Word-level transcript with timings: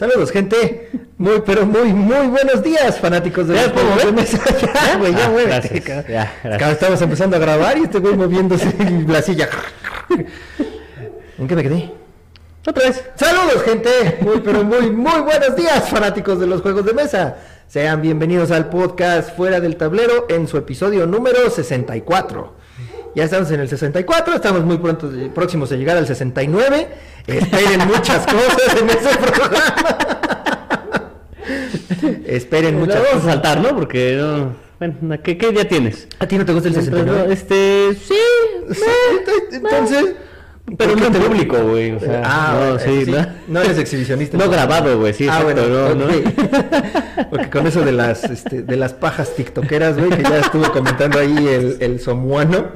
Saludos, 0.00 0.30
gente. 0.32 0.88
Muy, 1.18 1.42
pero 1.44 1.66
muy, 1.66 1.92
muy 1.92 2.28
buenos 2.28 2.62
días, 2.62 2.98
fanáticos 2.98 3.46
de 3.48 3.54
¿Ya 3.54 3.64
los 3.64 3.72
puedo 3.72 3.86
juegos 3.88 4.04
de 4.06 4.12
mover? 4.12 4.24
mesa. 4.24 4.40
Ya, 4.86 4.96
güey, 4.96 5.12
ya 5.12 5.26
Ah, 5.26 5.42
gracias. 5.44 5.80
cabrón. 5.84 6.04
Ya, 6.08 6.34
gracias. 6.42 6.72
Estamos 6.72 7.02
empezando 7.02 7.36
a 7.36 7.38
grabar 7.38 7.76
y 7.76 7.82
este 7.82 7.98
güey 7.98 8.14
moviéndose 8.16 8.74
en 8.78 9.12
la 9.12 9.20
silla. 9.20 9.50
¿En 11.38 11.46
qué 11.46 11.54
me 11.54 11.62
quedé? 11.62 11.90
Otra 12.66 12.88
vez. 12.88 13.04
Saludos, 13.14 13.62
gente. 13.62 14.16
Muy, 14.22 14.40
pero 14.40 14.64
muy, 14.64 14.90
muy 14.90 15.20
buenos 15.20 15.54
días, 15.54 15.86
fanáticos 15.90 16.40
de 16.40 16.46
los 16.46 16.62
juegos 16.62 16.86
de 16.86 16.94
mesa. 16.94 17.36
Sean 17.68 18.00
bienvenidos 18.00 18.50
al 18.52 18.70
podcast 18.70 19.36
Fuera 19.36 19.60
del 19.60 19.76
Tablero 19.76 20.24
en 20.30 20.48
su 20.48 20.56
episodio 20.56 21.06
número 21.06 21.50
64. 21.50 22.54
Ya 23.14 23.24
estamos 23.24 23.50
en 23.50 23.60
el 23.60 23.68
64, 23.68 24.34
estamos 24.34 24.64
muy 24.64 24.78
pronto, 24.78 25.10
próximos 25.34 25.72
a 25.72 25.76
llegar 25.76 25.96
al 25.96 26.06
69. 26.06 26.88
Esperen 27.26 27.86
muchas 27.88 28.24
cosas 28.26 28.76
en 28.80 28.90
ese 28.90 29.16
programa. 29.18 29.98
Esperen 32.24 32.74
Lo 32.74 32.80
muchas 32.80 32.96
vamos 32.96 33.10
a 33.10 33.14
cosas. 33.14 33.32
saltar, 33.32 33.60
¿no? 33.60 33.74
Porque 33.74 34.16
no. 34.16 34.54
Bueno, 34.78 35.22
¿qué, 35.22 35.36
qué 35.36 35.50
día 35.50 35.68
tienes? 35.68 36.06
¿A 36.20 36.26
ti 36.26 36.38
no 36.38 36.44
te 36.46 36.52
gusta 36.52 36.68
el 36.68 36.74
69? 36.74 37.32
Este, 37.32 37.94
sí. 37.94 38.14
Sí, 38.72 38.82
Entonces, 39.52 40.14
Pero 40.78 40.92
¿por 40.92 41.00
no 41.00 41.06
en 41.06 41.12
público, 41.24 41.56
güey. 41.64 41.90
O 41.92 42.00
sea, 42.00 42.22
Ah, 42.24 42.56
no, 42.70 42.76
eh, 42.76 42.78
sí, 42.78 43.04
sí, 43.06 43.10
¿no? 43.10 43.26
no 43.48 43.60
eres 43.62 43.78
exhibicionista. 43.78 44.36
No 44.38 44.48
grabado, 44.48 44.98
güey, 45.00 45.12
sí, 45.12 45.26
Ah, 45.28 45.40
exacto, 45.40 45.68
bueno, 45.68 45.94
no, 45.94 46.04
ok. 46.04 47.26
Porque 47.30 47.50
con 47.50 47.66
eso 47.66 47.80
de 47.82 47.92
las, 47.92 48.24
este, 48.24 48.62
de 48.62 48.76
las 48.76 48.92
pajas 48.92 49.34
tiktokeras, 49.34 49.96
güey, 49.98 50.10
que 50.10 50.22
ya 50.22 50.38
estuvo 50.38 50.70
comentando 50.72 51.18
ahí 51.18 51.46
el, 51.48 51.76
el 51.80 52.00
somuano. 52.00 52.68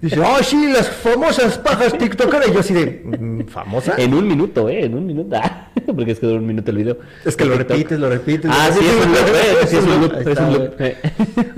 Dice, 0.00 0.20
oh, 0.20 0.42
sí, 0.42 0.70
las 0.70 0.88
famosas 0.90 1.56
pajas 1.58 1.96
tiktokeras. 1.96 2.48
Y 2.48 2.52
yo 2.52 2.60
así 2.60 2.74
de, 2.74 3.02
mm, 3.04 3.46
¿famosa? 3.46 3.94
En 3.96 4.12
un 4.12 4.26
minuto, 4.28 4.68
¿eh? 4.68 4.84
En 4.84 4.94
un 4.94 5.06
minuto. 5.06 5.34
Ah, 5.42 5.68
porque 5.86 6.12
es 6.12 6.20
que 6.20 6.26
dura 6.26 6.38
un 6.40 6.46
minuto 6.46 6.70
el 6.72 6.76
video. 6.76 6.98
Es 7.24 7.36
que 7.36 7.44
lo 7.46 7.56
TikTok. 7.56 7.70
repites, 7.70 7.98
lo 7.98 8.10
repites. 8.10 8.50
Ah, 8.52 8.68
sí, 8.70 8.80
es 8.84 9.06
un 9.06 9.12
loop, 9.12 9.34
eh, 9.34 9.66
sí, 9.66 9.76
es 9.76 10.38
un 10.38 10.52
loop, 10.52 10.80
eh. 10.80 10.96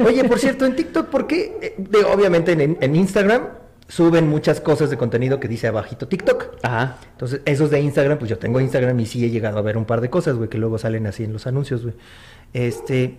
Oye, 0.06 0.24
por 0.24 0.38
cierto, 0.38 0.64
en 0.64 0.76
TikTok, 0.76 1.06
¿por 1.08 1.26
qué? 1.26 1.58
Eh, 1.60 1.74
de- 1.76 2.04
obviamente 2.04 2.52
en, 2.52 2.76
en 2.80 2.96
Instagram 2.96 3.42
suben 3.88 4.28
muchas 4.28 4.60
cosas 4.60 4.90
de 4.90 4.96
contenido 4.96 5.38
que 5.40 5.48
dice 5.48 5.66
abajito 5.68 6.08
TikTok. 6.08 6.56
Ajá. 6.62 6.98
Entonces, 7.12 7.40
esos 7.44 7.70
de 7.70 7.80
Instagram, 7.80 8.18
pues 8.18 8.28
yo 8.30 8.38
tengo 8.38 8.60
Instagram 8.60 8.98
y 9.00 9.06
sí 9.06 9.24
he 9.24 9.30
llegado 9.30 9.58
a 9.58 9.62
ver 9.62 9.76
un 9.76 9.84
par 9.84 10.00
de 10.00 10.10
cosas, 10.10 10.36
güey, 10.36 10.48
que 10.48 10.58
luego 10.58 10.78
salen 10.78 11.06
así 11.06 11.24
en 11.24 11.32
los 11.32 11.46
anuncios, 11.46 11.82
güey. 11.82 11.94
Este, 12.52 13.16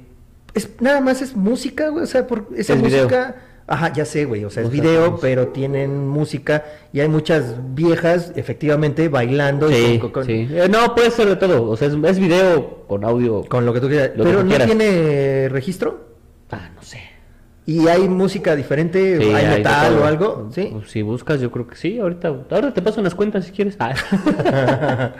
es, 0.53 0.69
nada 0.79 1.01
más 1.01 1.21
es 1.21 1.35
música, 1.35 1.89
güey, 1.89 2.03
o 2.03 2.07
sea, 2.07 2.27
por 2.27 2.47
esa 2.55 2.75
video. 2.75 3.03
música... 3.03 3.35
Ajá, 3.69 3.91
ya 3.91 4.05
sé, 4.05 4.23
güey, 4.23 4.45
o 4.45 4.49
sea, 4.49 4.63
es 4.63 4.69
video, 4.69 5.19
pero 5.19 5.49
tienen 5.49 6.07
música 6.07 6.63
y 6.93 7.01
hay 7.01 7.09
muchas 7.09 7.55
viejas, 7.75 8.31
efectivamente, 8.37 9.09
bailando 9.09 9.69
y 9.69 9.73
Sí, 9.73 9.99
con, 9.99 10.11
con- 10.11 10.25
sí. 10.25 10.47
Eh, 10.49 10.69
no, 10.69 10.95
puede 10.95 11.11
ser 11.11 11.27
de 11.27 11.35
todo. 11.35 11.63
O 11.69 11.75
sea, 11.75 11.89
es, 11.89 11.93
es 12.01 12.17
video 12.17 12.85
con 12.87 13.03
audio. 13.03 13.43
con 13.43 13.65
lo 13.65 13.73
que 13.73 13.81
tú 13.81 13.89
quieras. 13.89 14.11
Que 14.11 14.23
pero 14.23 14.41
no 14.45 14.55
tiene 14.57 15.49
registro 15.49 16.07
Ah, 16.49 16.69
no 16.73 16.81
sé. 16.81 17.01
Y 17.69 17.85
hay 17.89 18.07
música 18.07 18.55
diferente, 18.55 19.17
Sí, 19.17 19.25
hay 19.33 19.45
de 19.45 19.57
metal 19.57 19.97
o 19.99 20.05
algo, 20.05 20.49
¿sí? 20.55 20.69
Pues, 20.71 20.89
Si 20.89 21.01
buscas, 21.01 21.41
yo 21.41 21.51
creo 21.51 21.67
que 21.67 21.75
sí. 21.75 21.99
Ahorita, 21.99 22.29
ahora 22.49 22.73
te 22.73 22.81
paso 22.81 23.01
unas 23.01 23.13
cuentas 23.13 23.43
si 23.43 23.51
quieres. 23.51 23.75
Ah. 23.79 23.93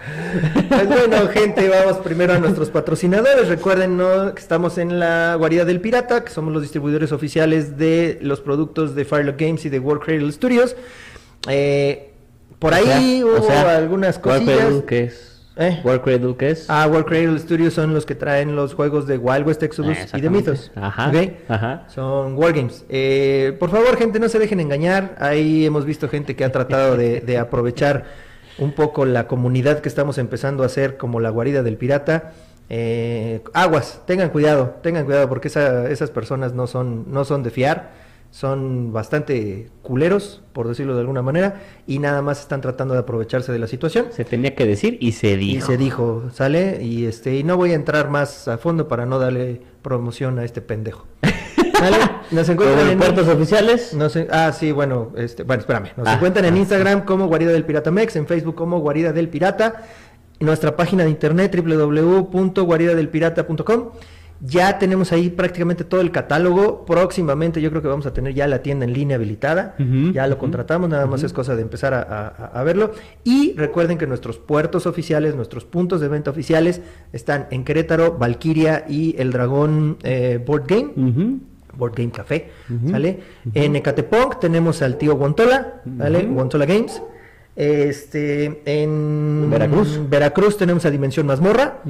Pues 0.70 0.88
bueno, 0.88 1.28
gente, 1.28 1.68
vamos 1.68 1.98
primero 1.98 2.32
a 2.34 2.40
nuestros 2.40 2.70
patrocinadores. 2.70 3.50
Recuerden 3.50 3.98
¿no? 3.98 4.34
que 4.34 4.40
estamos 4.40 4.78
en 4.78 4.98
la 4.98 5.36
guarida 5.36 5.66
del 5.66 5.82
pirata, 5.82 6.24
que 6.24 6.32
somos 6.32 6.54
los 6.54 6.62
distribuidores 6.62 7.12
oficiales 7.12 7.78
de 7.78 8.18
los 8.22 8.40
productos 8.40 8.96
de 8.96 9.04
Firelock 9.04 9.38
Games 9.38 9.66
y 9.66 9.70
de 9.70 9.80
World 9.80 10.04
Cradle 10.04 10.32
Studios. 10.32 10.78
Eh, 11.50 12.14
por 12.60 12.72
O 12.72 12.76
ahí 12.78 12.86
sea, 12.86 13.26
hubo 13.26 13.44
o 13.44 13.44
sea, 13.46 13.76
algunas 13.78 14.20
cosillas. 14.20 14.84
¿qué 14.88 15.04
es? 15.04 15.37
¿Eh? 15.60 15.82
War 15.84 16.02
Cradle, 16.04 16.36
¿qué 16.38 16.52
es? 16.52 16.70
Ah, 16.70 16.88
World 16.88 17.06
Cradle 17.08 17.40
Studios 17.40 17.74
son 17.74 17.94
los 17.94 18.06
que 18.06 18.14
traen 18.16 18.56
los 18.56 18.74
juegos 18.76 19.08
de 19.08 19.18
Wild 19.18 19.48
West 19.48 19.64
Exodus 19.64 19.98
y 20.18 20.22
de. 20.22 20.30
Mythos. 20.30 20.72
Ajá, 20.76 21.10
ajá. 21.48 21.84
Son 21.88 22.36
Wargames. 22.38 22.86
Eh, 22.90 23.56
por 23.60 23.70
favor, 23.72 23.98
gente, 23.98 24.20
no 24.20 24.30
se 24.30 24.38
dejen 24.40 24.60
engañar. 24.60 25.16
Ahí 25.20 25.66
hemos 25.66 25.86
visto 25.86 26.08
gente 26.10 26.36
que 26.36 26.44
ha 26.46 26.52
tratado 26.52 26.96
de, 26.96 27.22
de 27.22 27.38
aprovechar 27.40 28.06
un 28.60 28.74
poco 28.74 29.06
la 29.06 29.28
comunidad 29.28 29.80
que 29.80 29.90
estamos 29.90 30.18
empezando 30.18 30.64
a 30.64 30.68
hacer 30.68 30.98
como 30.98 31.20
la 31.20 31.30
guarida 31.32 31.64
del 31.64 31.78
pirata. 31.78 32.34
Eh, 32.70 33.42
aguas, 33.54 34.02
tengan 34.06 34.30
cuidado, 34.30 34.76
tengan 34.84 35.06
cuidado 35.06 35.30
porque 35.30 35.48
esa- 35.48 35.90
esas 35.90 36.12
personas 36.12 36.54
no 36.54 36.68
son, 36.68 37.06
no 37.12 37.24
son 37.26 37.42
de 37.44 37.50
fiar. 37.50 37.92
Son 38.32 38.92
bastante 38.94 39.70
culeros, 39.82 40.44
por 40.54 40.68
decirlo 40.68 40.94
de 40.96 41.02
alguna 41.02 41.22
manera, 41.22 41.62
y 41.88 42.00
nada 42.00 42.22
más 42.22 42.42
están 42.42 42.62
tratando 42.62 42.94
de 42.94 43.00
aprovecharse 43.00 43.52
de 43.52 43.60
la 43.60 43.68
situación. 43.68 44.08
Se 44.12 44.26
tenía 44.26 44.54
que 44.54 44.66
decir 44.66 44.98
y 45.00 45.14
se 45.14 45.38
dijo. 45.38 45.58
Y 45.58 45.62
se 45.62 45.78
dijo, 45.78 46.24
sale, 46.34 46.84
y 46.84 47.06
este, 47.06 47.36
y 47.38 47.44
no 47.44 47.56
voy 47.58 47.72
a 47.72 47.76
entrar 47.76 48.10
más 48.10 48.48
a 48.48 48.58
fondo 48.58 48.88
para 48.88 49.06
no 49.06 49.18
darle 49.18 49.62
promoción 49.82 50.40
a 50.40 50.46
este 50.46 50.62
pendejo. 50.62 51.06
¿Vale? 51.80 51.98
Nos 52.32 52.50
encuentran 52.50 52.90
en 52.90 52.98
puertos 52.98 53.28
oficiales. 53.28 53.94
no 53.94 54.10
sé, 54.10 54.28
ah, 54.32 54.52
sí, 54.52 54.72
bueno, 54.72 55.12
este, 55.16 55.44
bueno, 55.44 55.62
espérame. 55.62 55.90
Nos 55.96 56.08
Ah, 56.08 56.16
encuentran 56.16 56.46
en 56.46 56.56
ah. 56.56 56.58
Instagram 56.58 57.06
como 57.06 57.28
Guarida 57.28 57.52
del 57.52 57.66
Pirata 57.66 57.92
Mex, 57.92 58.16
en 58.16 58.26
Facebook 58.28 58.56
como 58.56 58.80
Guarida 58.80 59.14
del 59.14 59.30
Pirata, 59.30 59.84
en 60.40 60.48
nuestra 60.48 60.76
página 60.76 61.04
de 61.04 61.12
internet 61.12 61.56
www.guaridadelpirata.com. 61.56 63.90
Ya 64.40 64.78
tenemos 64.78 65.12
ahí 65.12 65.30
prácticamente 65.30 65.84
todo 65.84 66.02
el 66.02 66.12
catálogo. 66.12 66.86
Próximamente 66.86 67.62
yo 67.62 67.70
creo 67.72 67.82
que 67.82 67.88
vamos 67.88 68.06
a 68.06 68.14
tener 68.14 68.34
ya 68.34 68.48
la 68.48 68.62
tienda 68.62 68.86
en 68.86 68.94
línea 68.94 69.16
habilitada. 69.16 69.76
Ya 70.14 70.28
lo 70.28 70.38
contratamos, 70.38 70.90
nada 70.90 71.06
más 71.08 71.24
es 71.24 71.34
cosa 71.34 71.56
de 71.56 71.62
empezar 71.64 71.94
a, 71.94 72.02
a- 72.02 72.60
a 72.60 72.64
verlo. 72.64 72.92
Y 73.24 73.54
recuerden 73.58 73.98
que 73.98 74.06
nuestros 74.08 74.38
puertos 74.38 74.86
oficiales, 74.86 75.36
nuestros 75.36 75.66
puntos 75.66 76.02
de 76.02 76.08
venta 76.08 76.30
oficiales 76.32 76.82
están 77.14 77.48
en 77.52 77.64
Querétaro, 77.64 78.18
Valkyria 78.18 78.86
y 78.88 79.16
el 79.18 79.32
Dragón 79.32 79.98
eh, 80.04 80.40
Board 80.46 80.66
Game. 80.68 81.40
Board 81.78 81.94
Game 81.96 82.12
Café, 82.12 82.50
¿sale? 82.90 83.20
En 83.54 83.76
Ecatepec 83.76 84.40
tenemos 84.40 84.82
al 84.82 84.98
tío 84.98 85.16
Guantola, 85.16 85.82
¿vale? 85.86 86.24
Guantola 86.24 86.66
Games. 86.66 87.02
Este, 87.56 88.62
en 88.66 89.48
Veracruz. 89.50 90.00
Veracruz 90.10 90.58
tenemos 90.58 90.86
a 90.86 90.92
Dimensión 90.92 91.26
Mazmorra 91.26 91.82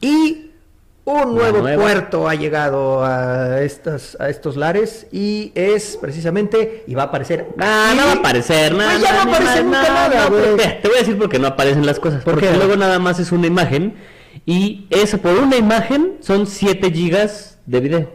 y 0.00 0.51
un 1.04 1.34
nuevo 1.34 1.62
puerto 1.80 2.28
ha 2.28 2.34
llegado 2.36 3.04
a 3.04 3.60
estas 3.62 4.16
a 4.20 4.28
estos 4.28 4.56
lares 4.56 5.06
y 5.10 5.50
es 5.56 5.98
precisamente 6.00 6.84
y 6.86 6.94
va 6.94 7.02
a 7.02 7.06
aparecer 7.06 7.48
Ah, 7.58 7.88
aquí. 7.90 7.98
no 7.98 8.06
va 8.06 8.12
a 8.12 8.16
aparecer 8.16 8.74
nada. 8.74 8.90
Pues 8.92 9.02
ya 9.02 9.12
no 9.24 9.30
aparece 9.32 9.64
nunca 9.64 9.82
nada, 9.88 10.26
güey. 10.28 10.42
porque- 10.50 10.78
Te 10.82 10.88
voy 10.88 10.96
a 10.96 11.00
decir 11.00 11.18
por 11.18 11.28
qué 11.28 11.38
no 11.40 11.48
aparecen 11.48 11.84
las 11.86 11.98
cosas. 11.98 12.22
¿Por 12.22 12.34
porque 12.34 12.48
qué? 12.50 12.56
luego 12.56 12.76
nada 12.76 12.98
más 13.00 13.18
es 13.18 13.32
una 13.32 13.46
imagen. 13.48 13.94
Y 14.46 14.86
eso 14.90 15.18
por 15.18 15.34
una 15.34 15.56
imagen 15.56 16.18
son 16.20 16.46
7 16.46 16.90
gigas 16.92 17.58
de 17.66 17.80
video. 17.80 18.10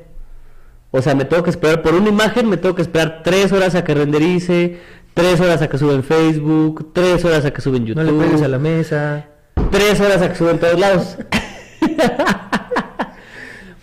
O 0.91 1.01
sea, 1.01 1.13
me 1.13 1.25
tengo 1.25 1.43
que 1.43 1.49
esperar 1.49 1.81
por 1.81 1.93
una 1.93 2.09
imagen, 2.09 2.49
me 2.49 2.57
tengo 2.57 2.73
que 2.73 2.81
esperar 2.81 3.21
3 3.23 3.51
horas 3.51 3.75
a 3.75 3.83
que 3.83 3.93
renderice, 3.93 4.79
3 5.13 5.39
horas 5.41 5.61
a 5.61 5.67
que 5.67 5.77
suba 5.77 5.93
en 5.93 6.03
Facebook, 6.03 6.91
3 6.93 7.23
horas 7.25 7.43
a 7.45 7.51
que 7.51 7.61
suba 7.61 7.77
en 7.77 7.83
No 7.83 7.89
YouTube, 7.89 8.19
le 8.19 8.25
pegues 8.25 8.41
a 8.41 8.47
la 8.47 8.57
mesa. 8.59 9.25
3 9.71 9.99
horas 9.99 10.21
a 10.21 10.29
que 10.29 10.35
suba 10.35 10.51
en 10.51 10.59
todos 10.59 10.79
lados. 10.79 11.17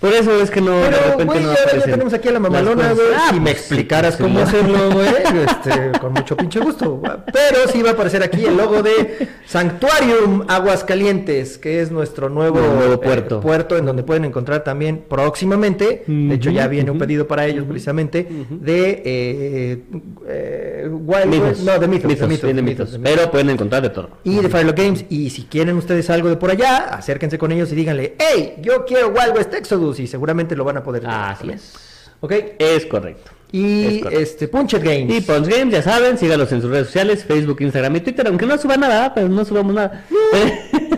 Por 0.05 0.13
eso 0.13 0.39
es 0.43 0.51
que 0.51 0.61
no, 0.61 0.77
de 0.83 0.91
Pero, 0.91 0.97
repente 1.13 1.25
güey, 1.33 1.45
no 1.45 1.55
ya, 1.55 1.79
ya 1.79 1.83
tenemos 1.85 2.13
aquí 2.13 2.29
a 2.29 2.33
la 2.33 2.39
mamalona, 2.41 2.93
güey. 2.93 3.07
Ah, 3.17 3.29
si 3.31 3.37
me 3.37 3.41
pues, 3.41 3.57
explicaras 3.57 4.17
sí, 4.17 4.23
cómo 4.23 4.39
hacerlo, 4.41 4.91
güey, 4.93 5.09
este, 5.09 5.99
con 5.99 6.13
mucho 6.13 6.37
pinche 6.37 6.61
gusto. 6.61 7.01
Pero 7.33 7.67
sí 7.73 7.81
va 7.81 7.89
a 7.89 7.93
aparecer 7.95 8.23
aquí 8.23 8.45
el 8.45 8.55
logo 8.55 8.83
de 8.83 9.29
Sanctuarium 9.47 10.45
Aguascalientes, 10.47 11.57
que 11.57 11.81
es 11.81 11.91
nuestro 11.91 12.29
nuevo, 12.29 12.59
eh, 12.59 12.99
puerto. 12.99 13.41
puerto 13.41 13.79
en 13.79 13.87
donde 13.87 14.03
pueden 14.03 14.27
encontrar 14.27 14.63
también 14.63 15.05
próximamente, 15.09 16.05
de 16.07 16.35
hecho 16.35 16.51
ya 16.51 16.67
viene 16.67 16.91
un 16.91 16.99
pedido 16.99 17.27
para 17.27 17.47
ellos 17.47 17.65
precisamente, 17.67 18.29
de 18.51 19.03
eh, 19.07 19.83
eh, 20.29 20.89
Wild 20.91 21.27
Mitos. 21.29 21.49
West- 21.49 21.61
no, 21.63 21.79
de 21.79 21.89
mitos, 21.89 22.03
de 22.03 22.09
Mitos, 22.09 22.21
de 22.21 22.27
mitos. 22.29 22.63
mitos, 22.63 22.93
de 22.93 22.99
mitos. 22.99 23.01
Pero 23.03 23.31
pueden 23.31 23.49
encontrar 23.49 23.81
de 23.81 23.89
todo. 23.89 24.11
Y 24.23 24.37
de 24.41 24.51
Firelock 24.51 24.77
Games. 24.77 25.05
Y 25.09 25.31
si 25.31 25.45
quieren 25.45 25.79
ustedes 25.79 26.11
algo 26.11 26.29
de 26.29 26.37
por 26.37 26.51
allá, 26.51 26.89
acérquense 26.91 27.39
con 27.39 27.53
ellos 27.53 27.73
y 27.73 27.75
díganle, 27.75 28.17
hey, 28.19 28.57
yo 28.61 28.85
quiero 28.85 29.09
Wild 29.09 29.35
West 29.37 29.55
Exodus. 29.55 29.94
Y 30.01 30.07
seguramente 30.07 30.57
lo 30.57 30.65
van 30.65 30.79
a 30.79 30.83
poder 30.83 31.03
tener 31.03 31.17
Así 31.17 31.51
es. 31.51 31.75
¿Ok? 32.21 32.33
Es 32.59 32.87
correcto. 32.87 33.31
Y 33.53 33.85
Es 33.85 34.03
correcto. 34.03 34.21
este, 34.21 34.49
Punchet 34.49 34.83
Games. 34.83 35.15
Y 35.15 35.21
Pons 35.21 35.49
Games, 35.49 35.73
ya 35.73 35.83
saben, 35.83 36.19
sígalos 36.19 36.51
en 36.53 36.61
sus 36.61 36.71
redes 36.71 36.87
sociales, 36.87 37.25
Facebook, 37.25 37.59
Instagram 37.61 37.97
y 37.97 38.01
Twitter, 38.01 38.27
aunque 38.27 38.47
no 38.47 38.59
suba 38.59 38.77
nada, 38.77 39.15
pero 39.15 39.29
no 39.29 39.45
subamos 39.45 39.75
nada. 39.75 40.05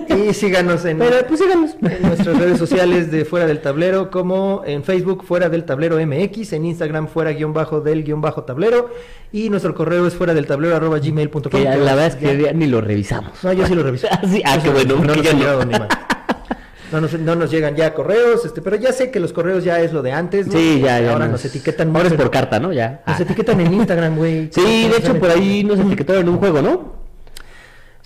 Y 0.09 0.33
síganos 0.33 0.85
en, 0.85 0.99
pero 0.99 1.27
pues 1.27 1.41
síganos. 1.41 1.73
en 1.83 2.03
nuestras 2.03 2.39
redes 2.39 2.59
sociales 2.59 3.11
de 3.11 3.25
Fuera 3.25 3.47
del 3.47 3.61
Tablero, 3.61 4.11
como 4.11 4.63
en 4.65 4.83
Facebook 4.83 5.25
Fuera 5.25 5.49
del 5.49 5.65
Tablero 5.65 5.99
MX, 5.99 6.55
en 6.55 6.65
Instagram 6.65 7.09
Fuera 7.09 7.33
guion 7.33 7.53
bajo 7.53 7.81
del 7.81 8.05
guion 8.05 8.21
bajo 8.21 8.45
tablero. 8.45 8.91
Y 9.33 9.51
nuestro 9.51 9.75
correo 9.75 10.07
es 10.07 10.15
fuera 10.15 10.33
del 10.33 10.47
tablero 10.47 10.77
arroba 10.77 10.99
gmail.com. 10.99 11.63
La 11.63 11.77
verdad 11.77 12.07
es 12.07 12.17
que 12.17 12.41
ya 12.41 12.53
ni 12.53 12.67
lo 12.67 12.81
revisamos. 12.81 13.43
No, 13.43 13.53
yo 13.53 13.67
sí 13.67 13.75
lo 13.75 13.83
revisé. 13.83 14.09
Ah, 14.17 14.21
sí, 14.27 14.41
ah, 14.45 14.59
qué 14.63 14.71
bueno. 14.71 14.97
No 15.05 15.13
ha 15.13 15.65
no. 15.65 15.89
No 16.93 17.01
nos, 17.01 17.19
no 17.19 17.35
nos 17.35 17.51
llegan 17.51 17.75
ya 17.75 17.93
correos, 17.95 18.45
este, 18.45 18.63
pero 18.63 18.77
ya 18.77 18.93
sé 18.93 19.11
que 19.11 19.19
los 19.19 19.33
correos 19.33 19.65
ya 19.65 19.81
es 19.81 19.93
lo 19.93 20.03
de 20.03 20.13
antes. 20.13 20.47
Sí, 20.51 20.81
ya, 20.81 21.01
ya. 21.01 21.13
Ahora 21.13 21.27
no 21.27 21.33
nos 21.33 21.45
etiquetan 21.45 21.95
Ahora 21.95 22.09
es 22.09 22.15
por 22.15 22.31
carta, 22.31 22.61
¿no? 22.61 22.73
Ya. 22.73 23.03
Nos 23.07 23.19
Ah. 23.19 23.23
etiquetan 23.23 23.61
en 23.61 23.75
Instagram, 23.75 24.17
güey. 24.17 24.51
Sí, 24.53 24.89
de 24.89 24.97
hecho 24.97 25.19
por 25.19 25.31
ahí 25.31 25.65
nos 25.65 25.79
etiquetaron 25.81 26.23
en 26.23 26.29
un 26.29 26.39
juego, 26.39 26.63
¿no? 26.63 26.96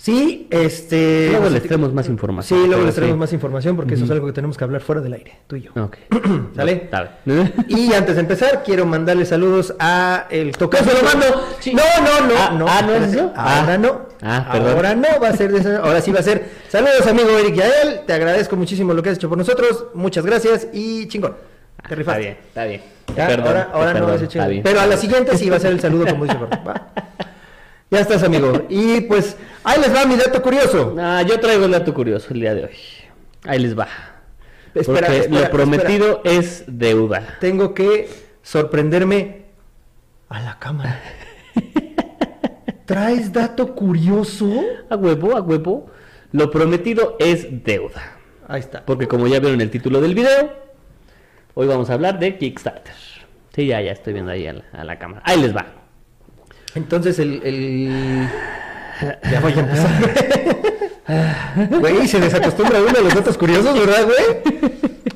Sí, 0.03 0.47
este... 0.49 1.27
Luego 1.27 1.41
pues, 1.41 1.53
les 1.53 1.63
traemos 1.63 1.93
más 1.93 2.05
Sí, 2.07 2.11
información. 2.11 2.59
luego 2.61 2.73
pero 2.73 2.85
les 2.87 2.95
traemos 2.95 3.13
sí. 3.15 3.19
más 3.19 3.33
información 3.33 3.75
porque 3.75 3.93
eso 3.93 4.05
es 4.05 4.09
algo 4.09 4.25
que 4.25 4.33
tenemos 4.33 4.57
que 4.57 4.63
hablar 4.63 4.81
fuera 4.81 4.99
del 4.99 5.13
aire, 5.13 5.41
tú 5.45 5.57
y 5.57 5.61
yo. 5.61 5.71
Ok. 5.75 5.95
¿Sale? 6.55 6.89
Bien. 7.23 7.53
Y 7.67 7.93
antes 7.93 8.15
de 8.15 8.21
empezar, 8.21 8.63
quiero 8.65 8.87
mandarle 8.87 9.25
saludos 9.27 9.75
a 9.79 10.25
el 10.31 10.53
tocayo. 10.57 10.85
se 10.89 10.97
lo 10.97 11.03
mando! 11.03 11.25
Sí. 11.59 11.75
No, 11.75 11.83
no, 12.01 12.27
no, 12.27 12.33
Ah, 12.35 12.55
no. 12.57 12.65
ah, 12.67 12.81
¿no 12.81 12.93
es 12.95 13.13
eso? 13.13 13.31
Ahora 13.35 13.73
Ah. 13.73 13.77
no. 13.77 14.01
Ah, 14.23 14.49
perdón. 14.51 14.75
Ahora 14.75 14.95
no 14.95 15.07
va 15.21 15.27
a 15.29 15.33
ser 15.37 15.51
de 15.51 15.59
esa. 15.59 15.77
Ahora 15.77 16.01
sí 16.01 16.11
va 16.11 16.21
a 16.21 16.23
ser. 16.23 16.49
Saludos, 16.67 17.05
amigo 17.05 17.29
Eric 17.37 17.53
Yael. 17.57 17.99
Te 18.07 18.13
agradezco 18.13 18.55
muchísimo 18.55 18.95
lo 18.95 19.03
que 19.03 19.09
has 19.09 19.17
hecho 19.17 19.29
por 19.29 19.37
nosotros. 19.37 19.85
Muchas 19.93 20.25
gracias 20.25 20.67
y 20.73 21.07
chingón. 21.09 21.35
Te 21.87 21.93
Está 21.99 22.17
bien, 22.17 22.37
está 22.47 22.65
bien. 22.65 22.81
Perdón, 23.15 23.45
ahora 23.47 23.69
ahora 23.73 23.93
no 23.99 24.07
va 24.07 24.13
a 24.13 24.17
ser 24.17 24.29
chingón. 24.29 24.61
Pero 24.63 24.79
a 24.81 24.87
la 24.87 24.97
siguiente 24.97 25.37
sí 25.37 25.47
va 25.47 25.57
a 25.57 25.59
ser 25.59 25.73
el 25.73 25.79
saludo 25.79 26.07
como 26.07 26.23
dice. 26.25 26.37
Va. 26.67 26.87
Ya 27.91 27.99
estás, 27.99 28.23
amigo. 28.23 28.53
Y 28.69 29.01
pues, 29.01 29.35
ahí 29.63 29.79
les 29.79 29.93
va 29.93 30.05
mi 30.05 30.15
dato 30.15 30.41
curioso. 30.41 30.95
Ah, 30.99 31.21
yo 31.21 31.39
traigo 31.39 31.65
el 31.65 31.71
dato 31.71 31.93
curioso 31.93 32.33
el 32.33 32.41
día 32.41 32.55
de 32.55 32.65
hoy. 32.65 32.77
Ahí 33.45 33.59
les 33.59 33.77
va. 33.77 33.87
Espera, 34.73 35.07
Porque 35.07 35.17
espera, 35.19 35.41
lo 35.41 35.51
prometido 35.51 36.21
es 36.23 36.63
deuda. 36.67 37.37
Tengo 37.39 37.73
que 37.73 38.09
sorprenderme 38.41 39.45
a 40.29 40.41
la 40.41 40.59
cámara. 40.59 41.01
¿Traes 42.85 43.31
dato 43.31 43.75
curioso? 43.75 44.49
A 44.89 44.95
huevo, 44.95 45.35
a 45.35 45.41
huevo. 45.41 45.91
Lo 46.31 46.49
prometido 46.49 47.17
es 47.19 47.63
deuda. 47.63 48.17
Ahí 48.47 48.61
está. 48.61 48.85
Porque 48.85 49.07
como 49.07 49.27
ya 49.27 49.39
vieron 49.39 49.59
el 49.61 49.69
título 49.69 49.99
del 50.01 50.15
video, 50.15 50.53
hoy 51.53 51.67
vamos 51.67 51.89
a 51.89 51.93
hablar 51.93 52.19
de 52.19 52.37
Kickstarter. 52.37 52.93
Sí, 53.53 53.67
ya, 53.67 53.81
ya 53.81 53.91
estoy 53.91 54.13
viendo 54.13 54.31
ahí 54.31 54.47
a 54.47 54.53
la, 54.53 54.63
a 54.71 54.83
la 54.85 54.97
cámara. 54.97 55.21
Ahí 55.25 55.41
les 55.41 55.55
va. 55.55 55.65
Entonces 56.75 57.19
el, 57.19 57.41
el... 57.43 58.29
Ya 59.31 59.39
voy 59.41 59.53
a 59.53 59.59
empezar. 59.59 59.91
Güey, 61.79 62.07
se 62.07 62.19
desacostumbra 62.21 62.79
uno 62.79 62.97
a 62.97 63.01
los 63.01 63.13
datos 63.13 63.37
curiosos, 63.37 63.77
¿verdad, 63.77 64.05
güey? 64.05 64.61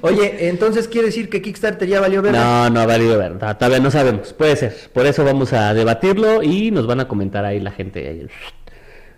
Oye, 0.02 0.50
entonces 0.50 0.88
quiere 0.90 1.08
decir 1.08 1.30
que 1.30 1.42
Kickstarter 1.42 1.88
ya 1.88 2.02
valió 2.02 2.22
ver. 2.22 2.34
No, 2.34 2.70
no 2.70 2.80
ha 2.82 2.86
valido 2.86 3.18
ver. 3.18 3.32
no, 3.42 3.56
Todavía 3.58 3.80
no 3.80 3.90
sabemos. 3.92 4.34
Puede 4.34 4.56
ser. 4.58 4.76
Por 4.94 5.06
eso 5.06 5.24
vamos 5.24 5.54
a 5.54 5.74
debatirlo 5.74 6.44
y 6.44 6.72
nos 6.72 6.86
van 6.86 7.00
a 7.00 7.08
comentar 7.08 7.46
ahí 7.46 7.60
la 7.62 7.72
gente. 7.72 8.08
ahí, 8.10 8.28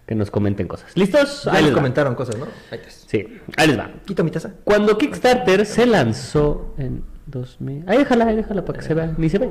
que 0.06 0.16
nos 0.16 0.30
comenten 0.30 0.68
cosas. 0.68 0.92
¿Listos? 0.96 1.44
Ya 1.46 1.54
Ahí 1.54 1.64
les 1.64 1.72
va. 1.72 1.76
comentaron 1.76 2.16
cosas, 2.16 2.38
¿no? 2.38 2.46
Ahí 2.72 2.80
está. 2.88 2.92
Sí, 3.08 3.40
ahí 3.58 3.68
les 3.68 3.80
va. 3.80 3.90
Quito 4.06 4.24
mi 4.24 4.30
taza. 4.32 4.52
Cuando 4.64 4.98
Kickstarter 4.98 5.66
se 5.66 5.86
lanzó 5.86 6.76
en 6.78 7.04
2000... 7.26 7.84
Ahí 7.88 7.98
déjala, 7.98 8.28
ahí 8.28 8.36
déjala 8.36 8.64
para 8.64 8.80
que 8.80 8.86
se 8.86 8.94
vea. 8.94 9.14
Ni 9.18 9.30
se 9.30 9.40
ve. 9.40 9.50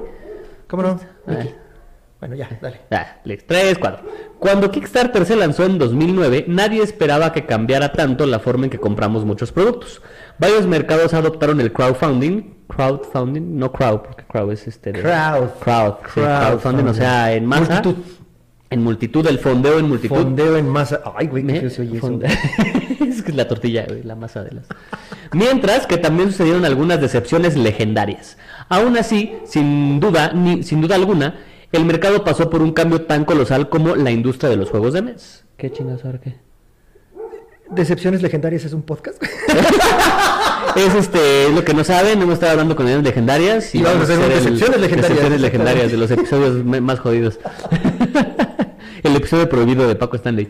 ¿Cómo 0.69 0.83
no? 0.83 1.01
Ah. 1.27 1.33
Bueno, 2.21 2.35
ya, 2.35 2.49
dale. 2.63 2.81
Ah, 2.91 3.17
listo. 3.25 3.45
Tres, 3.49 3.77
cuatro. 3.79 4.09
Cuando 4.39 4.71
Kickstarter 4.71 5.27
se 5.27 5.37
lanzó 5.37 5.65
en 5.65 5.79
2009, 5.79 6.47
nadie 6.49 6.83
esperaba 6.83 7.33
que 7.33 7.45
cambiara 7.45 7.93
tanto 7.93 8.25
la 8.27 8.39
forma 8.39 8.65
en 8.65 8.71
que 8.71 8.79
compramos 8.79 9.25
muchos 9.25 9.53
productos. 9.53 10.01
Varios 10.39 10.67
mercados 10.67 11.13
adoptaron 11.15 11.61
el 11.61 11.73
crowdfunding. 11.73 12.55
Crowdfunding, 12.69 13.59
no 13.59 13.71
crowd, 13.71 14.01
porque 14.01 14.25
crowd 14.25 14.53
es 14.53 14.67
este. 14.67 14.93
de- 14.93 15.01
Crowd. 15.03 15.51
Crowd. 15.61 15.95
crowdfunding, 16.15 16.87
o 16.89 16.95
sea, 16.95 17.33
en 17.35 17.47
masa. 17.47 17.75
Multitud. 17.83 17.97
En 18.69 18.83
multitud, 18.83 19.27
el 19.29 19.39
fondeo 19.39 19.79
en 19.79 19.89
multitud. 19.89 20.17
Fondeo 20.17 20.57
en 20.57 20.69
masa. 20.69 21.01
Ay, 21.17 21.29
güey, 21.29 21.47
qué 21.47 21.61
feo 21.61 21.71
se 21.71 21.83
oye 21.83 21.99
eso. 21.99 22.19
es 23.09 23.23
que 23.23 23.31
es 23.31 23.37
la 23.37 23.47
tortilla, 23.47 23.85
güey, 23.87 24.03
la 24.03 24.17
masa 24.17 24.43
de 24.43 24.53
las. 24.53 24.67
Mientras 25.33 25.87
que 25.87 25.99
también 25.99 26.33
sucedieron 26.33 26.65
algunas 26.65 27.01
decepciones 27.01 27.57
legendarias. 27.57 28.37
Aún 28.69 28.97
así, 28.97 29.35
sin 29.45 30.01
duda, 30.01 30.33
ni, 30.33 30.65
sin 30.65 30.81
duda 30.81 30.97
alguna, 30.97 31.37
el 31.77 31.85
mercado 31.85 32.25
pasó 32.25 32.51
por 32.51 32.63
un 32.63 32.73
cambio 32.73 33.03
tan 33.03 33.25
colosal 33.25 33.69
como 33.69 33.95
la 33.97 34.11
industria 34.11 34.51
de 34.51 34.57
los 34.57 34.71
juegos 34.71 34.93
de 34.95 35.03
mes. 35.03 35.45
¿Qué 35.57 35.71
chingas 35.71 36.05
ahora 36.05 36.21
qué? 36.21 36.35
Decepciones 37.71 38.23
legendarias 38.23 38.65
es 38.65 38.73
un 38.73 38.83
podcast. 38.83 39.23
Es 40.75 40.95
este, 40.95 41.47
es 41.47 41.55
lo 41.55 41.65
que 41.65 41.73
no 41.73 41.85
saben, 41.85 42.21
hemos 42.21 42.35
estado 42.35 42.53
hablando 42.53 42.77
con 42.77 42.87
ellos 42.87 43.03
legendarias 43.03 43.75
Y 43.75 43.81
vamos 43.81 44.11
a 44.11 44.13
hacer 44.13 44.21
el- 44.21 44.29
decepciones 44.29 44.79
legendarias. 44.79 45.09
decepciones 45.09 45.41
legendarias 45.41 45.91
de 45.91 45.97
los 45.97 46.11
episodios 46.11 46.65
más 46.83 46.99
jodidos. 47.01 47.39
el 49.03 49.17
episodio 49.17 49.49
prohibido 49.49 49.89
de 49.89 49.95
Paco 49.95 50.17
Stanley. 50.17 50.49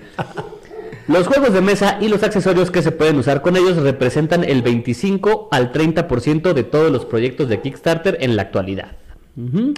Los 1.06 1.28
juegos 1.28 1.52
de 1.52 1.60
mesa 1.60 1.98
y 2.00 2.08
los 2.08 2.24
accesorios 2.24 2.72
que 2.72 2.82
se 2.82 2.90
pueden 2.90 3.16
usar 3.18 3.40
con 3.40 3.56
ellos 3.56 3.76
representan 3.76 4.42
el 4.42 4.62
25 4.62 5.48
al 5.52 5.70
30% 5.72 6.52
de 6.54 6.64
todos 6.64 6.90
los 6.90 7.04
proyectos 7.04 7.48
de 7.48 7.60
Kickstarter 7.60 8.16
en 8.20 8.34
la 8.34 8.42
actualidad. 8.42 8.96
Ujú. 9.36 9.74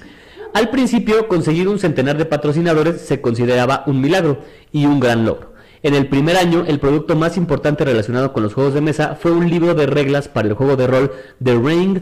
Al 0.54 0.70
principio, 0.70 1.28
conseguir 1.28 1.68
un 1.68 1.78
centenar 1.78 2.16
de 2.16 2.24
patrocinadores 2.24 3.00
se 3.00 3.20
consideraba 3.20 3.84
un 3.86 4.00
milagro 4.00 4.40
y 4.72 4.86
un 4.86 5.00
gran 5.00 5.24
logro. 5.24 5.54
En 5.82 5.94
el 5.94 6.08
primer 6.08 6.36
año, 6.36 6.64
el 6.66 6.80
producto 6.80 7.14
más 7.14 7.36
importante 7.36 7.84
relacionado 7.84 8.32
con 8.32 8.42
los 8.42 8.54
juegos 8.54 8.74
de 8.74 8.80
mesa 8.80 9.16
fue 9.20 9.30
un 9.30 9.48
libro 9.48 9.74
de 9.74 9.86
reglas 9.86 10.28
para 10.28 10.48
el 10.48 10.54
juego 10.54 10.76
de 10.76 10.86
rol 10.86 11.12
The 11.42 11.54
Ring 11.54 12.00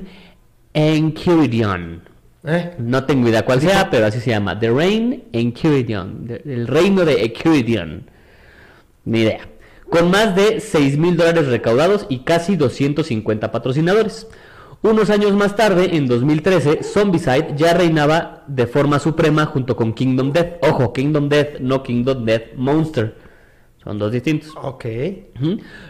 Enchiridion. 0.73 2.03
¿Eh? 2.47 2.75
No 2.79 3.05
tengo 3.05 3.29
idea 3.29 3.45
cuál 3.45 3.61
sea, 3.61 3.91
pero 3.91 4.07
así 4.07 4.21
se 4.21 4.31
llama. 4.31 4.59
The 4.59 4.71
Reign 4.71 5.25
Enchiridion. 5.33 6.41
El 6.45 6.69
reino 6.69 7.05
de 7.05 7.25
Enchiridion. 7.25 8.09
Ni 9.05 9.23
idea. 9.23 9.41
Con 9.91 10.11
más 10.11 10.37
de 10.37 10.61
6 10.61 10.97
mil 10.97 11.17
dólares 11.17 11.49
recaudados 11.49 12.07
y 12.09 12.21
casi 12.21 12.57
250 12.57 13.51
patrocinadores. 13.51 14.29
Unos 14.83 15.11
años 15.11 15.33
más 15.33 15.57
tarde, 15.57 15.97
en 15.97 16.07
2013, 16.07 16.83
Zombicide 16.83 17.55
ya 17.57 17.75
reinaba 17.75 18.45
de 18.47 18.67
forma 18.67 18.99
suprema 18.99 19.47
junto 19.47 19.75
con 19.75 19.93
Kingdom 19.93 20.33
Death. 20.33 20.59
Ojo, 20.63 20.93
Kingdom 20.93 21.29
Death, 21.29 21.61
no 21.61 21.83
Kingdom 21.83 22.25
Death 22.25 22.55
Monster. 22.57 23.17
Son 23.83 23.99
dos 23.99 24.13
distintos. 24.13 24.53
Ok. 24.61 24.85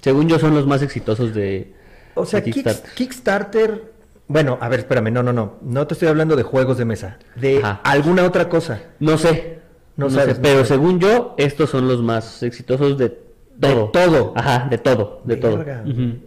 Según 0.00 0.28
yo 0.28 0.38
son 0.38 0.54
los 0.54 0.66
más 0.66 0.82
exitosos 0.82 1.34
de, 1.34 1.74
O 2.14 2.24
sea, 2.26 2.40
de 2.40 2.50
Kickstarter. 2.50 2.90
Kickstarter. 2.94 3.92
Bueno, 4.28 4.56
a 4.60 4.68
ver, 4.70 4.80
espérame, 4.80 5.10
no, 5.12 5.22
no, 5.22 5.32
no. 5.32 5.54
No 5.62 5.86
te 5.86 5.92
estoy 5.94 6.08
hablando 6.08 6.36
de 6.36 6.42
juegos 6.42 6.78
de 6.78 6.84
mesa. 6.86 7.18
De 7.36 7.58
Ajá. 7.58 7.80
alguna 7.84 8.24
otra 8.24 8.48
cosa. 8.48 8.82
No 9.00 9.18
sé. 9.18 9.58
No 9.96 10.06
No, 10.06 10.10
sabes, 10.10 10.36
sé, 10.36 10.42
no 10.42 10.42
pero 10.42 10.64
según 10.64 10.98
yo, 11.00 11.34
estos 11.38 11.70
son 11.70 11.86
los 11.86 12.02
más 12.02 12.42
exitosos 12.42 12.98
de 12.98 13.16
todo. 13.60 13.88
todo. 13.90 14.32
Ajá, 14.36 14.66
de 14.70 14.78
todo, 14.78 15.20
de 15.24 15.36
todo. 15.36 15.64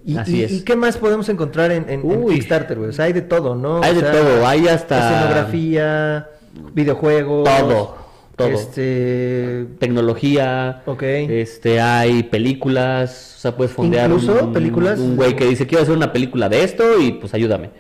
¿Y, 0.06 0.18
Así 0.18 0.38
y- 0.38 0.44
es. 0.44 0.52
¿Y 0.52 0.64
qué 0.64 0.76
más 0.76 0.98
podemos 0.98 1.28
encontrar 1.30 1.72
en, 1.72 1.90
en-. 1.90 2.28
Kickstarter, 2.30 2.78
güey? 2.78 2.90
O 2.90 2.94
sea, 2.94 3.06
hay 3.06 3.14
de 3.14 3.22
todo, 3.22 3.56
¿no? 3.56 3.82
Hay 3.84 3.92
O 3.98 4.02
de 4.02 4.12
todo, 4.12 4.48
hay 4.48 4.68
hasta- 4.68 5.10
Escenografía, 5.12 6.28
videojuegos. 6.74 7.44
Todo, 7.50 7.98
todo. 8.36 8.48
Este... 8.48 9.66
Tecnología, 9.80 10.82
Ok. 10.86 11.04
este, 11.04 11.82
hay 11.82 12.24
películas, 12.24 13.36
o 13.38 13.40
sea, 13.42 13.56
puedes 13.58 13.72
fondear 13.74 14.10
¿Incluso 14.10 14.46
un, 14.46 14.54
películas? 14.54 15.00
un 15.00 15.16
güey 15.16 15.36
que 15.36 15.46
dice, 15.46 15.66
quiero 15.68 15.84
hacer 15.84 15.96
una 15.96 16.14
película 16.14 16.48
de 16.50 16.64
esto 16.64 17.00
y 17.00 17.14
pues 17.14 17.34
ayúdame. 17.34 17.72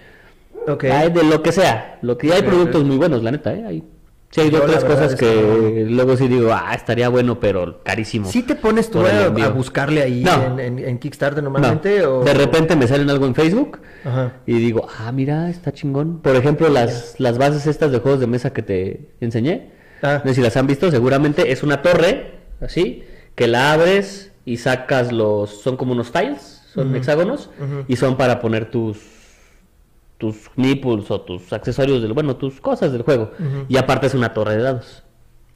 Ok. 0.67 0.83
Hay 0.85 1.11
de 1.11 1.23
lo 1.23 1.41
que 1.41 1.51
sea, 1.51 1.99
lo 2.01 2.17
que 2.17 2.33
hay 2.33 2.41
Ok, 2.41 2.45
productos 2.47 2.83
muy 2.83 2.97
buenos, 2.97 3.23
la 3.23 3.31
neta, 3.31 3.53
¿eh? 3.53 3.63
Hay, 3.67 3.83
sí 4.29 4.41
hay 4.41 4.49
verdad 4.49 4.81
cosas 4.85 5.15
que 5.15 5.25
que 5.25 5.85
luego 5.89 6.15
sí 6.17 6.27
digo, 6.27 6.51
ah, 6.53 6.73
estaría 6.75 7.09
bueno, 7.09 7.39
pero 7.39 7.81
carísimo. 7.83 8.27
¿Sí 8.29 8.43
te 8.43 8.55
pones 8.55 8.89
tú 8.91 9.05
a, 9.05 9.29
buscarle 9.49 10.01
ahí 10.03 10.23
No. 10.23 10.43
en, 10.45 10.59
en- 10.59 10.79
en 10.79 10.97
Kickstarter 10.99 11.43
No, 11.43 11.49
normalmente? 11.49 12.05
o... 12.05 12.23
De 12.23 12.33
repente 12.33 12.75
me 12.75 12.87
salen 12.87 13.09
algo 13.09 13.25
en 13.25 13.35
Facebook 13.35 13.79
Ajá. 14.05 14.33
y 14.45 14.53
digo, 14.53 14.87
ah, 14.99 15.11
mira, 15.11 15.49
está 15.49 15.71
chingón. 15.71 16.19
Por 16.21 16.35
ejemplo, 16.35 16.69
las, 16.69 17.15
las 17.19 17.37
bases 17.37 17.67
estas 17.67 17.91
de 17.91 17.99
juegos 17.99 18.19
de 18.19 18.27
mesa 18.27 18.51
que 18.53 18.61
te 18.61 19.09
enseñé, 19.21 19.71
Ah. 20.03 20.21
no 20.23 20.29
sé 20.29 20.35
si 20.35 20.41
las 20.41 20.55
han 20.57 20.67
visto, 20.67 20.91
seguramente 20.91 21.51
es 21.51 21.63
una 21.63 21.81
torre, 21.81 22.35
así, 22.61 23.03
que 23.33 23.47
la 23.47 23.71
abres 23.73 24.31
y 24.45 24.57
sacas 24.57 25.11
los, 25.11 25.61
son 25.61 25.75
como 25.75 25.93
unos 25.93 26.11
tiles, 26.11 26.61
son 26.71 26.95
hexágonos, 26.95 27.49
y 27.87 27.95
son 27.95 28.15
para 28.17 28.39
poner 28.39 28.69
tus 28.69 28.97
tus 30.17 30.49
nipples 30.55 31.09
o 31.11 31.21
tus 31.21 31.53
accesorios 31.53 32.01
del, 32.01 32.13
bueno, 32.13 32.35
tus 32.35 32.59
cosas 32.59 32.91
del 32.91 33.03
juego. 33.03 33.31
Y 33.69 33.77
aparte 33.77 34.07
es 34.07 34.13
una 34.13 34.33
torre 34.33 34.57
de 34.57 34.63
dados. 34.63 35.03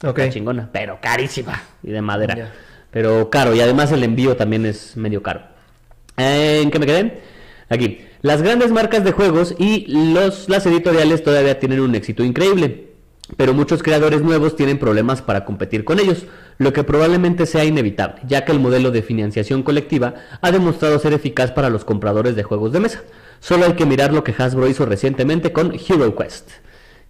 Ok. 0.04 0.18
Está 0.18 0.30
chingona, 0.30 0.70
pero 0.72 0.98
carísima 1.00 1.62
y 1.82 1.90
de 1.90 2.02
madera. 2.02 2.52
Pero 2.90 3.30
caro, 3.30 3.54
y 3.54 3.60
además 3.60 3.90
el 3.92 4.04
envío 4.04 4.36
también 4.36 4.66
es 4.66 4.96
medio 4.96 5.22
caro. 5.22 5.42
¿En 6.16 6.70
qué 6.70 6.78
me 6.78 6.86
quedé? 6.86 7.22
Aquí. 7.68 8.06
Las 8.20 8.40
grandes 8.40 8.70
marcas 8.70 9.02
de 9.02 9.10
juegos 9.10 9.54
y 9.58 9.86
los, 9.88 10.48
las 10.48 10.64
editoriales 10.66 11.24
todavía 11.24 11.58
tienen 11.58 11.80
un 11.80 11.94
éxito 11.96 12.22
increíble, 12.22 12.92
pero 13.36 13.52
muchos 13.52 13.82
creadores 13.82 14.22
nuevos 14.22 14.54
tienen 14.54 14.78
problemas 14.78 15.22
para 15.22 15.44
competir 15.44 15.84
con 15.84 15.98
ellos, 15.98 16.26
lo 16.58 16.72
que 16.72 16.84
probablemente 16.84 17.46
sea 17.46 17.64
inevitable, 17.64 18.22
ya 18.28 18.44
que 18.44 18.52
el 18.52 18.60
modelo 18.60 18.92
de 18.92 19.02
financiación 19.02 19.64
colectiva 19.64 20.14
ha 20.40 20.52
demostrado 20.52 21.00
ser 21.00 21.14
eficaz 21.14 21.50
para 21.50 21.68
los 21.68 21.84
compradores 21.84 22.36
de 22.36 22.44
juegos 22.44 22.70
de 22.72 22.78
mesa. 22.78 23.02
Solo 23.42 23.66
hay 23.66 23.72
que 23.72 23.86
mirar 23.86 24.12
lo 24.12 24.22
que 24.22 24.32
Hasbro 24.38 24.68
hizo 24.68 24.86
recientemente 24.86 25.52
con 25.52 25.74
Hero 25.74 26.14
Quest. 26.14 26.48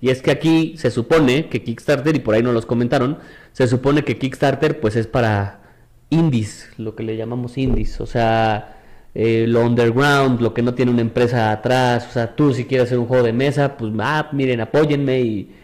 Y 0.01 0.09
es 0.09 0.23
que 0.23 0.31
aquí 0.31 0.79
se 0.79 0.91
supone 0.91 1.51
que 1.51 1.63
Kickstarter, 1.63 2.17
y 2.17 2.21
por 2.21 2.35
ahí 2.35 2.43
no 2.43 2.53
los 2.53 2.65
comentaron, 2.65 3.19
se 3.53 3.69
supone 3.69 4.03
que 4.03 4.17
Kickstarter 4.17 4.81
pues 4.81 4.97
es 4.97 5.07
para 5.07 5.61
indies, 6.09 6.71
lo 6.79 6.95
que 6.97 7.03
le 7.03 7.19
llamamos 7.19 7.59
indies, 7.59 8.01
o 8.01 8.07
sea, 8.07 8.79
eh, 9.15 9.45
lo 9.47 9.61
underground, 9.61 10.41
lo 10.41 10.55
que 10.55 10.63
no 10.63 10.73
tiene 10.73 10.91
una 10.91 11.03
empresa 11.03 11.53
atrás, 11.53 12.07
o 12.09 12.13
sea, 12.13 12.35
tú 12.35 12.55
si 12.55 12.65
quieres 12.65 12.87
hacer 12.87 12.99
un 12.99 13.07
juego 13.07 13.25
de 13.25 13.35
mesa, 13.35 13.77
pues 13.77 13.93
ah, 14.01 14.31
miren, 14.33 14.63
apóyenme 14.63 15.21
y, 15.21 15.55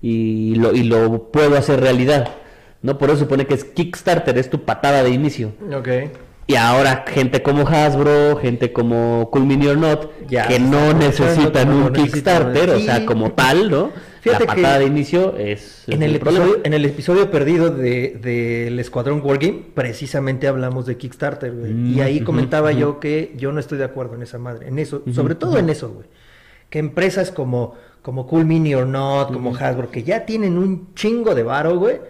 y, 0.00 0.54
lo, 0.54 0.74
y 0.74 0.84
lo 0.84 1.30
puedo 1.30 1.54
hacer 1.58 1.80
realidad. 1.80 2.30
¿no? 2.80 2.96
Por 2.96 3.10
eso 3.10 3.20
supone 3.20 3.46
que 3.46 3.52
es 3.52 3.64
Kickstarter, 3.64 4.38
es 4.38 4.48
tu 4.48 4.64
patada 4.64 5.02
de 5.02 5.10
inicio. 5.10 5.52
Ok. 5.70 5.88
Y 6.46 6.56
ahora 6.56 7.04
gente 7.08 7.42
como 7.42 7.66
Hasbro, 7.66 8.36
gente 8.36 8.72
como 8.72 9.28
Cool 9.30 9.46
Mini 9.46 9.66
or 9.66 9.78
Not, 9.78 10.10
Ya, 10.28 10.46
que 10.46 10.58
no 10.58 10.92
necesitan 10.92 11.70
un 11.72 11.84
no 11.84 11.92
Kickstarter, 11.92 12.70
o 12.70 12.80
sea, 12.80 13.06
como 13.06 13.32
tal, 13.32 13.70
¿no? 13.70 13.90
Fíjate 14.20 14.46
la 14.46 14.54
que 14.54 14.62
patada 14.62 14.78
de 14.78 14.86
inicio 14.86 15.36
es, 15.36 15.84
En 15.86 16.02
el, 16.02 16.18
problema. 16.18 16.44
episodio, 16.46 16.62
en 16.64 16.72
el 16.74 16.84
episodio 16.86 17.30
perdido 17.30 17.70
de- 17.70 18.18
del 18.20 18.78
Escuadrón 18.80 19.20
Wargame, 19.22 19.62
precisamente 19.74 20.48
hablamos 20.48 20.86
de 20.86 20.96
Kickstarter, 20.96 21.52
güey. 21.52 21.72
Mm, 21.72 21.98
y 21.98 22.00
ahí 22.00 22.20
comentaba 22.20 22.72
yo 22.72 23.00
que 23.00 23.34
yo 23.36 23.52
no 23.52 23.60
estoy 23.60 23.76
de 23.78 23.84
acuerdo 23.84 24.14
en 24.14 24.22
esa 24.22 24.38
madre, 24.38 24.68
en 24.68 24.78
eso, 24.78 25.02
sobre 25.14 25.34
todo 25.34 25.58
en 25.58 25.68
eso, 25.68 25.90
güey. 25.90 26.06
Que 26.70 26.78
empresas 26.78 27.30
como, 27.30 27.74
como 28.02 28.26
Cool 28.26 28.44
Mini 28.46 28.74
or 28.74 28.86
Not, 28.86 29.32
como. 29.32 29.54
Hasbro, 29.54 29.90
que 29.90 30.02
ya 30.02 30.24
tienen 30.26 30.56
un 30.58 30.94
chingo 30.94 31.34
de 31.34 31.42
varo, 31.42 31.78
güey. 31.78 32.00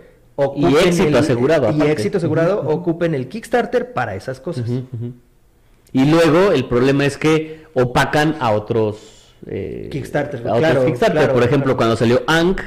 Y 0.57 0.67
éxito 0.77 1.19
asegurado, 1.19 1.71
Y 1.73 1.83
éxito 1.83 2.19
asegurado, 2.19 2.61
ocupen 2.69 3.15
el 3.15 3.29
Kickstarter 3.29 3.93
para 3.93 4.15
esas 4.17 4.41
cosas. 4.41 4.69
Y 5.93 6.05
luego 6.07 6.51
el 6.53 6.65
problema 6.67 7.05
es 7.07 7.17
que 7.17 7.65
opacan 7.75 8.37
a 8.41 8.51
otros 8.51 9.33
eh, 9.47 9.89
Kickstarter, 9.93 10.41
a 10.41 10.55
otros 10.55 10.59
claro, 10.59 10.85
Kickstarter. 10.87 11.19
claro, 11.19 11.35
Por 11.35 11.43
ejemplo, 11.45 11.65
claro. 11.67 11.77
cuando 11.77 11.97
salió 11.97 12.23
Ank, 12.27 12.61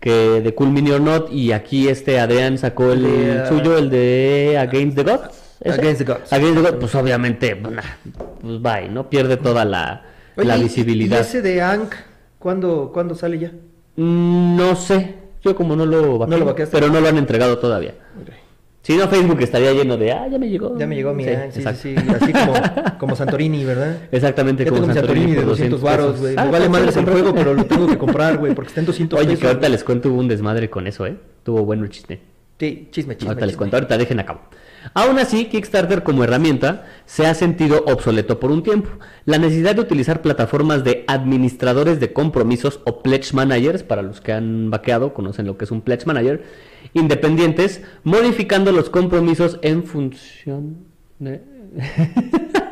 que 0.00 0.40
de 0.40 0.54
Cool 0.54 0.70
Mini 0.70 0.90
or 0.90 1.00
Not, 1.00 1.32
y 1.32 1.52
aquí 1.52 1.88
este 1.88 2.18
Adrián 2.18 2.58
sacó 2.58 2.92
el 2.92 3.02
De, 3.02 3.38
ah, 3.40 3.46
suyo, 3.48 3.78
el 3.78 3.88
de 3.90 4.56
Against 4.58 4.96
the 4.96 5.04
Gods. 5.04 5.42
¿ese? 5.60 5.80
Against 5.80 5.98
the 5.98 6.12
Gods. 6.12 6.32
Against 6.32 6.54
the 6.56 6.60
Gods, 6.62 6.76
pues 6.80 6.94
obviamente, 6.96 7.54
pues, 7.56 7.74
pues 8.40 8.60
bye, 8.62 8.88
¿no? 8.88 9.08
Pierde 9.08 9.36
toda 9.36 9.64
la, 9.64 10.02
Oye, 10.36 10.46
la 10.48 10.56
¿y- 10.58 10.62
visibilidad. 10.64 11.18
¿Y 11.18 11.20
ese 11.20 11.42
de 11.42 11.62
Ank, 11.62 11.94
¿cuándo, 12.38 12.90
¿cuándo 12.92 13.14
sale 13.14 13.38
ya? 13.38 13.52
Mm, 13.96 14.56
No 14.56 14.74
sé, 14.76 15.14
yo 15.50 15.56
como 15.56 15.74
no 15.76 15.86
lo 15.86 16.18
vaqué, 16.18 16.30
¿No 16.30 16.38
lo 16.38 16.44
vaqueaste? 16.46 16.76
pero 16.76 16.92
no 16.92 17.00
lo 17.00 17.08
han 17.08 17.16
entregado 17.18 17.58
todavía. 17.58 17.94
Si 18.82 18.96
no, 18.96 19.08
Facebook 19.08 19.40
estaría 19.40 19.72
lleno 19.72 19.96
de, 19.96 20.12
ah, 20.12 20.28
ya 20.30 20.38
me 20.38 20.48
llegó. 20.48 20.78
Ya 20.78 20.86
me 20.86 20.94
llegó 20.94 21.12
mi 21.12 21.24
Sí, 21.24 21.30
Ank, 21.30 21.50
sí, 21.50 21.54
sí, 21.54 21.58
exacto. 21.58 21.80
sí, 21.82 21.94
así 22.22 22.32
como, 22.32 22.52
como 23.00 23.16
Santorini, 23.16 23.64
¿verdad? 23.64 23.96
Exactamente 24.12 24.62
Ya 24.64 24.70
como 24.70 24.82
tengo 24.82 24.92
mi 24.94 24.98
Santorini 25.00 25.32
de 25.32 25.36
por 25.38 25.46
200 25.46 25.82
varos, 25.82 26.20
güey. 26.20 26.34
Ah, 26.36 26.44
Me 26.44 26.50
vale 26.52 26.64
¿sí 26.66 26.70
madres 26.70 26.96
el 26.96 27.04
juego, 27.04 27.34
pero 27.34 27.52
lo 27.54 27.64
tengo 27.66 27.88
que 27.88 27.98
comprar, 27.98 28.38
güey, 28.38 28.54
porque 28.54 28.68
está 28.68 28.80
en 28.80 28.86
200 28.86 29.18
Oye, 29.18 29.26
pesos. 29.28 29.40
que 29.40 29.46
ahorita 29.48 29.68
les 29.68 29.82
cuento 29.82 30.08
hubo 30.10 30.20
un 30.20 30.28
desmadre 30.28 30.70
con 30.70 30.86
eso, 30.86 31.04
¿eh? 31.04 31.16
Tuvo 31.42 31.64
bueno 31.64 31.82
el 31.82 31.90
chiste. 31.90 32.20
Sí, 32.60 32.88
chisme, 32.92 33.16
chisme. 33.16 33.30
ahorita 33.30 33.46
les 33.46 33.54
chisme. 33.54 33.58
cuento, 33.58 33.76
ahorita 33.76 33.98
dejen 33.98 34.20
a 34.20 34.24
cabo. 34.26 34.40
Aún 34.94 35.18
así, 35.18 35.46
Kickstarter 35.46 36.02
como 36.02 36.24
herramienta 36.24 36.86
se 37.04 37.26
ha 37.26 37.34
sentido 37.34 37.84
obsoleto 37.86 38.40
por 38.40 38.50
un 38.50 38.62
tiempo. 38.62 38.90
La 39.24 39.38
necesidad 39.38 39.74
de 39.74 39.80
utilizar 39.80 40.22
plataformas 40.22 40.84
de 40.84 41.04
administradores 41.06 42.00
de 42.00 42.12
compromisos 42.12 42.80
o 42.84 43.02
pledge 43.02 43.32
managers, 43.34 43.82
para 43.82 44.02
los 44.02 44.20
que 44.20 44.32
han 44.32 44.70
vaqueado, 44.70 45.14
conocen 45.14 45.46
lo 45.46 45.56
que 45.56 45.64
es 45.64 45.70
un 45.70 45.82
pledge 45.82 46.06
manager, 46.06 46.44
independientes, 46.92 47.82
modificando 48.04 48.72
los 48.72 48.90
compromisos 48.90 49.58
en 49.62 49.84
función 49.84 50.86
de... 51.18 51.42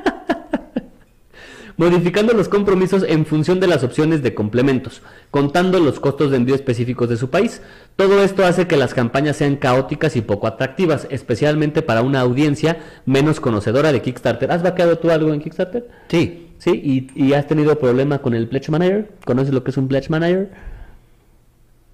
modificando 1.77 2.33
los 2.33 2.49
compromisos 2.49 3.05
en 3.07 3.27
función 3.27 3.61
de 3.61 3.67
las 3.67 3.85
opciones 3.85 4.23
de 4.23 4.35
complementos, 4.35 5.03
contando 5.31 5.81
los 5.81 6.01
costos 6.01 6.31
de 6.31 6.37
envío 6.37 6.55
específicos 6.55 7.09
de 7.09 7.17
su 7.17 7.31
país. 7.31 7.63
Todo 7.97 8.23
esto 8.23 8.45
hace 8.45 8.67
que 8.67 8.77
las 8.77 8.95
campañas 8.95 9.37
sean 9.37 9.57
caóticas 9.57 10.17
y 10.17 10.21
poco 10.21 10.47
atractivas, 10.47 11.07
especialmente 11.11 11.83
para 11.83 12.03
una 12.03 12.21
audiencia 12.21 12.79
menos 13.07 13.41
conocedora 13.41 13.93
de 13.93 14.03
Kickstarter. 14.03 14.51
¿Has 14.53 14.63
vaqueado 14.63 14.99
tú 14.99 15.11
algo 15.11 15.33
en 15.33 15.41
Kickstarter? 15.41 15.89
Sí. 16.09 16.41
Sí, 16.59 16.71
y, 17.15 17.27
y 17.27 17.35
has 17.35 17.47
tenido 17.47 17.79
problema 17.79 18.21
con 18.21 18.33
el 18.33 18.49
Pledge 18.49 18.71
Manager. 18.71 19.11
¿Conoces 19.25 19.53
lo 19.53 19.65
que 19.65 19.71
es 19.71 19.77
un 19.77 19.89
Pledge 19.89 20.09
Manager? 20.09 20.51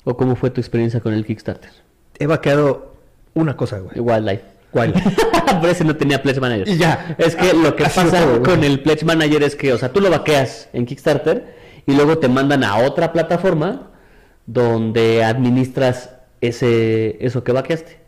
¿O 0.05 0.17
cómo 0.17 0.37
fue 0.37 0.51
tu 0.51 0.61
experiencia 0.61 1.01
con 1.01 1.13
el 1.13 1.25
Kickstarter? 1.25 1.71
He 2.19 2.27
vaqueado 2.27 2.95
una 3.35 3.57
cosa, 3.57 3.79
güey. 3.79 3.99
Wildlife. 3.99 4.45
¿Cuál? 4.71 4.93
Por 5.61 5.69
eso 5.69 5.85
no 5.85 5.97
tenía 5.97 6.23
Pledge 6.23 6.41
Manager. 6.41 6.69
Y 6.69 6.77
ya. 6.77 7.15
Es 7.19 7.35
que 7.35 7.53
lo 7.53 7.75
que 7.75 7.85
pasa 7.85 8.21
todo, 8.21 8.43
con 8.43 8.63
el 8.63 8.81
Pledge 8.81 9.05
Manager 9.05 9.43
es 9.43 9.57
que, 9.57 9.73
o 9.73 9.79
sea, 9.79 9.93
tú 9.93 10.01
lo 10.01 10.11
vaqueas 10.11 10.69
en 10.73 10.87
Kickstarter 10.87 11.57
y 11.87 11.95
luego 11.95 12.19
te 12.19 12.29
mandan 12.29 12.63
a 12.65 12.77
otra 12.79 13.13
plataforma 13.13 13.91
donde 14.47 15.25
administras 15.25 16.11
ese 16.41 17.19
eso 17.25 17.45
que 17.45 17.53
vaqueaste. 17.53 18.00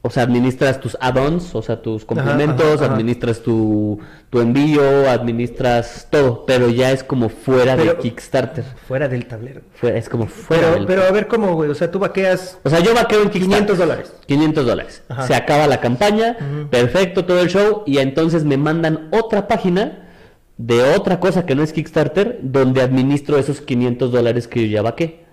O 0.00 0.10
sea, 0.10 0.22
administras 0.22 0.78
tus 0.80 0.96
add-ons, 1.00 1.54
o 1.56 1.60
sea, 1.60 1.82
tus 1.82 2.04
complementos, 2.04 2.76
ajá, 2.76 2.84
ajá. 2.84 2.94
administras 2.94 3.40
tu, 3.42 3.98
tu 4.30 4.40
envío, 4.40 5.10
administras 5.10 6.06
todo, 6.08 6.46
pero 6.46 6.68
ya 6.70 6.92
es 6.92 7.02
como 7.02 7.28
fuera 7.28 7.76
de 7.76 7.96
Kickstarter. 7.96 8.64
Fuera 8.86 9.08
del 9.08 9.26
tablero. 9.26 9.62
Fuera- 9.74 9.98
es 9.98 10.08
como 10.08 10.26
fuera 10.28 10.62
Pero, 10.62 10.74
del- 10.76 10.86
pero 10.86 11.02
a 11.02 11.10
ver 11.10 11.26
cómo, 11.26 11.52
güey. 11.54 11.68
O 11.68 11.74
sea, 11.74 11.90
tú 11.90 11.98
vaqueas. 11.98 12.58
o 12.62 12.70
sea, 12.70 12.78
yo 12.78 12.94
vaqueo 12.94 13.22
en 13.22 13.30
Kickstarter. 13.30 13.66
500 13.66 13.78
dólares. 13.78 14.12
500 14.26 14.66
dólares. 14.66 15.02
Se 15.26 15.34
acaba 15.34 15.66
la 15.66 15.80
campaña, 15.80 16.36
perfecto 16.70 17.24
todo 17.24 17.40
el 17.40 17.48
show, 17.48 17.82
y 17.84 17.98
entonces 17.98 18.44
me 18.44 18.56
mandan 18.56 19.08
otra 19.10 19.48
página 19.48 20.04
de 20.58 20.82
otra 20.94 21.18
cosa 21.18 21.44
que 21.44 21.56
no 21.56 21.62
es 21.64 21.72
Kickstarter, 21.72 22.38
donde 22.42 22.82
administro 22.82 23.36
esos 23.36 23.60
500 23.60 24.12
dólares 24.12 24.46
que 24.46 24.60
yo 24.68 24.74
ya 24.76 24.82
vaqué. 24.82 25.26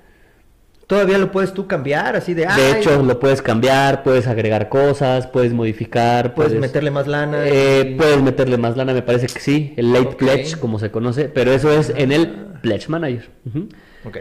Todavía 0.88 1.18
lo 1.18 1.32
puedes 1.32 1.54
tú 1.54 1.65
cambiar, 1.68 2.15
así 2.15 2.34
de. 2.36 2.46
De 2.46 2.80
hecho, 2.80 3.01
lo 3.01 3.20
puedes 3.20 3.42
cambiar, 3.42 4.04
puedes 4.04 4.27
agregar 4.27 4.70
cosas, 4.70 5.25
puedes 5.27 5.51
modificar, 5.54 6.36
Puedes 6.36 6.54
meterle 6.60 6.92
más 6.92 7.08
lana. 7.08 7.48
eh, 7.48 7.92
y- 7.92 7.96
puedes 7.96 8.22
meterle 8.22 8.58
más 8.58 8.77
lana, 8.77 8.94
me 8.94 9.01
parece 9.01 9.25
que 9.27 9.39
sí, 9.39 9.74
el 9.77 9.92
late 9.94 10.15
pledge, 10.15 10.58
como 10.60 10.77
se 10.77 10.92
conoce, 10.92 11.25
pero 11.30 11.51
eso 11.51 11.72
es 11.72 11.92
en 11.96 12.12
el 12.12 12.27
Pledge 12.62 12.88
Manager. 12.89 13.30
Ujú. 13.48 13.68
Ok. 14.06 14.18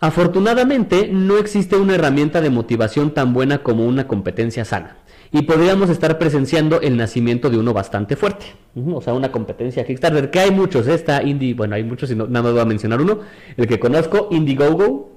Afortunadamente, 0.00 1.08
no 1.10 1.38
existe 1.38 1.76
una 1.76 1.94
herramienta 1.94 2.40
de 2.40 2.50
motivación 2.50 3.14
tan 3.14 3.32
buena 3.32 3.58
como 3.62 3.86
una 3.86 4.06
competencia 4.06 4.64
sana. 4.64 4.98
Y 5.32 5.42
podríamos 5.42 5.90
estar 5.90 6.18
presenciando 6.18 6.80
el 6.80 6.96
nacimiento 6.96 7.48
de 7.50 7.58
uno 7.58 7.72
bastante 7.72 8.14
fuerte. 8.14 8.46
O 8.92 9.00
sea, 9.00 9.14
una 9.14 9.32
competencia 9.32 9.84
Kickstarter, 9.84 10.30
que 10.30 10.38
hay 10.40 10.50
muchos. 10.50 10.86
Esta 10.86 11.22
Indie, 11.22 11.54
bueno, 11.54 11.74
hay 11.74 11.82
muchos, 11.82 12.10
y 12.10 12.14
no- 12.14 12.26
nada 12.26 12.42
más 12.44 12.52
voy 12.52 12.60
a 12.60 12.64
mencionar 12.66 13.00
uno. 13.00 13.20
El 13.56 13.66
que 13.66 13.80
conozco, 13.80 14.28
Indiegogo, 14.30 15.15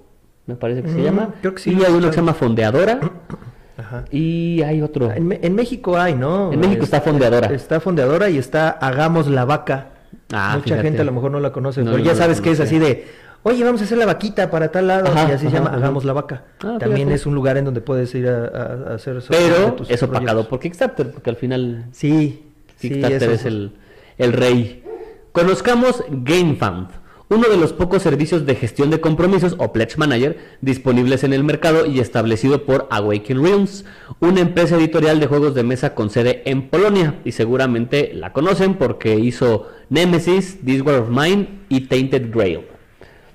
me 0.49 0.55
parece 0.55 0.81
que 0.83 0.89
se 0.89 0.97
Mm, 0.97 1.03
llama. 1.03 1.29
creo 1.41 1.53
que 1.55 1.61
sí 1.61 1.71
Y 1.71 1.83
hay 1.85 1.93
uno 1.93 2.07
que 2.07 2.13
se 2.13 2.19
llama 2.19 2.33
Fondeadora. 2.33 2.99
Ajá. 3.77 4.03
Y 4.11 4.61
hay 4.63 4.81
otro. 4.81 5.09
En, 5.11 5.55
México 5.55 5.97
hay, 5.97 6.13
¿no? 6.15 6.51
En 6.51 6.59
México 6.59 6.83
está 6.83 6.99
Fondeadora. 6.99 7.47
Está 7.53 7.79
fondeadora 7.79 8.29
y 8.29 8.37
está 8.37 8.71
Hagamos 8.71 9.27
la 9.29 9.45
Vaca. 9.45 9.87
Ah, 10.33 10.51
Mucha 10.55 10.63
fíjate. 10.65 10.81
gente 10.83 11.01
a 11.01 11.05
lo 11.05 11.13
mejor 11.13 11.31
no 11.31 11.39
la 11.39 11.51
conoce, 11.53 11.81
No, 11.81 11.91
pero 11.91 11.99
no 11.99 12.03
ya 12.03 12.13
sabes 12.15 12.41
que 12.41 12.51
es 12.51 12.59
así 12.59 12.77
de, 12.77 13.07
oye, 13.43 13.63
vamos 13.63 13.79
a 13.81 13.85
hacer 13.85 13.97
la 13.97 14.05
vaquita 14.05 14.51
para 14.51 14.69
tal 14.69 14.87
lado, 14.87 15.07
Ajá, 15.07 15.29
y 15.29 15.31
así 15.31 15.47
se 15.47 15.53
llama. 15.53 15.69
Hagamos 15.69 16.03
la 16.03 16.11
Vaca. 16.13 16.43
Ah, 16.59 16.75
También 16.77 17.07
fíjate. 17.07 17.13
es 17.15 17.25
un 17.25 17.35
lugar 17.35 17.55
en 17.57 17.65
donde 17.65 17.79
puedes 17.81 18.13
ir 18.15 18.27
a, 18.27 18.95
hacer 18.95 19.15
esos- 19.17 19.29
Pero 19.35 19.75
es 19.87 20.03
opacado 20.03 20.47
por 20.49 20.59
Kickstarter, 20.59 21.11
porque 21.11 21.29
al 21.29 21.35
final 21.37 21.85
Sí, 21.93 22.51
sí, 22.75 22.89
Kickstarter 22.89 23.23
eso- 23.23 23.31
es 23.31 23.45
el, 23.45 23.71
el 24.17 24.33
rey. 24.33 24.83
Conozcamos 25.31 26.03
GameFound, 26.09 26.89
uno 27.29 27.47
de 27.47 27.57
los 27.57 27.73
pocos 27.73 28.01
servicios 28.01 28.47
de 28.47 28.55
gestión 28.55 28.89
de 28.89 28.99
compromisos 28.99 29.53
o 29.59 29.71
Pledge 29.71 29.97
Manager 29.97 30.37
disponibles 30.61 31.23
en 31.23 31.31
el 31.31 31.43
mercado 31.43 31.85
y 31.85 31.99
establecido 31.99 32.65
por 32.65 32.87
Awaken 32.89 33.43
Realms, 33.43 33.85
una 34.19 34.41
empresa 34.41 34.77
editorial 34.77 35.19
de 35.19 35.27
juegos 35.27 35.53
de 35.53 35.61
mesa 35.61 35.93
con 35.93 36.09
sede 36.09 36.41
en 36.45 36.69
Polonia. 36.69 37.19
Y 37.23 37.33
seguramente 37.33 38.11
la 38.15 38.33
conocen 38.33 38.73
porque 38.73 39.19
hizo 39.19 39.69
Nemesis, 39.89 40.57
This 40.65 40.81
War 40.81 40.95
of 40.95 41.09
Mine 41.09 41.59
y 41.69 41.81
Tainted 41.81 42.31
Grail. 42.33 42.61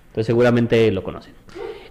Entonces 0.08 0.26
seguramente 0.26 0.90
lo 0.90 1.04
conocen. 1.04 1.32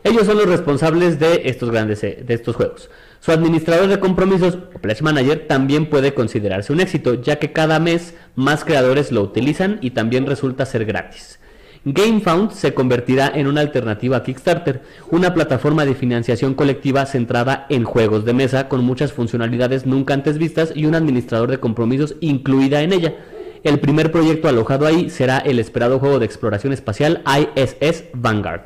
Ellos 0.04 0.26
son 0.26 0.36
los 0.36 0.48
responsables 0.48 1.20
de 1.20 1.44
estos 1.46 1.72
grandes 1.72 2.04
eh, 2.04 2.22
de 2.28 2.34
estos 2.34 2.58
juegos. 2.58 2.90
Su 3.22 3.32
administrador 3.32 3.88
de 3.88 4.02
compromisos 4.02 4.58
o 4.76 4.80
Pledge 4.80 5.02
Manager 5.02 5.48
también 5.48 5.90
puede 5.90 6.14
considerarse 6.14 6.74
un 6.74 6.82
éxito, 6.82 7.14
ya 7.14 7.38
que 7.38 7.54
cada 7.54 7.80
mes 7.80 8.14
más 8.36 8.66
creadores 8.66 9.14
lo 9.14 9.22
utilizan 9.22 9.80
y 9.80 9.92
también 9.92 10.26
resulta 10.26 10.66
ser 10.66 10.84
gratis. 10.84 11.40
GameFound 11.86 12.52
se 12.52 12.74
convertirá 12.74 13.30
en 13.36 13.46
una 13.48 13.60
alternativa 13.60 14.18
a 14.18 14.24
Kickstarter, 14.24 14.82
una 15.12 15.34
plataforma 15.34 15.84
de 15.84 15.96
financiación 15.96 16.54
colectiva 16.54 17.06
centrada 17.06 17.66
en 17.70 17.84
juegos 17.84 18.24
de 18.24 18.32
mesa 18.32 18.70
con 18.70 18.86
muchas 18.86 19.12
funcionalidades 19.12 19.86
nunca 19.86 20.14
antes 20.14 20.38
vistas 20.38 20.72
y 20.74 20.86
un 20.86 20.96
administrador 20.96 21.52
de 21.52 21.60
compromisos 21.60 22.16
incluida 22.22 22.82
en 22.84 22.94
ella. 22.94 23.16
El 23.64 23.82
primer 23.82 24.12
proyecto 24.14 24.48
alojado 24.48 24.88
ahí 24.88 25.10
será 25.10 25.40
el 25.40 25.60
esperado 25.60 26.00
juego 26.00 26.20
de 26.20 26.26
exploración 26.26 26.72
espacial 26.72 27.22
ISS 27.26 28.06
Vanguard, 28.14 28.62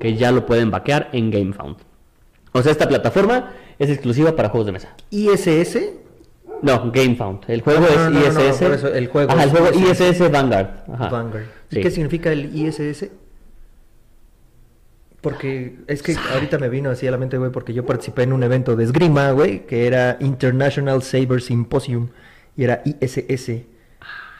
que 0.00 0.16
ya 0.16 0.32
lo 0.32 0.44
pueden 0.44 0.72
vaquear 0.72 1.08
en 1.12 1.30
GameFound. 1.30 1.76
O 2.50 2.62
sea, 2.62 2.72
esta 2.72 2.88
plataforma 2.88 3.52
es 3.78 3.90
exclusiva 3.90 4.34
para 4.34 4.48
juegos 4.48 4.66
de 4.66 4.72
mesa. 4.72 4.94
ISS. 5.10 6.05
No, 6.62 6.90
GameFound. 6.90 7.40
El 7.48 7.60
juego 7.62 7.80
No, 7.80 7.86
es 7.86 7.96
no, 7.96 8.10
no, 8.10 8.32
no, 8.32 8.48
ISS. 8.48 8.60
eso, 8.62 8.94
el 8.94 9.08
juego 9.08 9.30
Ajá, 9.32 9.42
el 9.44 9.48
es 9.50 9.56
juego 9.58 9.78
ISS. 9.90 10.00
ISS 10.20 10.30
Vanguard. 10.30 10.68
Ajá. 10.92 11.08
Vanguard. 11.10 11.44
¿Y 11.70 11.80
qué 11.80 11.90
significa 11.90 12.32
el 12.32 12.54
ISS? 12.54 13.10
Porque 15.20 15.78
es 15.88 16.02
que 16.02 16.14
ahorita 16.34 16.58
me 16.58 16.68
vino 16.68 16.90
así 16.90 17.06
a 17.06 17.10
la 17.10 17.16
mente, 17.18 17.36
güey, 17.38 17.50
porque 17.50 17.72
yo 17.74 17.84
participé 17.84 18.22
en 18.22 18.32
un 18.32 18.42
evento 18.44 18.76
de 18.76 18.84
esgrima, 18.84 19.30
güey, 19.32 19.66
que 19.66 19.86
era 19.86 20.16
International 20.20 21.02
Saber 21.02 21.42
Symposium 21.42 22.08
y 22.56 22.64
era 22.64 22.82
ISS. 22.84 23.62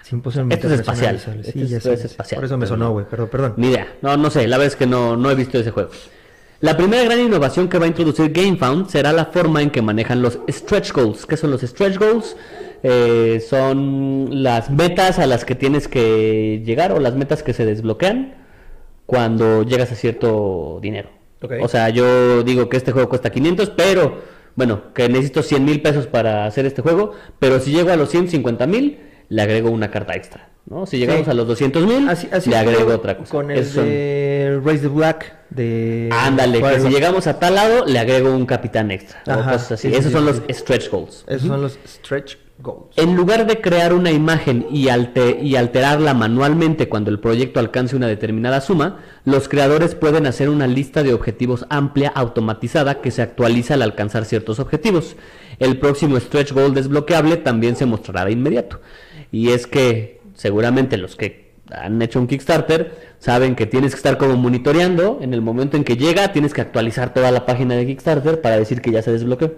Simposium 0.02 0.52
Esto 0.52 0.68
es 0.68 0.80
espacial. 0.80 1.18
Sí, 1.18 1.62
es- 1.75 1.85
es 1.85 2.04
espacial, 2.04 2.38
Por 2.38 2.44
eso 2.44 2.56
me 2.56 2.66
sonó, 2.66 2.92
güey, 2.92 3.06
perdón, 3.06 3.28
perdón. 3.28 3.54
Ni 3.56 3.68
idea. 3.70 3.88
No, 4.02 4.16
no 4.16 4.30
sé. 4.30 4.46
La 4.46 4.56
verdad 4.58 4.73
es 4.73 4.76
que 4.76 4.87
no, 4.87 5.16
no 5.16 5.30
he 5.30 5.35
visto 5.35 5.58
ese 5.58 5.73
juego. 5.73 5.90
La 6.60 6.76
primera 6.76 7.04
gran 7.04 7.20
innovación 7.20 7.68
que 7.68 7.78
va 7.78 7.84
a 7.84 7.88
introducir 7.88 8.32
GameFound 8.32 8.88
será 8.88 9.12
la 9.12 9.26
forma 9.26 9.60
en 9.60 9.70
que 9.70 9.82
manejan 9.82 10.22
los 10.22 10.38
stretch 10.48 10.92
goals. 10.92 11.26
¿Qué 11.26 11.36
son 11.36 11.50
los 11.50 11.60
stretch 11.60 11.98
goals? 11.98 12.34
Eh, 12.82 13.44
son 13.46 14.42
las 14.42 14.70
metas 14.70 15.18
a 15.18 15.26
las 15.26 15.44
que 15.44 15.54
tienes 15.54 15.86
que 15.86 16.62
llegar 16.64 16.92
o 16.92 17.00
las 17.00 17.14
metas 17.14 17.42
que 17.42 17.52
se 17.52 17.66
desbloquean 17.66 18.36
cuando 19.04 19.64
llegas 19.64 19.92
a 19.92 19.96
cierto 19.96 20.78
dinero. 20.80 21.10
Ok. 21.42 21.54
O 21.60 21.68
sea, 21.68 21.90
yo 21.90 22.42
digo 22.42 22.70
que 22.70 22.78
este 22.78 22.92
juego 22.92 23.10
cuesta 23.10 23.30
500, 23.30 23.70
pero 23.70 24.22
bueno, 24.54 24.94
que 24.94 25.10
necesito 25.10 25.42
100 25.42 25.62
mil 25.62 25.82
pesos 25.82 26.06
para 26.06 26.46
hacer 26.46 26.64
este 26.64 26.80
juego, 26.80 27.12
pero 27.38 27.60
si 27.60 27.72
llego 27.72 27.90
a 27.90 27.96
los 27.96 28.08
150 28.08 28.66
mil, 28.66 29.00
le 29.28 29.42
agrego 29.42 29.70
una 29.70 29.90
carta 29.90 30.14
extra. 30.14 30.48
¿No? 30.66 30.87
Si 30.87 30.99
llegamos 30.99 31.25
Sí. 31.25 31.30
a 31.30 31.35
los 31.35 31.46
200 31.46 31.87
mil, 31.87 32.08
Así, 32.08 32.28
así 32.32 32.50
le 32.50 32.56
agrego 32.56 32.92
otra 32.94 33.16
cosa. 33.16 33.30
Con 33.30 33.50
el 33.50 33.58
Esos 33.58 33.75
son- 33.75 33.85
de 33.85 34.61
Raise 34.64 34.82
the 34.82 34.88
Black 34.88 35.35
de... 35.50 36.08
Ándale, 36.12 36.61
que 36.61 36.80
si 36.80 36.88
llegamos 36.88 37.26
a 37.26 37.38
tal 37.38 37.54
lado, 37.54 37.85
le 37.87 37.99
agrego 37.99 38.35
un 38.35 38.46
capitán 38.46 38.90
extra. 38.90 39.23
o 39.26 39.30
Ajá, 39.30 39.52
cosas 39.52 39.73
así. 39.73 39.88
sí, 39.88 39.94
sí, 39.94 39.99
Esos 40.00 40.06
sí, 40.06 40.12
son 40.12 40.26
los 40.26 40.42
stretch 40.49 40.90
goals. 40.90 41.25
Esos 41.28 41.49
son 41.49 41.62
los 41.62 41.78
stretch 41.87 42.37
goals. 42.58 42.96
En 42.96 43.14
lugar 43.14 43.46
de 43.46 43.61
crear 43.61 43.92
una 43.92 44.11
imagen 44.11 44.66
y, 44.70 44.88
y 44.88 45.56
alterarla 45.56 46.14
manualmente 46.14 46.88
cuando 46.88 47.11
el 47.11 47.20
proyecto 47.20 47.61
alcance 47.61 47.94
una 47.94 48.08
determinada 48.08 48.61
suma, 48.61 49.00
los 49.25 49.49
creadores 49.49 49.94
pueden 49.94 50.26
hacer 50.26 50.49
una 50.49 50.66
lista 50.66 51.02
de 51.02 51.12
objetivos 51.14 51.66
amplia 51.68 52.08
automatizada 52.14 53.00
que 53.02 53.11
se 53.11 53.23
actualiza 53.23 53.75
al 53.75 53.82
alcanzar 53.82 54.25
ciertos 54.25 54.58
objetivos. 54.58 55.16
El 55.58 55.78
próximo 55.78 56.18
stretch 56.18 56.52
goal 56.52 56.75
desbloqueable 56.75 57.37
también 57.37 57.76
se 57.76 57.87
mostrará 57.87 58.25
de 58.25 58.32
inmediato. 58.32 58.80
Y 59.30 59.50
es 59.50 59.66
que 59.66 60.15
seguramente 60.37 60.97
los 60.97 61.16
que 61.16 61.47
han 61.73 62.00
hecho 62.00 62.21
un 62.21 62.28
Kickstarter 62.28 62.95
saben 63.19 63.57
que 63.57 63.66
tienes 63.66 63.93
que 63.93 63.97
estar 63.97 64.19
como 64.19 64.37
monitoreando. 64.37 65.19
En 65.21 65.35
el 65.35 65.43
momento 65.43 65.76
en 65.76 65.83
que 65.83 65.97
llega, 65.97 66.33
tienes 66.33 66.55
que 66.55 66.61
actualizar 66.61 67.12
toda 67.12 67.33
la 67.33 67.45
página 67.45 67.75
de 67.75 67.87
Kickstarter 67.87 68.40
para 68.40 68.57
decir 68.57 68.81
que 68.81 68.93
ya 68.93 69.02
se 69.02 69.12
desbloqueó. 69.12 69.55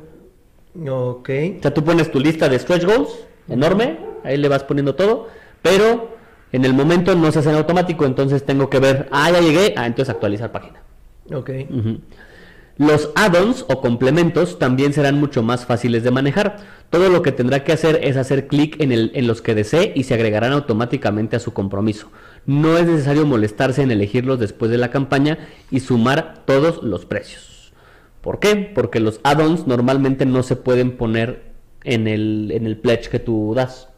Ok. 0.89 1.31
O 1.59 1.63
sea, 1.63 1.75
tú 1.75 1.85
pones 1.85 2.11
tu 2.11 2.21
lista 2.21 2.49
de 2.49 2.59
stretch 2.59 2.85
goals, 2.85 3.11
enorme, 3.49 3.99
ahí 4.25 4.37
le 4.37 4.49
vas 4.49 4.65
poniendo 4.65 4.95
todo, 4.95 5.29
pero 5.61 6.17
en 6.53 6.65
el 6.65 6.73
momento 6.73 7.15
no 7.15 7.31
se 7.33 7.41
hace 7.41 7.51
en 7.51 7.57
automático, 7.57 8.07
entonces 8.07 8.45
tengo 8.45 8.71
que 8.71 8.79
ver, 8.79 9.09
ah, 9.11 9.31
ya 9.31 9.41
llegué, 9.41 9.75
ah, 9.77 9.87
entonces 9.87 10.15
actualizar 10.15 10.53
página. 10.53 10.81
Ok. 11.33 11.51
Los 12.79 13.11
add-ons 13.17 13.65
o 13.69 13.81
complementos 13.81 14.61
también 14.61 14.93
serán 14.93 15.19
mucho 15.19 15.43
más 15.43 15.67
fáciles 15.67 16.05
de 16.05 16.12
manejar. 16.12 16.59
Todo 16.91 17.09
lo 17.09 17.23
que 17.23 17.33
tendrá 17.33 17.64
que 17.64 17.73
hacer 17.73 17.99
es 18.05 18.17
hacer 18.17 18.47
clic 18.47 18.81
en, 18.81 18.93
en 18.93 19.27
los 19.27 19.43
que 19.43 19.57
desee 19.57 19.93
y 19.97 20.05
se 20.05 20.14
agregarán 20.14 20.53
automáticamente 20.53 21.35
a 21.35 21.41
su 21.41 21.53
compromiso. 21.53 22.12
No 22.47 22.79
es 22.79 22.87
necesario 22.87 23.27
molestarse 23.27 23.83
en 23.83 23.91
elegirlos 23.91 24.38
después 24.38 24.71
de 24.71 24.79
la 24.79 24.93
campaña 24.93 25.38
y 25.73 25.81
sumar 25.81 26.45
todos 26.47 26.85
los 26.85 27.05
precios. 27.05 27.73
¿Por 28.21 28.38
qué? 28.38 28.71
Porque 28.73 29.01
los 29.01 29.19
add-ons 29.25 29.67
normalmente 29.67 30.25
no 30.25 30.45
se 30.45 30.55
pueden 30.55 30.97
poner 30.97 31.49
en 31.83 32.07
el, 32.07 32.53
en 32.53 32.64
el 32.64 32.77
pledge 32.77 33.09
que 33.09 33.19
tú 33.19 33.55
das. 33.57 33.88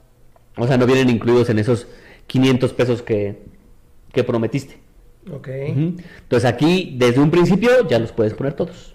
O 0.56 0.66
sea, 0.66 0.78
no 0.78 0.86
vienen 0.86 1.10
incluidos 1.10 1.50
en 1.50 1.58
esos 1.58 1.86
500 2.28 2.72
pesos 2.72 3.02
que, 3.02 3.42
que 4.12 4.24
prometiste. 4.24 4.79
Ok. 5.32 5.48
Entonces 5.48 6.44
aquí, 6.44 6.94
desde 6.98 7.20
un 7.20 7.30
principio, 7.30 7.88
ya 7.88 7.98
los 7.98 8.12
puedes 8.12 8.34
poner 8.34 8.54
todos. 8.54 8.94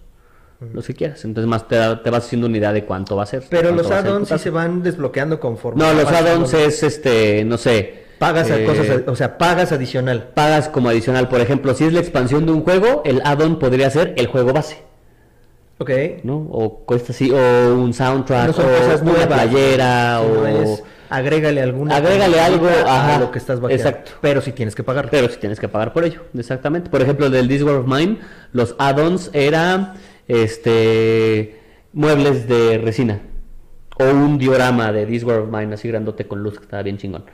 Los 0.74 0.88
que 0.88 0.94
quieras. 0.94 1.24
Entonces 1.26 1.48
más 1.50 1.68
te, 1.68 1.78
te 2.04 2.10
vas 2.10 2.26
haciendo 2.26 2.48
una 2.48 2.58
idea 2.58 2.72
de 2.74 2.86
cuánto 2.86 3.16
va 3.16 3.24
a 3.24 3.26
ser. 3.26 3.44
Pero 3.50 3.72
los 3.72 3.92
add-ons 3.92 4.30
sí 4.30 4.38
se 4.40 4.50
van 4.50 4.82
desbloqueando 4.82 5.40
conforme. 5.40 5.84
No, 5.84 5.94
los 5.94 6.10
add-ons 6.12 6.54
es, 6.54 6.82
este, 6.84 7.44
no 7.46 7.58
sé. 7.58 8.06
Pagas 8.20 8.50
eh, 8.50 8.64
cosas, 8.66 9.02
o 9.08 9.16
sea, 9.16 9.38
pagas 9.38 9.74
adicional. 9.74 10.30
Pagas 10.34 10.70
como 10.70 10.90
adicional. 10.90 11.28
Por 11.28 11.42
ejemplo, 11.42 11.74
si 11.76 11.84
es 11.84 11.94
la 11.94 12.00
expansión 12.00 12.46
de 12.46 12.54
un 12.54 12.64
juego, 12.64 13.04
el 13.06 13.22
add-on 13.26 13.60
podría 13.60 13.90
ser 13.90 14.14
el 14.18 14.28
juego 14.28 14.54
base. 14.54 14.78
Ok. 15.78 15.92
¿no? 16.24 16.38
O 16.52 16.80
cuesta 16.86 17.12
así, 17.12 17.30
o 17.32 17.76
un 17.76 17.94
soundtrack, 17.94 18.48
No 18.48 18.54
son 18.54 18.66
o 18.66 18.78
cosas 18.78 19.02
una 19.02 19.12
nuevas. 19.12 19.28
playera, 19.28 20.22
sino 20.22 20.40
o... 20.40 20.48
es 20.48 20.84
agrégale 21.16 21.62
alguna 21.62 21.96
Agrégale 21.96 22.40
algo, 22.40 22.68
a 22.88 23.18
lo 23.20 23.32
que 23.32 23.40
estás 23.40 23.60
vaqueando. 23.60 23.88
exacto. 23.88 24.12
Pero 24.22 24.42
sí 24.42 24.52
tienes 24.52 24.76
que 24.76 24.84
pagarlo. 24.84 25.12
Pero 25.12 25.30
si 25.30 25.38
tienes 25.38 25.60
que 25.60 25.68
pagar 25.68 25.94
por 25.94 26.04
ello, 26.06 26.22
exactamente. 26.38 26.90
Por 26.90 27.02
ejemplo, 27.02 27.30
del 27.30 27.48
This 27.48 27.62
of 27.64 27.88
Mine, 27.88 28.20
los 28.52 28.76
add-ons 28.78 29.30
era 29.34 29.96
este 30.28 31.60
muebles 31.94 32.48
de 32.48 32.78
resina. 32.78 33.22
O 33.98 34.04
un 34.06 34.38
diorama 34.38 34.92
de 34.92 35.06
This 35.06 35.24
of 35.24 35.50
Mine 35.50 35.74
así 35.74 35.88
grandote 35.88 36.28
con 36.28 36.44
luz 36.44 36.58
que 36.58 36.66
estaba 36.66 36.84
bien 36.84 36.98
chingón. 36.98 37.26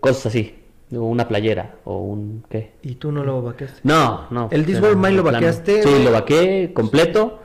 Cosas 0.00 0.26
así. 0.26 0.58
O 0.94 1.04
una 1.04 1.28
playera. 1.28 1.76
O 1.84 1.98
un 1.98 2.44
¿qué? 2.50 2.72
Y 2.82 2.96
tú 2.96 3.12
no 3.12 3.22
lo 3.24 3.42
vaqueaste. 3.42 3.80
No, 3.84 4.26
no. 4.30 4.48
¿El 4.50 4.66
This 4.66 4.80
War 4.80 4.92
of 4.92 4.96
Mine 4.96 5.12
lo 5.12 5.22
vaqueaste? 5.22 5.82
Sí, 5.82 6.02
lo 6.02 6.12
vaqué 6.12 6.72
completo. 6.74 7.38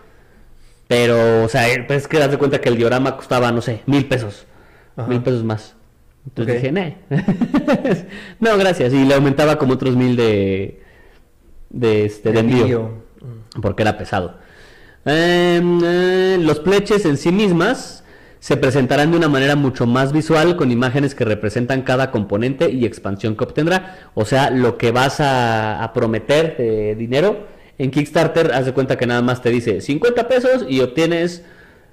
Pero, 0.88 1.44
o 1.44 1.50
sea, 1.50 1.70
eh, 1.70 1.84
pues 1.86 2.04
es 2.04 2.08
que 2.08 2.18
das 2.18 2.32
de 2.32 2.38
cuenta 2.38 2.62
que 2.62 2.70
el 2.70 2.78
diorama 2.78 3.18
costaba, 3.18 3.52
no 3.52 3.62
sé, 3.62 3.82
mil 3.86 4.08
pesos. 4.08 4.47
Ajá. 4.98 5.08
Mil 5.08 5.22
pesos 5.22 5.44
más. 5.44 5.76
Entonces 6.26 6.56
dije, 6.56 6.72
"Nee". 6.74 6.98
no, 8.40 8.58
gracias. 8.58 8.94
Y 8.94 9.06
le 9.06 9.14
aumentaba 9.14 9.58
como 9.58 9.74
otros 9.74 9.96
mil 9.96 10.18
de, 10.18 10.82
de, 11.70 12.06
este, 12.06 12.32
de 12.34 12.40
envío. 12.40 12.92
Mm. 13.22 13.62
Porque 13.62 13.84
era 13.84 13.98
pesado. 13.98 14.38
Em, 15.06 15.80
eh, 15.86 16.38
los 16.42 16.60
pleches 16.60 17.06
en 17.06 17.16
sí 17.16 17.32
mismas 17.32 18.04
se 18.40 18.58
presentarán 18.58 19.12
de 19.12 19.18
una 19.18 19.30
manera 19.30 19.56
mucho 19.56 19.88
más 19.88 20.12
visual 20.12 20.58
con 20.58 20.72
imágenes 20.72 21.16
que 21.16 21.24
representan 21.24 21.84
cada 21.84 22.12
componente 22.12 22.70
y 22.70 22.86
expansión 22.86 23.38
que 23.38 23.46
obtendrá. 23.46 24.10
O 24.16 24.26
sea, 24.26 24.50
lo 24.50 24.78
que 24.78 24.92
vas 24.92 25.22
a, 25.22 25.82
a 25.82 25.94
prometer 25.94 26.58
de 26.58 26.96
dinero 26.96 27.48
en 27.78 27.92
Kickstarter, 27.92 28.52
haz 28.54 28.66
de 28.66 28.74
cuenta 28.74 28.98
que 28.98 29.06
nada 29.06 29.22
más 29.22 29.42
te 29.42 29.50
dice 29.50 29.82
50 29.82 30.28
pesos 30.28 30.66
y 30.68 30.82
obtienes 30.82 31.44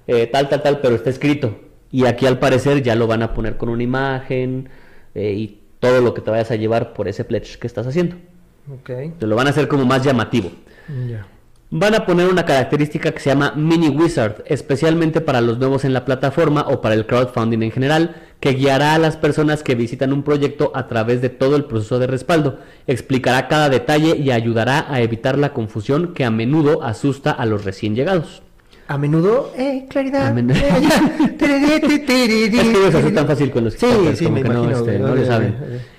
eh, 0.06 0.26
tal, 0.26 0.48
tal, 0.48 0.62
tal, 0.62 0.80
pero 0.80 0.94
está 0.96 1.10
escrito. 1.10 1.58
Y 1.94 2.06
aquí 2.06 2.26
al 2.26 2.40
parecer 2.40 2.82
ya 2.82 2.96
lo 2.96 3.06
van 3.06 3.22
a 3.22 3.32
poner 3.32 3.56
con 3.56 3.68
una 3.68 3.84
imagen 3.84 4.68
eh, 5.14 5.32
y 5.32 5.60
todo 5.78 6.00
lo 6.00 6.12
que 6.12 6.22
te 6.22 6.30
vayas 6.32 6.50
a 6.50 6.56
llevar 6.56 6.92
por 6.92 7.06
ese 7.06 7.22
pledge 7.22 7.56
que 7.56 7.68
estás 7.68 7.86
haciendo. 7.86 8.16
Ok. 8.68 8.90
Te 9.16 9.28
lo 9.28 9.36
van 9.36 9.46
a 9.46 9.50
hacer 9.50 9.68
como 9.68 9.84
más 9.84 10.02
llamativo. 10.02 10.50
Ya. 11.08 11.24
Van 11.70 11.94
a 11.94 12.04
poner 12.04 12.28
una 12.28 12.44
característica 12.44 13.12
que 13.12 13.20
se 13.20 13.30
llama 13.30 13.52
Mini 13.54 13.90
Wizard, 13.90 14.42
especialmente 14.46 15.20
para 15.20 15.40
los 15.40 15.58
nuevos 15.58 15.84
en 15.84 15.92
la 15.92 16.04
plataforma 16.04 16.66
o 16.68 16.80
para 16.80 16.96
el 16.96 17.06
crowdfunding 17.06 17.62
en 17.62 17.70
general, 17.70 18.16
que 18.40 18.54
guiará 18.54 18.94
a 18.94 18.98
las 18.98 19.16
personas 19.16 19.62
que 19.62 19.76
visitan 19.76 20.12
un 20.12 20.24
proyecto 20.24 20.72
a 20.74 20.88
través 20.88 21.22
de 21.22 21.28
todo 21.28 21.54
el 21.54 21.66
proceso 21.66 22.00
de 22.00 22.08
respaldo, 22.08 22.58
explicará 22.88 23.46
cada 23.46 23.68
detalle 23.68 24.16
y 24.16 24.32
ayudará 24.32 24.92
a 24.92 25.00
evitar 25.00 25.38
la 25.38 25.52
confusión 25.52 26.12
que 26.12 26.24
a 26.24 26.32
menudo 26.32 26.82
asusta 26.82 27.30
a 27.30 27.46
los 27.46 27.64
recién 27.64 27.94
llegados. 27.94 28.42
A 28.86 28.98
menudo, 28.98 29.52
eh, 29.56 29.86
claridad. 29.88 30.28
A 30.28 30.32
menudo. 30.34 30.56
eh, 30.56 30.82
Es 31.38 31.98
que 31.98 32.24
ellos 32.60 32.94
así 32.94 33.10
tan 33.12 33.26
fácil 33.26 33.50
con 33.50 33.64
los 33.64 33.74
Sí, 33.74 33.80
Kickstarters, 33.86 34.18
sí, 34.18 34.24
como 34.24 34.36
me 34.36 34.42
que 34.42 34.48
no, 34.48 34.70
este, 34.70 34.98
no 34.98 35.24
saben. 35.24 35.56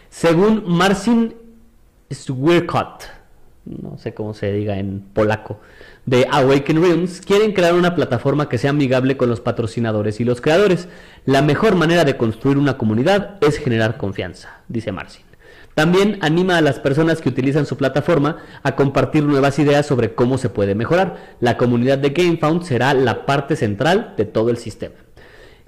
Según 0.09 0.63
Marcin 0.67 1.33
Swierkot, 2.11 3.03
no 3.65 3.97
sé 3.97 4.13
cómo 4.13 4.33
se 4.33 4.51
diga 4.51 4.77
en 4.77 5.01
polaco, 5.13 5.59
de 6.05 6.27
Awaken 6.31 6.81
Realms, 6.81 7.21
quieren 7.21 7.51
crear 7.53 7.73
una 7.73 7.95
plataforma 7.95 8.47
que 8.47 8.59
sea 8.59 8.69
amigable 8.69 9.17
con 9.17 9.27
los 9.29 9.41
patrocinadores 9.41 10.19
y 10.19 10.23
los 10.23 10.39
creadores. 10.39 10.87
La 11.25 11.41
mejor 11.41 11.75
manera 11.75 12.05
de 12.05 12.15
construir 12.15 12.57
una 12.59 12.77
comunidad 12.77 13.37
es 13.41 13.57
generar 13.57 13.97
confianza, 13.97 14.61
dice 14.67 14.91
Marcin. 14.91 15.24
También 15.75 16.17
anima 16.21 16.57
a 16.57 16.61
las 16.61 16.79
personas 16.79 17.21
que 17.21 17.27
utilizan 17.27 17.65
su 17.65 17.75
plataforma 17.75 18.38
a 18.63 18.75
compartir 18.77 19.23
nuevas 19.23 19.59
ideas 19.59 19.85
sobre 19.85 20.15
cómo 20.15 20.38
se 20.38 20.49
puede 20.49 20.73
mejorar. 20.73 21.35
La 21.41 21.57
comunidad 21.57 21.97
de 21.97 22.11
GameFound 22.11 22.63
será 22.63 22.93
la 22.93 23.25
parte 23.25 23.57
central 23.57 24.13
de 24.17 24.23
todo 24.23 24.49
el 24.49 24.57
sistema. 24.57 24.95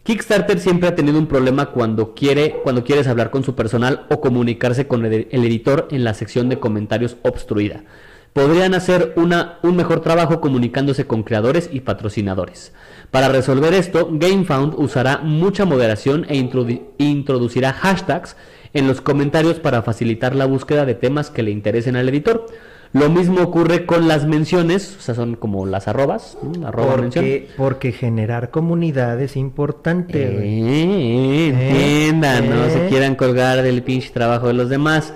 Kickstarter 0.04 0.60
siempre 0.60 0.88
ha 0.88 0.96
tenido 0.96 1.20
un 1.20 1.28
problema 1.28 1.72
cuando 1.72 2.15
quiere, 2.15 2.62
cuando 2.63 2.86
quieres 2.86 3.08
hablar 3.08 3.30
con 3.30 3.43
su 3.43 3.56
personal 3.56 4.06
o 4.10 4.22
comunicarse 4.22 4.88
con 4.88 5.06
el, 5.06 5.28
editor 5.30 5.89
en 5.91 6.06
la 6.06 6.13
sección 6.13 6.48
de 6.48 6.60
comentarios 6.60 7.17
obstruida. 7.24 7.84
Podrían 8.32 8.76
hacer 8.76 9.12
una, 9.17 9.60
un 9.63 9.76
mejor 9.76 10.00
trabajo 10.00 10.39
comunicándose 10.39 11.06
con 11.06 11.24
creadores 11.24 11.70
y 11.74 11.82
patrocinadores. 11.82 12.72
Para 13.12 13.28
resolver 13.28 13.74
esto, 13.74 14.08
GameFound 14.10 14.76
usará 14.78 15.17
mucha 15.17 15.65
moderación 15.65 16.26
e 16.30 16.36
introdu- 16.36 16.84
introducirá 16.98 17.74
hashtags 17.74 18.38
en 18.78 18.88
los 18.88 19.02
comentarios 19.02 19.60
para 19.60 19.82
facilitar 19.82 20.36
la 20.36 20.46
búsqueda 20.46 20.86
de 20.86 20.96
temas 20.96 21.30
que 21.30 21.44
le 21.44 21.52
interesen 21.52 21.96
al 21.96 22.08
editor. 22.10 22.46
Lo 22.94 23.10
mismo 23.10 23.42
ocurre 23.42 23.86
con 23.86 24.08
las 24.08 24.26
menciones, 24.26 24.96
o 24.98 25.02
sea, 25.02 25.13
son 25.13 25.36
como 25.36 25.66
las 25.66 25.88
arrobas, 25.88 26.38
¿no? 26.42 26.68
arroba 26.68 26.98
mención. 26.98 27.26
Porque, 27.58 27.92
generar 27.92 28.50
comunidad 28.50 29.20
es 29.22 29.36
importante. 29.36 30.32
güey. 30.32 30.62
Eh, 30.63 31.48
entiendan, 31.50 32.50
no 32.50 32.66
eh. 32.66 32.70
se 32.72 32.88
quieran 32.88 33.16
colgar 33.16 33.62
del 33.62 33.84
pinche 33.84 34.12
trabajo 34.12 34.48
de 34.48 34.54
los 34.54 34.70
demás. 34.70 35.13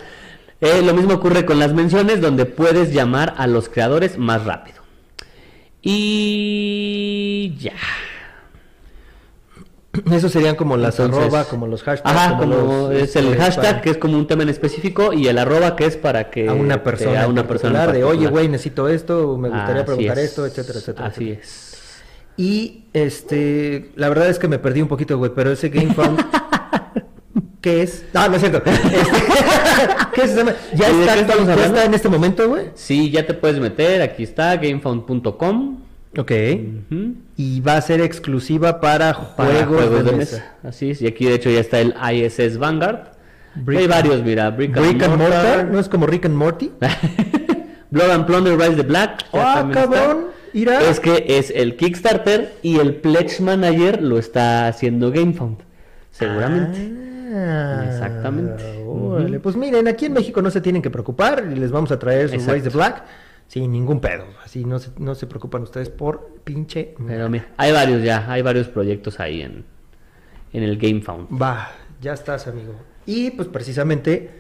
Eh, 0.60 0.82
lo 0.86 0.94
mismo 0.94 1.14
ocurre 1.14 1.46
con 1.46 1.60
las 1.60 1.74
menciones, 1.74 2.20
donde 2.20 2.46
puedes 2.46 2.94
llamar 2.94 3.36
a 3.38 3.48
los 3.48 3.70
creadores 3.70 4.18
más 4.18 4.44
rápido. 4.44 4.82
Y 5.82 7.56
ya. 7.58 7.74
Eso 10.12 10.30
serían 10.30 10.56
como 10.56 10.78
las 10.78 10.98
Entonces- 11.00 11.24
arroba, 11.26 11.44
como 11.46 11.68
los 11.68 11.84
hashtags. 11.84 12.16
Ajá, 12.16 12.38
como 12.38 12.56
los, 12.56 12.92
es 12.96 13.16
el 13.18 13.28
este, 13.28 13.38
hashtag 13.38 13.66
para- 13.66 13.82
que 13.82 13.90
es 13.90 13.98
como 13.98 14.18
un 14.18 14.26
tema 14.28 14.44
en 14.44 14.50
específico 14.50 15.12
y 15.14 15.28
el 15.28 15.38
arroba 15.38 15.76
que 15.76 15.86
es 15.86 15.98
para 15.98 16.30
que 16.30 16.48
a 16.48 16.54
una 16.54 16.76
te- 16.78 16.80
persona, 16.84 17.24
a 17.24 17.28
una 17.28 17.46
persona 17.48 17.88
de 17.88 18.04
oye, 18.04 18.28
güey, 18.28 18.48
necesito 18.48 18.88
esto, 18.88 19.38
me 19.38 19.50
gustaría 19.50 19.82
Así 19.82 19.86
preguntar 19.86 20.20
es. 20.20 20.26
esto, 20.30 20.46
etcétera, 20.46 20.80
etcétera. 20.80 21.08
Así 21.08 21.24
etcétera. 21.32 21.42
es. 21.44 21.72
Y 22.38 22.86
este, 22.94 23.92
la 23.96 24.08
verdad 24.10 24.30
es 24.30 24.40
que 24.40 24.48
me 24.48 24.58
perdí 24.60 24.82
un 24.82 24.88
poquito, 24.88 25.18
güey, 25.18 25.32
pero 25.36 25.52
ese 25.52 25.68
GameFound, 25.70 26.20
¿qué 27.62 27.84
es? 27.84 28.06
No, 28.14 28.30
no 28.30 28.36
es 28.36 28.42
cierto. 28.42 28.62
Este, 28.66 28.90
¿Qué 30.16 30.22
es? 30.24 30.36
¿Ya, 30.74 30.90
¿Y 30.90 30.96
de 30.98 31.04
está, 31.04 31.16
está 31.66 31.86
en 31.86 31.94
este 31.94 32.08
momento, 32.10 32.48
güey? 32.48 32.68
Sí, 32.76 33.12
ya 33.12 33.28
te 33.28 33.34
puedes 33.34 33.60
meter, 33.60 34.02
aquí 34.02 34.24
está, 34.24 34.56
gamefound.com. 34.56 35.78
Ok. 36.18 36.32
Y 37.38 37.62
va 37.62 37.78
a 37.78 37.82
ser 37.82 38.02
exclusiva 38.02 38.82
para 38.82 39.36
Para 39.36 39.66
juegos, 39.66 40.04
de, 40.04 40.12
mesa. 40.12 40.56
Así 40.64 40.92
es, 40.92 41.02
y 41.02 41.08
aquí 41.08 41.26
de 41.26 41.36
hecho 41.36 41.50
ya 41.50 41.60
está 41.60 41.80
el 41.80 41.96
ISS 42.14 42.58
Vanguard. 42.58 43.12
Brick 43.56 43.80
hay 43.80 43.88
varios, 43.88 44.24
mira, 44.24 44.50
Brick, 44.50 44.76
Rick 44.78 45.04
and 45.04 45.18
Mortar, 45.18 45.66
¿no 45.66 45.80
es 45.80 45.90
como 45.90 46.06
Rick 46.08 46.26
and 46.26 46.36
Morty? 46.36 46.72
Blood 47.92 48.10
and 48.10 48.26
Plunder 48.26 48.58
Rise 48.58 48.76
the 48.76 48.84
Black. 48.84 49.26
¡Ah, 49.34 49.66
está. 49.68 49.82
cabrón! 49.82 50.28
Es 50.54 51.00
que 51.00 51.26
es 51.28 51.52
el 51.54 51.76
Kickstarter 51.78 52.54
y 52.62 52.80
el 52.80 52.96
Pledge 52.96 53.42
Manager 53.42 54.02
lo 54.02 54.18
está 54.18 54.68
haciendo 54.68 55.12
GameFound. 55.12 55.60
Seguramente. 56.12 56.92
Ah, 57.34 57.86
Exactamente. 57.88 58.84
órale. 58.86 59.40
Pues 59.40 59.56
miren, 59.56 59.88
aquí 59.88 60.06
en 60.06 60.14
México 60.14 60.42
no 60.42 60.52
se 60.52 60.60
tienen 60.60 60.82
que 60.82 60.90
preocupar 60.90 61.48
y 61.52 61.56
les 61.56 61.72
vamos 61.72 61.92
a 61.92 62.00
traer 62.00 62.30
su. 62.30 62.36
Rise 62.36 62.62
the 62.62 62.70
Black 62.70 63.04
sin 63.52 63.72
ningún 63.74 64.00
pedo. 64.00 64.24
Así 64.46 64.64
no 64.64 64.80
se, 64.80 64.92
no 64.98 65.14
se 65.14 65.28
preocupan 65.28 65.64
ustedes 65.64 65.90
por 65.90 66.36
pinche. 66.46 66.96
Pero 67.06 67.28
mira, 67.30 67.50
hay 67.58 67.74
varios 67.74 68.02
ya, 68.02 68.32
hay 68.32 68.42
varios 68.42 68.70
proyectos 68.70 69.20
ahí 69.20 69.42
en, 69.42 69.66
en 70.54 70.64
el 70.64 70.78
GameFound. 70.78 71.28
Va, 71.42 71.70
ya 72.00 72.14
estás, 72.14 72.48
amigo. 72.48 72.74
Y 73.06 73.32
pues 73.32 73.50
precisamente 73.50 74.32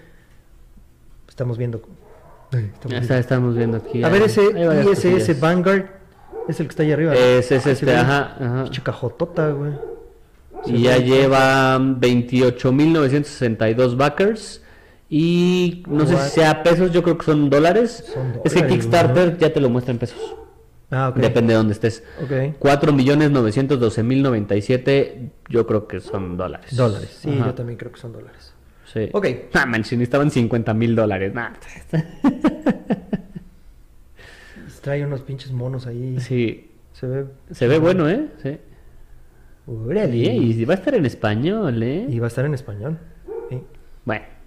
estamos 1.27 1.57
viendo. 1.57 1.81
Estamos 2.53 2.91
Ya 2.91 2.97
está, 2.99 3.19
estamos 3.19 3.57
viendo 3.57 3.75
aquí. 3.77 4.01
A 4.01 4.07
hay- 4.07 4.13
ver, 4.13 4.21
ese 4.23 4.43
ISS 4.43 4.85
cosillas. 4.85 5.39
Vanguard 5.41 5.85
es 6.47 6.59
el 6.61 6.67
que 6.67 6.71
está 6.71 6.83
ahí 6.83 6.93
arriba. 6.93 7.11
¿no? 7.13 7.19
Es- 7.19 7.51
es 7.51 7.67
Ah, 7.67 7.71
este, 7.71 7.93
ajá, 7.95 8.35
ajá. 8.39 8.63
Pinche 8.63 8.81
cajotota, 8.81 9.49
güey. 9.49 9.73
Y 10.67 10.83
ya 10.83 10.97
lleva 10.99 11.77
28.962 11.79 13.97
backers. 13.97 14.61
Y 15.13 15.83
no 15.89 16.05
sé 16.05 16.15
si 16.15 16.29
sea 16.29 16.63
pesos, 16.63 16.93
yo 16.93 17.03
creo 17.03 17.17
que 17.17 17.25
son 17.25 17.49
dólares. 17.49 18.05
Son 18.13 18.39
es 18.45 18.53
que 18.53 18.61
dólares, 18.61 18.77
Kickstarter 18.77 19.37
ya 19.37 19.51
te 19.51 19.59
lo 19.59 19.69
muestra 19.69 19.91
en 19.91 19.97
pesos. 19.99 20.37
Ah, 20.89 21.09
ok. 21.09 21.17
Depende 21.17 21.51
de 21.51 21.57
dónde 21.57 21.73
estés. 21.73 22.01
Ok. 22.23 22.31
4.912.097, 22.57 25.31
yo 25.49 25.67
creo 25.67 25.85
que 25.85 25.99
son 25.99 26.37
dólares. 26.37 26.73
Dólares. 26.77 27.19
Sí, 27.21 27.29
Ajá. 27.29 27.47
yo 27.47 27.53
también 27.55 27.77
creo 27.77 27.91
que 27.91 27.99
son 27.99 28.13
dólares. 28.13 28.53
Sí. 28.85 29.09
Ok. 29.11 29.27
Ah, 29.53 29.65
manchen, 29.65 30.01
estaban 30.01 30.31
50.000 30.31 30.95
dólares. 30.95 31.33
Nah. 31.33 31.49
Trae 34.81 35.05
unos 35.05 35.23
pinches 35.23 35.51
monos 35.51 35.87
ahí. 35.87 36.21
Sí. 36.21 36.71
Se 36.93 37.05
ve. 37.05 37.25
Se 37.51 37.67
ve 37.67 37.79
bueno, 37.79 38.07
¿eh? 38.09 38.27
Sí. 38.41 38.57
Órale. 39.67 40.15
Y 40.17 40.63
va 40.63 40.75
a 40.75 40.77
estar 40.77 40.95
en 40.95 41.05
español, 41.05 41.83
¿eh? 41.83 42.05
Y 42.07 42.17
va 42.19 42.27
a 42.27 42.29
estar 42.29 42.45
en 42.45 42.53
español. 42.53 42.97
Sí. 43.49 43.61
Bueno. 44.05 44.39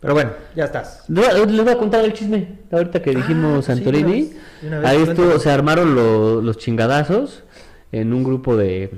Pero 0.00 0.14
bueno, 0.14 0.30
ya 0.56 0.64
estás. 0.64 1.04
Les 1.08 1.62
voy 1.62 1.68
a- 1.72 1.76
contar 1.78 2.04
el 2.04 2.12
chisme. 2.14 2.48
Ahorita 2.70 3.02
que 3.02 3.10
Ah, 3.10 3.14
dijimos 3.14 3.66
Santorini. 3.66 4.30
una 4.62 4.78
vez, 4.80 4.80
una 4.80 4.88
ahí 4.88 5.02
estuvo, 5.02 5.38
se 5.38 5.50
armaron 5.50 5.94
lo- 5.94 6.40
los 6.40 6.56
chingadazos 6.58 7.44
en 7.92 8.12
un 8.14 8.24
grupo 8.24 8.56
de, 8.56 8.90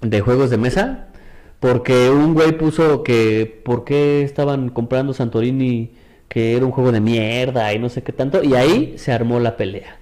de 0.00 0.20
juegos 0.20 0.50
de 0.50 0.56
mesa. 0.56 1.06
Porque 1.60 2.10
un 2.10 2.34
güey 2.34 2.58
puso 2.58 3.02
que 3.02 3.62
por 3.64 3.84
qué 3.84 4.22
estaban 4.22 4.68
comprando 4.68 5.14
Santorini 5.14 5.92
que 6.28 6.56
era 6.56 6.66
un 6.66 6.72
juego 6.72 6.90
de 6.92 7.00
mierda 7.00 7.72
y 7.72 7.78
no 7.78 7.88
sé 7.88 8.02
qué 8.02 8.12
tanto. 8.12 8.42
Y 8.42 8.54
ahí 8.54 8.94
se 8.98 9.12
armó 9.12 9.38
la 9.40 9.56
pelea. 9.56 9.96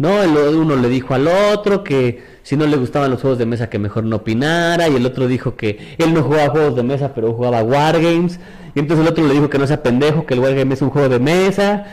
No, 0.00 0.22
el 0.22 0.30
uno 0.56 0.76
le 0.76 0.88
dijo 0.88 1.12
al 1.12 1.28
otro 1.28 1.84
que 1.84 2.22
si 2.42 2.56
no 2.56 2.64
le 2.66 2.78
gustaban 2.78 3.10
los 3.10 3.20
juegos 3.20 3.38
de 3.38 3.44
mesa 3.44 3.68
que 3.68 3.78
mejor 3.78 4.04
no 4.04 4.16
opinara 4.16 4.88
y 4.88 4.96
el 4.96 5.04
otro 5.04 5.28
dijo 5.28 5.56
que 5.56 5.94
él 5.98 6.14
no 6.14 6.22
jugaba 6.22 6.48
juegos 6.48 6.74
de 6.74 6.82
mesa 6.82 7.12
pero 7.14 7.34
jugaba 7.34 7.62
wargames 7.62 8.40
y 8.74 8.78
entonces 8.78 9.04
el 9.04 9.12
otro 9.12 9.26
le 9.26 9.34
dijo 9.34 9.50
que 9.50 9.58
no 9.58 9.66
sea 9.66 9.82
pendejo, 9.82 10.24
que 10.24 10.32
el 10.32 10.40
wargame 10.40 10.72
es 10.72 10.80
un 10.80 10.88
juego 10.88 11.10
de 11.10 11.18
mesa 11.18 11.84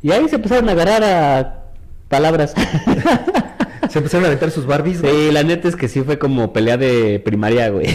y 0.00 0.12
ahí 0.12 0.28
se 0.28 0.36
empezaron 0.36 0.68
a 0.68 0.72
agarrar 0.72 1.02
a 1.02 1.64
palabras. 2.08 2.54
Se 3.88 3.98
empezaron 3.98 4.24
a 4.24 4.26
aventar 4.28 4.50
sus 4.50 4.66
Barbies. 4.66 5.00
güey. 5.00 5.12
sí, 5.14 5.32
la 5.32 5.42
neta 5.42 5.66
es 5.66 5.74
que 5.74 5.88
sí 5.88 6.02
fue 6.02 6.18
como 6.18 6.52
pelea 6.52 6.76
de 6.76 7.20
primaria, 7.24 7.70
güey. 7.70 7.86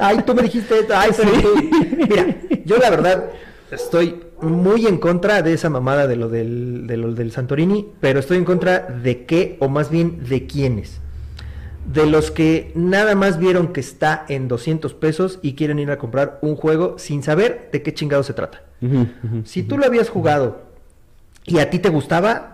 Ay, 0.00 0.18
tú 0.26 0.34
me 0.34 0.42
dijiste 0.42 0.80
esto. 0.80 0.92
Ay, 0.94 1.12
tú. 1.42 1.48
Mira, 1.96 2.26
yo 2.66 2.76
la 2.76 2.90
verdad 2.90 3.24
estoy 3.70 4.20
muy 4.44 4.86
en 4.86 4.98
contra 4.98 5.42
de 5.42 5.52
esa 5.52 5.70
mamada 5.70 6.06
de 6.06 6.16
lo 6.16 6.28
del, 6.28 6.86
de 6.86 6.96
lo 6.96 7.12
del 7.12 7.32
Santorini, 7.32 7.86
pero 8.00 8.20
estoy 8.20 8.38
en 8.38 8.44
contra 8.44 8.80
de 8.80 9.24
qué, 9.24 9.56
o 9.60 9.68
más 9.68 9.90
bien 9.90 10.24
de 10.28 10.46
quiénes. 10.46 11.00
De 11.92 12.06
los 12.06 12.30
que 12.30 12.72
nada 12.74 13.14
más 13.14 13.38
vieron 13.38 13.72
que 13.72 13.80
está 13.80 14.24
en 14.28 14.48
200 14.48 14.94
pesos 14.94 15.38
y 15.42 15.54
quieren 15.54 15.78
ir 15.78 15.90
a 15.90 15.98
comprar 15.98 16.38
un 16.40 16.56
juego 16.56 16.98
sin 16.98 17.22
saber 17.22 17.68
de 17.72 17.82
qué 17.82 17.92
chingado 17.92 18.22
se 18.22 18.32
trata. 18.32 18.62
Si 19.44 19.62
tú 19.62 19.78
lo 19.78 19.86
habías 19.86 20.10
jugado 20.10 20.62
y 21.46 21.58
a 21.58 21.70
ti 21.70 21.78
te 21.78 21.88
gustaba 21.88 22.53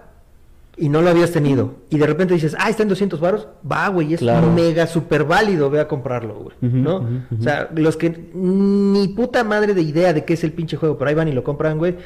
y 0.81 0.88
no 0.88 1.03
lo 1.03 1.11
habías 1.11 1.31
tenido 1.31 1.75
y 1.90 1.99
de 1.99 2.07
repente 2.07 2.35
dices, 2.35 2.57
ah, 2.59 2.71
está 2.71 2.83
en 2.83 2.88
200 2.88 3.21
varos, 3.21 3.47
va, 3.71 3.87
güey, 3.88 4.14
es 4.14 4.21
Claro. 4.21 4.51
mega 4.51 4.87
super 4.87 5.25
válido, 5.25 5.69
ve 5.71 5.79
a 5.81 5.87
comprarlo, 5.87 6.35
güey, 6.35 6.57
¿no? 6.61 6.97
O 7.38 7.43
sea, 7.43 7.69
los 7.75 7.97
que 7.97 8.31
ni 8.35 9.09
puta 9.09 9.45
madre 9.45 9.75
de 9.75 9.83
idea 9.83 10.12
de 10.12 10.25
qué 10.25 10.33
es 10.35 10.43
el 10.43 10.53
pinche 10.53 10.77
juego, 10.77 10.97
pero 10.99 11.11
ahí 11.11 11.14
van 11.14 11.29
y 11.29 11.33
lo 11.33 11.45
compran, 11.45 11.79
güey, 11.79 11.97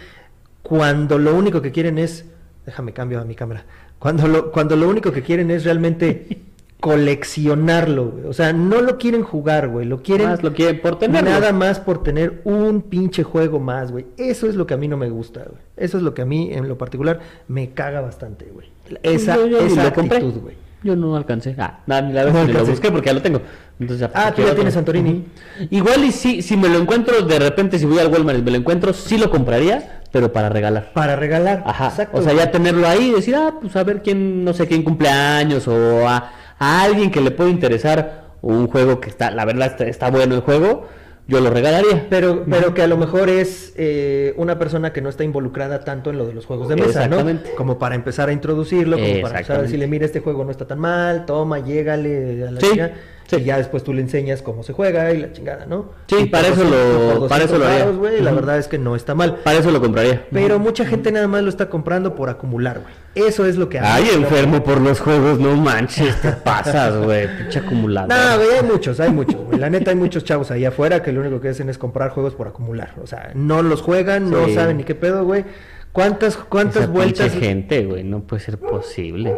cuando 0.63 1.19
lo 1.19 1.35
único 1.35 1.63
que 1.63 1.71
quieren 1.73 1.99
es, 1.99 2.27
déjame 2.67 2.93
cambio 2.93 3.21
a 3.21 3.25
mi 3.25 3.35
cámara, 3.35 3.65
cuando 3.99 4.27
lo, 4.27 4.51
cuando 4.51 4.77
lo 4.77 4.89
único 4.89 5.13
que 5.13 5.23
quieren 5.23 5.51
es 5.51 5.65
realmente 5.65 6.27
coleccionarlo, 6.81 8.11
güey. 8.11 8.25
O 8.27 8.33
sea, 8.33 8.53
no 8.53 8.81
lo 8.83 8.99
quieren 8.99 9.23
jugar, 9.23 9.69
güey, 9.69 9.87
lo 9.87 10.03
quieren 10.03 10.29
Más 10.29 10.43
lo 10.43 10.53
quieren 10.53 10.81
por 10.81 10.99
tenerlo. 10.99 11.31
Nada 11.31 11.53
más 11.53 11.81
por 11.81 12.03
tener 12.03 12.41
un 12.45 12.83
pinche 12.83 13.23
juego 13.23 13.59
más, 13.61 13.91
güey. 13.93 14.07
Eso 14.17 14.47
es 14.49 14.55
lo 14.55 14.67
que 14.67 14.75
a 14.75 14.77
mí 14.77 14.89
no 14.89 14.97
me 14.97 15.09
gusta, 15.09 15.41
güey. 15.49 15.61
Eso 15.77 15.97
es 15.97 16.03
lo 16.03 16.15
que 16.15 16.23
a 16.23 16.27
mí, 16.27 16.51
en 16.53 16.69
lo 16.69 16.77
particular, 16.79 17.21
me 17.49 17.71
caga 17.71 18.01
bastante, 18.01 18.47
güey. 18.53 18.69
Esa, 19.03 19.37
Yo- 19.37 19.61
esa 19.61 19.83
lo 19.83 19.89
actitud, 19.89 20.35
güey. 20.43 20.57
Yo 20.83 20.95
no 20.97 21.17
alcancé. 21.17 21.57
Ah, 21.59 21.81
nada, 21.87 22.03
ni 22.03 22.13
la 22.13 22.25
vez 22.25 22.35
No 22.35 22.45
lo 22.45 22.67
busqué 22.67 22.91
porque 22.91 23.07
ya 23.07 23.15
lo 23.15 23.23
tengo. 23.23 23.41
Entonces 23.81 24.01
ya, 24.07 24.11
Ah, 24.15 24.25
pues, 24.25 24.35
tú 24.35 24.41
ya 24.43 24.47
otro. 24.49 24.57
tienes 24.57 24.75
Santorini. 24.75 25.25
Igual 25.71 26.05
y 26.05 26.13
si, 26.13 26.43
si 26.43 26.59
me 26.59 26.69
lo 26.69 26.79
encuentro 26.79 27.23
de 27.23 27.39
repente, 27.39 27.79
si 27.79 27.87
voy 27.87 27.99
al 28.01 28.09
Walmart 28.09 28.41
y 28.41 28.43
me 28.43 28.51
lo 28.51 28.59
encuentro, 28.59 28.93
sí 28.93 29.17
lo 29.17 29.31
compraría, 29.31 30.03
pero 30.13 30.31
para 30.31 30.51
regalar. 30.51 30.93
Para 30.93 31.17
regalar. 31.17 31.63
Ajá. 31.65 31.87
Exacto, 31.89 32.19
o 32.19 32.23
sea, 32.23 32.35
güey. 32.35 32.45
ya 32.45 32.51
tenerlo 32.53 32.87
ahí 32.87 33.09
y 33.09 33.13
decir, 33.15 33.35
ah, 33.35 33.55
pues 33.59 33.75
a 33.77 33.83
ver 33.83 34.03
quién, 34.03 34.45
no 34.45 34.53
sé 34.53 34.69
quién 34.69 34.83
cumpleaños 34.83 35.67
o 35.69 36.07
a, 36.07 36.31
a 36.59 36.83
alguien 36.83 37.11
que 37.11 37.21
le 37.21 37.31
puede 37.31 37.51
interesar 37.51 38.25
un 38.43 38.67
juego 38.69 39.01
que 39.01 39.09
está, 39.09 39.31
la 39.31 39.45
verdad 39.45 39.69
está, 39.69 39.87
está 39.87 40.11
bueno 40.11 40.35
el 40.35 40.43
juego, 40.43 40.87
yo 41.27 41.40
lo 41.40 41.51
regalaría. 41.51 42.07
Pero, 42.11 42.45
pero 42.49 42.75
que 42.75 42.83
a 42.83 42.87
lo 42.87 42.97
mejor 42.97 43.31
es 43.31 43.73
eh, 43.77 44.35
una 44.37 44.59
persona 44.59 44.93
que 44.93 45.01
no 45.01 45.09
está 45.09 45.25
involucrada 45.25 45.81
tanto 45.81 46.11
en 46.11 46.19
lo 46.19 46.27
de 46.27 46.35
los 46.35 46.45
juegos 46.45 46.69
de 46.69 46.77
mesa, 46.77 47.09
¿no? 47.09 47.25
Como 47.57 47.79
para 47.79 47.95
empezar 47.95 48.29
a 48.29 48.33
introducirlo, 48.33 48.99
como 48.99 49.23
para 49.23 49.38
empezar 49.38 49.59
a 49.59 49.62
decirle, 49.62 49.87
mira, 49.87 50.05
este 50.05 50.21
juego 50.21 50.45
no 50.45 50.51
está 50.51 50.67
tan 50.67 50.79
mal, 50.79 51.25
toma, 51.25 51.61
llégale 51.61 52.47
a 52.47 52.51
la 52.51 52.61
Sí. 52.61 52.81
Sí. 53.27 53.37
Y 53.37 53.45
ya 53.45 53.57
después 53.59 53.83
tú 53.83 53.93
le 53.95 54.03
enseñas 54.03 54.43
cómo 54.43 54.63
se 54.63 54.73
juega 54.73 55.13
y 55.13 55.19
la 55.19 55.33
chingada, 55.33 55.67
¿no? 55.67 55.91
Sí, 56.09 56.17
Y 56.21 56.27
para 56.27 56.49
eso 56.49 56.63
lo- 56.65 56.71
200, 56.71 57.19
por 57.21 57.29
para 57.29 57.45
eso 57.45 57.59
lo 57.59 57.65
200 57.65 58.07
haría. 58.07 58.21
La 58.23 58.33
verdad 58.33 58.59
es 58.59 58.69
que 58.69 58.79
no 58.79 58.95
está 58.97 59.15
mal. 59.15 59.37
Para 59.37 59.59
eso 59.59 59.71
lo 59.71 59.81
compraría. 59.81 60.27
Pero 60.31 60.59
mucha 60.59 60.85
gente 60.85 61.11
nada 61.13 61.27
más 61.27 61.43
lo 61.43 61.49
está 61.49 61.69
comprando 61.71 62.15
por 62.15 62.29
acumular, 62.29 62.81
güey. 62.81 63.27
Eso 63.29 63.47
es 63.47 63.57
lo 63.57 63.69
que... 63.69 63.79
Ay, 63.79 64.09
enfermo 64.13 64.63
por 64.65 64.81
los 64.81 65.01
juegos, 65.01 65.39
no 65.39 65.55
manches, 65.57 66.21
te 66.21 66.33
pasas, 66.45 66.97
güey, 67.05 67.29
pinche 67.39 67.61
acumulado. 67.61 68.09
No, 68.09 68.37
güey, 68.45 68.59
hay 68.59 68.63
muchos, 68.65 68.99
hay 69.01 69.11
muchos, 69.11 69.41
güey. 69.41 69.59
La 69.59 69.71
neta 69.71 69.91
hay 69.93 69.97
muchos 69.97 70.25
chavos 70.25 70.51
ahí 70.51 70.65
afuera 70.65 71.03
que 71.03 71.13
lo 71.13 71.21
único 71.21 71.41
que 71.41 71.49
hacen 71.51 71.69
es 71.69 71.79
comprar 71.79 72.11
juegos 72.11 72.35
por 72.35 72.49
acumular. 72.49 72.95
O 73.03 73.07
sea, 73.07 73.31
no 73.35 73.63
los 73.63 73.83
juegan, 73.83 74.31
no 74.31 74.49
saben 74.49 74.79
ni 74.79 74.85
qué 74.85 74.95
pedo, 74.97 75.25
güey. 75.25 75.45
¿Cuántas, 75.93 76.37
cuántas 76.37 76.83
Esa 76.85 76.93
vueltas, 76.93 77.33
gente, 77.33 77.85
güey, 77.85 78.03
no 78.03 78.21
puede 78.23 78.43
ser 78.43 78.59
posible. 78.59 79.37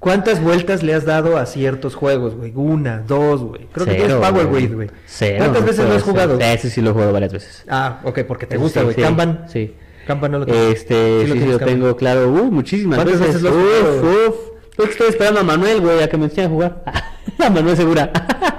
Cuántas 0.00 0.42
vueltas 0.42 0.82
le 0.82 0.94
has 0.94 1.04
dado 1.04 1.36
a 1.36 1.46
ciertos 1.46 1.94
juegos, 1.94 2.34
güey? 2.34 2.52
Una, 2.56 2.98
dos, 2.98 3.42
güey. 3.42 3.68
Creo 3.72 3.86
que 3.86 3.92
tienes 3.92 4.16
Cero, 4.18 4.20
Power 4.28 4.46
güey. 4.46 4.90
Cero, 5.06 5.36
¿Cuántas 5.38 5.60
no 5.60 5.66
veces 5.68 5.88
lo 5.88 5.94
has 5.94 6.02
jugado? 6.02 6.40
Ese 6.40 6.70
sí 6.70 6.80
lo 6.80 6.90
he 6.90 6.92
jugado 6.92 7.12
varias 7.12 7.32
veces. 7.32 7.64
Ah, 7.68 8.00
ok, 8.02 8.20
porque 8.26 8.46
te 8.46 8.56
gusta, 8.56 8.82
güey. 8.82 8.96
sí, 8.96 9.02
Kanban. 9.02 9.44
Sí. 9.48 9.74
Kanban 10.06 10.32
no 10.32 10.38
lo 10.40 10.46
tienes. 10.46 10.78
Este, 10.78 10.94
sí, 11.22 11.26
lo 11.28 11.34
sí, 11.34 11.38
tienes, 11.38 11.60
lo 11.60 11.66
tengo, 11.66 11.96
claro. 11.96 12.28
Uh, 12.32 12.50
muchísimas 12.50 12.96
¿Cuántas 12.98 13.20
veces. 13.20 13.42
veces 13.42 13.42
lo 13.42 13.50
has 13.50 13.54
uf, 13.56 14.00
jugado? 14.00 14.28
uf. 14.28 14.36
Yo 14.78 14.84
estoy 14.84 15.08
esperando 15.08 15.40
a 15.40 15.44
Manuel, 15.44 15.80
güey, 15.80 16.02
a 16.02 16.08
que 16.08 16.16
me 16.16 16.24
enseñe 16.24 16.46
a 16.46 16.48
jugar. 16.48 16.82
a 17.38 17.50
Manuel 17.50 17.76
Segura. 17.76 18.10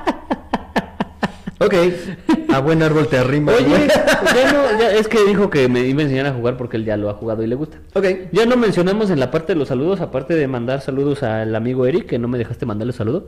Ok. 1.63 1.75
A 2.53 2.59
buen 2.59 2.83
árbol 2.83 3.07
te 3.07 3.17
arrima, 3.17 3.53
Oye, 3.53 3.87
ya 3.87 4.51
no, 4.51 4.79
ya, 4.79 4.91
es 4.93 5.07
que 5.07 5.23
dijo 5.25 5.49
que 5.49 5.67
me 5.67 5.81
iba 5.81 6.01
a 6.01 6.03
enseñar 6.03 6.25
a 6.25 6.33
jugar 6.33 6.57
porque 6.57 6.77
él 6.77 6.85
ya 6.85 6.97
lo 6.97 7.09
ha 7.09 7.13
jugado 7.13 7.43
y 7.43 7.47
le 7.47 7.55
gusta. 7.55 7.77
Ok. 7.93 8.05
Ya 8.31 8.45
no 8.45 8.57
mencionamos 8.57 9.09
en 9.09 9.19
la 9.19 9.31
parte 9.31 9.53
de 9.53 9.59
los 9.59 9.69
saludos, 9.69 10.01
aparte 10.01 10.35
de 10.35 10.47
mandar 10.47 10.81
saludos 10.81 11.23
al 11.23 11.55
amigo 11.55 11.85
Eric, 11.85 12.07
que 12.07 12.19
no 12.19 12.27
me 12.27 12.37
dejaste 12.37 12.65
mandarle 12.65 12.93
saludo. 12.93 13.25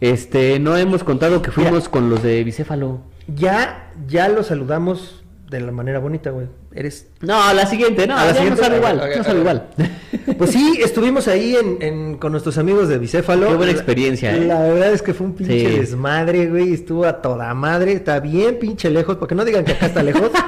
Este, 0.00 0.58
no 0.58 0.76
hemos 0.76 1.04
contado 1.04 1.42
que 1.42 1.50
fuimos 1.50 1.88
con 1.88 2.10
los 2.10 2.22
de 2.22 2.42
bicéfalo. 2.42 3.00
Ya, 3.28 3.92
ya 4.08 4.28
lo 4.28 4.42
saludamos 4.42 5.21
de 5.52 5.60
la 5.60 5.70
manera 5.72 5.98
bonita, 6.00 6.30
güey. 6.30 6.46
Eres 6.74 7.06
No, 7.20 7.52
la 7.54 7.66
siguiente, 7.66 8.06
no, 8.06 8.16
A 8.18 8.26
la 8.26 8.34
siguiente, 8.34 8.60
no 8.60 8.64
sale 8.66 8.76
igual, 8.78 8.98
ok, 8.98 9.16
no 9.18 9.24
sale 9.24 9.34
ok. 9.38 9.40
igual. 9.40 9.68
Pues 10.38 10.50
sí, 10.50 10.78
estuvimos 10.82 11.28
ahí 11.28 11.56
en, 11.56 11.78
en- 11.80 12.16
con 12.18 12.32
nuestros 12.32 12.56
amigos 12.58 12.88
de 12.88 12.98
Bicéfalo. 12.98 13.46
Qué 13.48 13.54
buena 13.54 13.72
La- 13.72 13.78
experiencia, 13.78 14.34
¿eh? 14.34 14.44
La 14.46 14.60
verdad 14.60 14.92
es 14.92 15.02
que 15.02 15.14
fue 15.14 15.26
un 15.26 15.34
pinche 15.34 15.58
Sí. 15.70 15.78
desmadre, 15.78 16.46
güey. 16.46 16.72
Estuvo 16.72 17.04
a 17.04 17.20
toda 17.22 17.52
madre. 17.54 17.92
Está 17.92 18.18
bien 18.20 18.58
pinche 18.58 18.90
lejos, 18.90 19.16
porque 19.16 19.34
no 19.34 19.44
digan 19.44 19.64
que 19.64 19.72
acá 19.72 19.86
está 19.86 20.02
lejos. 20.02 20.30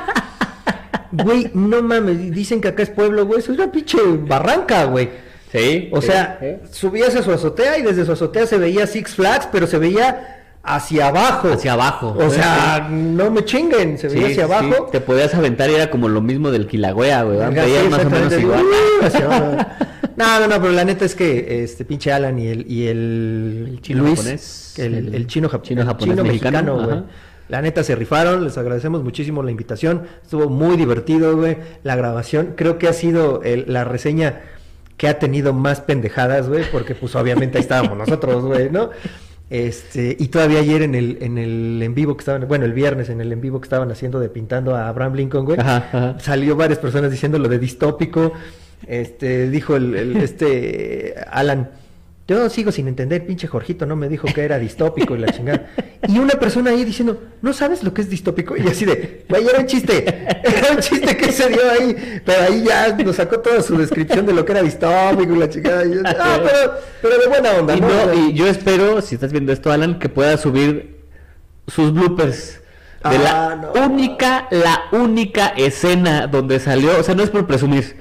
Güey, 1.13 1.51
no 1.55 1.81
mames. 1.83 2.33
Dicen 2.33 2.61
que 2.61 2.69
acá 2.69 2.83
es 2.83 2.91
pueblo, 2.91 3.25
güey. 3.27 3.39
Eso 3.41 3.53
es 3.53 3.59
una 3.59 3.71
pinche 3.71 3.99
barranca, 4.27 4.85
güey. 4.87 5.11
Sí. 5.53 5.89
O 5.93 6.01
sí, 6.01 6.09
sea, 6.09 6.39
sí. 6.41 6.69
subías 6.73 7.15
a 7.15 7.23
su 7.23 7.31
azotea 7.31 7.79
y 7.79 7.83
desde 7.83 8.05
su 8.05 8.11
azotea 8.13 8.47
se 8.47 8.59
veía 8.59 8.87
Six 8.89 9.15
Flags, 9.15 9.49
pero 9.53 9.69
se 9.69 9.79
veía 9.79 10.44
hacia 10.65 11.09
abajo. 11.09 11.49
Hacia 11.53 11.75
abajo. 11.75 12.17
O 12.19 12.31
sea, 12.31 12.89
no 12.91 13.31
me 13.31 13.45
chinguen. 13.45 13.99
Se 13.99 14.09
veía 14.09 14.27
Sí, 14.29 14.33
hacia 14.33 14.47
sí, 14.47 14.53
abajo. 14.53 14.87
te 14.91 15.01
podías 15.01 15.35
aventar 15.35 15.71
y 15.71 15.75
era 15.75 15.91
como 15.91 16.09
lo 16.09 16.21
mismo 16.21 16.51
del 16.51 16.67
Kilagüea, 16.67 17.23
güey. 17.23 17.39
sí, 17.39 17.89
más 17.91 18.05
o 18.05 18.11
menos 18.11 18.33
igual. 18.39 18.65
uh. 18.65 19.57
No, 20.17 20.41
no, 20.41 20.47
no, 20.47 20.61
pero 20.61 20.73
la 20.73 20.85
neta 20.85 21.05
es 21.05 21.15
que 21.15 21.65
este 21.65 21.85
pinche 21.85 22.13
Alan 22.13 22.39
y 22.39 22.47
el, 22.47 22.71
y 22.71 22.87
el, 22.87 23.67
El 23.73 23.81
chino 23.83 24.03
Luis, 24.05 24.17
japonés, 24.21 24.75
el, 24.79 24.95
el 24.95 25.15
el 25.15 25.27
chino, 25.27 25.49
japonés 25.49 25.69
chino 25.69 25.85
mexicano, 26.25 26.25
mexicano, 26.25 26.75
güey. 26.87 27.03
La 27.49 27.61
neta 27.61 27.83
se 27.83 27.95
rifaron, 27.97 28.45
les 28.45 28.57
agradecemos 28.57 29.03
muchísimo 29.03 29.43
la 29.43 29.51
invitación, 29.51 30.05
estuvo 30.23 30.49
muy 30.49 30.77
divertido, 30.77 31.37
güey, 31.37 31.59
la 31.83 31.95
grabación, 31.97 32.55
creo 32.57 32.79
que 32.79 32.89
ha 32.89 32.93
sido 32.95 33.43
el- 33.43 33.65
la 33.69 33.85
reseña 33.85 34.41
que 34.97 35.09
ha 35.09 35.19
tenido 35.19 35.53
más 35.53 35.81
pendejadas, 35.81 36.49
güey, 36.49 36.63
porque 36.71 36.95
pues 36.95 37.15
obviamente 37.17 37.59
ahí 37.59 37.63
estábamos 37.63 37.99
nosotros, 37.99 38.45
güey, 38.45 38.71
¿no? 38.71 38.91
Este, 39.51 40.17
y 40.19 40.29
todavía 40.29 40.61
ayer 40.61 40.83
en 40.83 40.95
el, 40.95 41.19
en 41.21 41.39
el 41.39 41.81
en 41.83 41.95
vivo 41.95 42.17
que 42.17 42.23
estaban, 42.23 42.49
bueno, 42.49 42.65
el 42.65 42.73
viernes 42.73 43.11
en 43.11 43.21
el 43.21 43.31
en 43.33 43.41
vivo 43.41 43.61
que 43.61 43.67
estaban 43.67 43.91
haciendo 43.91 44.19
de 44.19 44.29
pintando 44.29 44.75
a 44.75 44.89
Abraham 44.89 45.15
Lincoln, 45.15 45.45
güey, 45.45 45.59
Ajá, 45.61 45.77
ajá. 45.93 46.17
salió 46.19 46.57
varias 46.57 46.79
personas 46.79 47.11
diciendo 47.11 47.39
lo 47.39 47.49
de 47.49 47.59
distópico. 47.59 48.33
Este, 48.87 49.49
dijo 49.51 49.77
el, 49.77 49.95
el- 49.95 50.17
este 50.19 51.15
Alan, 51.31 51.71
yo 52.27 52.49
sigo 52.49 52.73
sin 52.73 52.89
entender, 52.89 53.27
pinche 53.27 53.47
Jorgito 53.47 53.85
no 53.85 53.97
me 53.97 54.09
dijo 54.09 54.27
que 54.33 54.43
era 54.43 54.59
distópico 54.59 55.15
y 55.15 55.19
la 55.19 55.31
chingada. 55.31 55.67
Y 56.09 56.19
una 56.19 56.35
persona 56.35 56.71
ahí 56.71 56.83
diciendo, 56.85 57.23
¿no 57.43 57.53
sabes 57.53 57.83
lo 57.83 57.93
que 57.93 58.01
es 58.01 58.09
distópico? 58.09 58.57
Y 58.57 58.67
así 58.67 58.87
de, 58.87 59.27
güey, 59.29 59.47
era 59.47 59.59
un 59.59 59.67
chiste, 59.67 60.05
era 60.07 60.71
un 60.73 60.79
chiste 60.79 61.17
que 61.19 61.31
se 61.33 61.49
dio 61.51 61.71
ahí, 61.71 62.23
pero 62.25 62.43
ahí 62.43 62.65
ya 62.67 62.97
nos 62.97 63.17
sacó 63.17 63.41
toda 63.41 63.61
su 63.61 63.77
descripción 63.77 64.25
de 64.25 64.33
lo 64.33 64.45
que 64.45 64.53
era 64.53 64.63
distópico 64.63 65.35
y 65.35 65.39
la 65.39 65.49
chingada. 65.51 65.85
Y 65.85 65.95
yo, 65.97 66.01
ah, 66.07 66.41
pero, 66.45 66.73
pero 67.03 67.19
de 67.19 67.27
buena 67.29 67.51
onda, 67.53 67.77
Y, 67.77 67.81
¿no? 67.83 67.89
no, 67.89 68.15
y 68.15 68.33
yo 68.33 68.47
espero, 68.47 69.03
si 69.03 69.17
estás 69.17 69.31
viendo 69.31 69.53
esto, 69.53 69.71
Alan, 69.71 69.99
que 69.99 70.09
pueda 70.09 70.37
subir 70.39 71.01
sus 71.67 71.93
bloopers. 71.93 72.61
De 73.11 73.17
Ah, 73.19 73.53
la 73.53 73.57
no. 73.57 73.73
única, 73.85 74.49
la 74.51 74.85
única 74.93 75.49
escena 75.49 76.27
donde 76.27 76.59
salió, 76.59 76.99
o 76.99 77.03
sea, 77.03 77.15
no 77.15 77.23
es 77.23 77.29
por 77.29 77.47
presumir, 77.47 77.97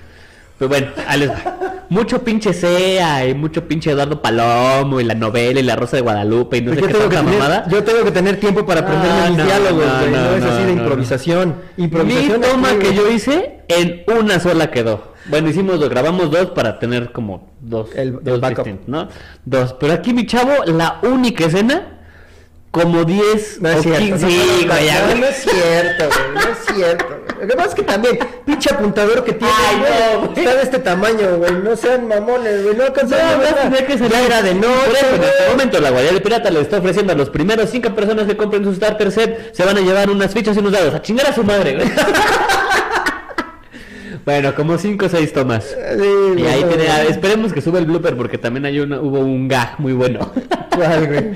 pero 0.57 0.69
bueno, 0.69 0.87
ahí 1.07 1.19
les 1.19 1.29
va. 1.29 1.59
Mucho 1.93 2.23
pinche 2.23 2.53
SEA 2.53 3.27
y 3.27 3.33
mucho 3.35 3.67
pinche 3.67 3.91
Eduardo 3.91 4.21
Palomo 4.21 4.99
y 4.99 5.03
la 5.03 5.13
novela 5.13 5.59
y 5.59 5.63
la 5.63 5.75
Rosa 5.75 5.97
de 5.97 6.01
Guadalupe 6.01 6.57
y 6.57 6.61
no 6.61 6.73
sé 6.73 6.81
yo, 6.81 6.87
qué 6.87 6.93
tengo 6.93 7.09
que 7.09 7.15
tanta 7.15 7.31
tener, 7.31 7.39
mamada. 7.49 7.67
yo 7.69 7.83
tengo 7.83 8.03
que 8.03 8.11
tener 8.11 8.39
tiempo 8.39 8.65
para 8.65 8.81
aprenderme 8.81 9.19
Ah, 9.21 9.29
mis 9.29 9.37
no, 9.37 9.45
diálogos, 9.45 9.85
no, 9.85 9.99
güey. 9.99 10.11
No, 10.11 10.17
no, 10.31 10.35
es 10.35 10.43
así 10.43 10.63
de 10.63 10.75
no, 10.75 10.81
improvisación. 10.81 11.55
Mi 11.77 11.83
Improvisación 11.85 12.41
toma 12.41 12.69
que 12.79 12.93
yo 12.95 13.11
hice 13.11 13.59
en 13.67 14.03
una 14.19 14.39
sola 14.39 14.71
quedó. 14.71 15.13
Bueno, 15.25 15.49
hicimos 15.49 15.79
dos, 15.79 15.89
grabamos 15.89 16.31
dos 16.31 16.47
para 16.47 16.79
tener 16.79 17.11
como 17.11 17.49
dos, 17.61 17.89
El- 17.95 18.13
dos 18.23 18.35
el 18.35 18.41
backup. 18.41 18.65
distintos, 18.65 18.87
¿no? 18.89 19.07
Dos. 19.45 19.73
Pero 19.79 19.93
aquí 19.93 20.13
mi 20.13 20.25
chavo, 20.25 20.51
la 20.65 20.99
única 21.03 21.45
escena, 21.45 21.92
como 22.73 23.05
10 23.05 23.61
No 23.61 23.69
es 23.69 23.77
o 23.77 23.81
cierto. 23.83 23.99
15. 23.99 24.25
no, 24.25 24.29
Sí, 24.31 24.65
güey, 24.67 24.89
no, 24.91 25.15
no 25.19 25.25
es 25.27 25.35
cierto, 25.43 26.09
güey. 26.09 26.33
No 26.33 26.41
es 26.41 26.75
cierto, 26.75 27.05
güey. 27.07 27.41
Lo 27.43 27.47
que 27.47 27.55
pasa 27.55 27.69
es 27.69 27.75
que 27.75 27.83
también, 27.83 28.19
pinche 28.45 28.73
apuntador 28.73 29.23
que 29.23 29.33
tiene, 29.33 29.53
Ay, 29.69 29.77
güey, 29.79 29.91
no, 29.91 30.27
güey. 30.27 30.39
está 30.39 30.55
de 30.55 30.63
este 30.63 30.79
tamaño, 30.79 31.37
güey. 31.37 31.51
No 31.63 31.75
sean 31.75 32.07
mamones, 32.07 32.63
güey. 32.63 32.75
No 32.75 32.83
alcanzan 32.85 33.19
No, 33.19 33.25
a 33.25 33.69
ver. 33.69 33.85
que 33.85 33.97
Ya 33.97 34.21
era 34.25 34.41
de 34.41 34.55
Por 34.55 34.65
eso, 34.65 34.85
noche, 34.87 35.15
en 35.15 35.23
este 35.23 35.49
momento 35.51 35.79
la 35.81 35.89
Guardia 35.91 36.11
del 36.13 36.21
Pirata 36.23 36.49
le 36.49 36.61
está 36.61 36.77
ofreciendo 36.79 37.13
a 37.13 37.15
los 37.15 37.29
primeros 37.29 37.69
cinco 37.69 37.93
personas 37.93 38.25
que 38.25 38.35
compren 38.35 38.63
su 38.63 38.73
starter 38.73 39.11
set, 39.11 39.53
se 39.53 39.63
van 39.63 39.77
a 39.77 39.81
llevar 39.81 40.09
unas 40.09 40.33
fichas 40.33 40.55
y 40.55 40.59
unos 40.59 40.71
dados. 40.71 40.95
A 40.95 41.01
chingar 41.01 41.27
a 41.27 41.33
su 41.33 41.43
madre, 41.43 41.75
güey. 41.75 41.87
bueno, 44.25 44.55
como 44.55 44.77
cinco 44.77 45.05
o 45.05 45.09
seis 45.09 45.33
tomas. 45.33 45.63
Sí, 45.65 46.41
Y 46.41 46.45
ahí 46.45 46.63
tiene, 46.63 46.85
esperemos 47.09 47.51
que 47.53 47.61
suba 47.61 47.79
el 47.79 47.85
blooper 47.85 48.15
porque 48.15 48.37
también 48.37 48.65
hay 48.65 48.79
una, 48.79 49.01
hubo 49.01 49.19
un 49.19 49.47
gag 49.47 49.79
muy 49.79 49.93
bueno. 49.93 50.31
¿Cuál, 50.75 51.07
güey? 51.07 51.31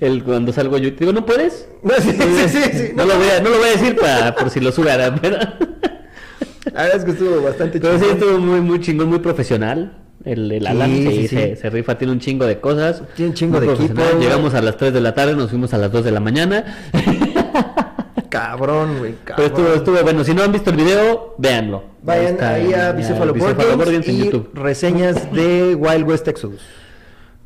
El 0.00 0.22
cuando 0.24 0.52
salgo 0.52 0.78
yo 0.78 0.92
te 0.94 1.00
digo, 1.00 1.12
¿no 1.12 1.26
puedes? 1.26 1.68
No, 1.82 1.94
sí, 1.98 2.12
sí, 2.12 2.48
sí, 2.48 2.60
sí. 2.72 2.92
No, 2.94 3.04
lo 3.04 3.16
voy 3.16 3.28
a, 3.28 3.40
no 3.42 3.50
lo 3.50 3.58
voy 3.58 3.68
a 3.68 3.72
decir 3.72 3.96
para, 3.96 4.34
por 4.34 4.50
si 4.50 4.60
lo 4.60 4.72
sube 4.72 4.90
a 4.92 5.14
pero, 5.16 5.36
La 6.72 6.82
verdad 6.82 6.96
es 6.96 7.04
que 7.04 7.10
estuvo 7.12 7.42
bastante 7.42 7.80
pero 7.80 7.94
sí 7.94 8.04
chingón. 8.04 8.18
estuvo 8.18 8.38
muy, 8.38 8.60
muy 8.60 8.80
chingón, 8.80 9.08
muy 9.08 9.18
profesional. 9.18 9.96
El, 10.24 10.50
el 10.52 10.66
Alan 10.66 10.90
Sí, 10.90 11.06
sí, 11.06 11.28
sí, 11.28 11.56
se, 11.56 11.70
rifa, 11.70 11.96
tiene 11.96 12.12
un 12.12 12.20
chingo 12.20 12.44
de 12.46 12.60
cosas. 12.60 13.02
Tiene 13.14 13.30
un 13.30 13.34
chingo 13.34 13.60
de 13.60 13.72
equipo. 13.72 14.02
Llegamos 14.20 14.54
a 14.54 14.60
las 14.62 14.76
3 14.76 14.92
de 14.92 15.00
la 15.00 15.14
tarde, 15.14 15.34
nos 15.34 15.50
fuimos 15.50 15.72
a 15.74 15.78
las 15.78 15.90
2 15.92 16.04
de 16.04 16.10
la 16.10 16.20
mañana. 16.20 16.64
Cabrón, 18.28 18.98
güey. 18.98 19.14
Pero 19.24 19.36
cabrón. 19.36 19.46
estuvo, 19.46 19.74
estuvo 19.74 20.02
bueno. 20.02 20.24
Si 20.24 20.34
no 20.34 20.42
han 20.42 20.52
visto 20.52 20.70
el 20.70 20.76
video, 20.76 21.34
véanlo. 21.38 21.84
Vayan 22.02 22.32
está 22.34 22.54
ahí 22.54 22.72
a 22.72 22.90
en 22.90 24.02
y 24.06 24.24
YouTube. 24.24 24.50
reseñas 24.54 25.32
de 25.32 25.74
Wild 25.74 26.08
West 26.08 26.28
Exodus. 26.28 26.62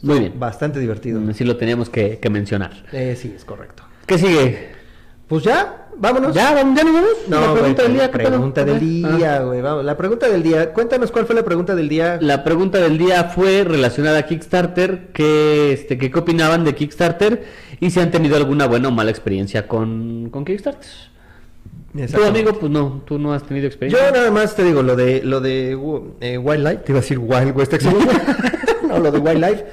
Muy 0.02 0.18
bien. 0.18 0.38
Bastante 0.38 0.80
divertido. 0.80 1.20
Sí 1.32 1.44
lo 1.44 1.56
teníamos 1.56 1.88
que, 1.88 2.18
que 2.18 2.30
mencionar. 2.30 2.72
Eh, 2.92 3.16
sí, 3.20 3.32
es 3.36 3.44
correcto. 3.44 3.84
¿Qué 4.06 4.18
sigue? 4.18 4.72
Pues 5.28 5.44
ya, 5.44 5.86
vámonos. 5.96 6.34
¿Ya, 6.34 6.54
ya 6.54 6.64
nos 6.64 6.74
vamos? 6.74 7.10
No, 7.28 7.40
la 7.40 7.46
güey, 7.46 7.58
pregunta 7.60 7.82
del 7.84 7.92
día. 7.94 8.10
¿qué 8.10 8.18
pedo? 8.18 8.28
pregunta 8.28 8.64
del. 8.64 9.04
Ah. 9.04 9.16
día, 9.16 9.38
güey. 9.40 9.60
Vamos, 9.62 9.84
la 9.84 9.96
pregunta 9.96 10.28
del 10.28 10.42
día. 10.42 10.72
Cuéntanos 10.72 11.10
cuál 11.10 11.24
fue 11.24 11.34
la 11.34 11.44
pregunta 11.44 11.74
del 11.74 11.88
día. 11.88 12.18
La 12.20 12.44
pregunta 12.44 12.78
del 12.78 12.98
día 12.98 13.24
fue 13.24 13.64
relacionada 13.64 14.18
a 14.18 14.26
Kickstarter, 14.26 15.08
que, 15.12 15.72
este, 15.72 15.96
que 15.96 16.10
qué 16.10 16.18
opinaban 16.18 16.64
de 16.64 16.74
Kickstarter 16.74 17.44
y 17.84 17.90
si 17.90 17.98
han 18.00 18.10
tenido 18.12 18.36
alguna 18.36 18.66
buena 18.66 18.88
o 18.88 18.90
mala 18.92 19.10
experiencia 19.10 19.66
con, 19.66 20.28
con 20.30 20.44
Kickstarter. 20.44 20.88
Tu 22.14 22.22
amigo, 22.24 22.52
pues 22.54 22.70
no, 22.70 23.02
tú 23.04 23.18
no 23.18 23.34
has 23.34 23.42
tenido 23.42 23.64
Yo 23.64 23.68
experiencia. 23.68 24.10
nada 24.12 24.30
más 24.30 24.54
te 24.56 24.62
digo 24.64 24.82
lo 24.82 24.96
de 24.96 25.20
lo 25.22 25.40
de 25.40 25.72
eh, 26.20 26.38
Wildlife, 26.38 26.76
te 26.84 26.92
iba 26.92 26.98
a 27.00 27.02
decir 27.02 27.18
Wild 27.18 27.56
West 27.56 27.72
no, 28.88 28.98
lo 28.98 29.10
de 29.10 29.18
Wildlife, 29.18 29.64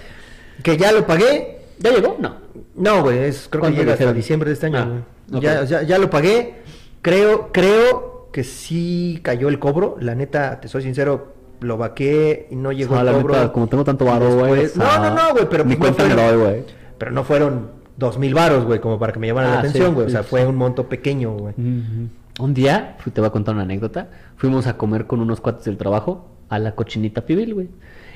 que 0.64 0.76
ya 0.76 0.92
lo 0.92 1.06
pagué. 1.06 1.60
¿Ya 1.78 1.92
llegó? 1.92 2.18
No. 2.20 2.36
No, 2.76 3.04
güey, 3.04 3.20
es, 3.20 3.48
creo 3.50 3.62
que 3.62 3.68
¿Cuánto 3.68 3.80
llega 3.82 3.94
hasta 3.94 4.12
diciembre 4.12 4.50
de 4.50 4.54
este 4.56 4.66
año. 4.66 5.06
Ah, 5.34 5.40
ya, 5.40 5.64
ya, 5.64 5.82
ya 5.84 5.98
lo 5.98 6.10
pagué. 6.10 6.56
Creo, 7.02 7.52
creo 7.54 8.28
que 8.34 8.44
sí 8.44 9.20
cayó 9.22 9.48
el 9.48 9.60
cobro. 9.60 9.96
La 10.02 10.16
neta, 10.16 10.60
te 10.60 10.68
soy 10.68 10.82
sincero, 10.82 11.34
lo 11.62 11.78
vaqué 11.78 12.48
y 12.52 12.56
no 12.58 12.72
llegó 12.74 12.96
Ah, 12.96 13.02
el 13.02 13.06
la 13.06 13.12
cobro. 13.14 13.34
neta, 13.36 13.54
como 13.54 13.68
tengo 13.68 13.84
tanto 13.86 14.04
varo, 14.06 14.36
güey. 14.36 14.68
No, 14.76 15.00
no, 15.00 15.16
no, 15.16 15.32
güey, 15.34 15.48
pero 15.50 15.64
Ni 15.64 15.76
pues 15.78 15.92
no 15.92 15.96
cuenta 15.98 16.16
fueron- 16.16 16.38
doy, 16.40 16.50
güey. 16.50 16.64
Pero 16.98 17.12
no 17.12 17.24
fueron 17.24 17.79
dos 18.00 18.18
mil 18.18 18.34
varos, 18.34 18.66
güey, 18.66 18.80
como 18.80 18.98
para 18.98 19.14
que 19.14 19.20
me 19.20 19.28
llamaran 19.28 19.52
la 19.52 19.58
Ah, 19.58 19.60
atención, 19.60 19.90
sí, 19.90 19.94
güey. 19.94 20.08
o 20.08 20.10
sea, 20.10 20.24
sí, 20.24 20.30
fue 20.30 20.46
un 20.48 20.56
monto 20.56 20.88
pequeño, 20.90 21.34
güey. 21.34 21.54
Un 21.58 22.54
día, 22.54 22.98
te 23.14 23.20
voy 23.22 23.28
a 23.28 23.32
contar 23.32 23.54
una 23.54 23.64
anécdota, 23.64 24.08
fuimos 24.38 24.66
a 24.68 24.78
comer 24.78 25.06
con 25.08 25.20
unos 25.20 25.42
cuates 25.42 25.66
del 25.66 25.78
trabajo 25.78 26.30
a 26.50 26.58
la 26.58 26.74
cochinita 26.74 27.26
pibil, 27.26 27.54
güey. 27.54 27.70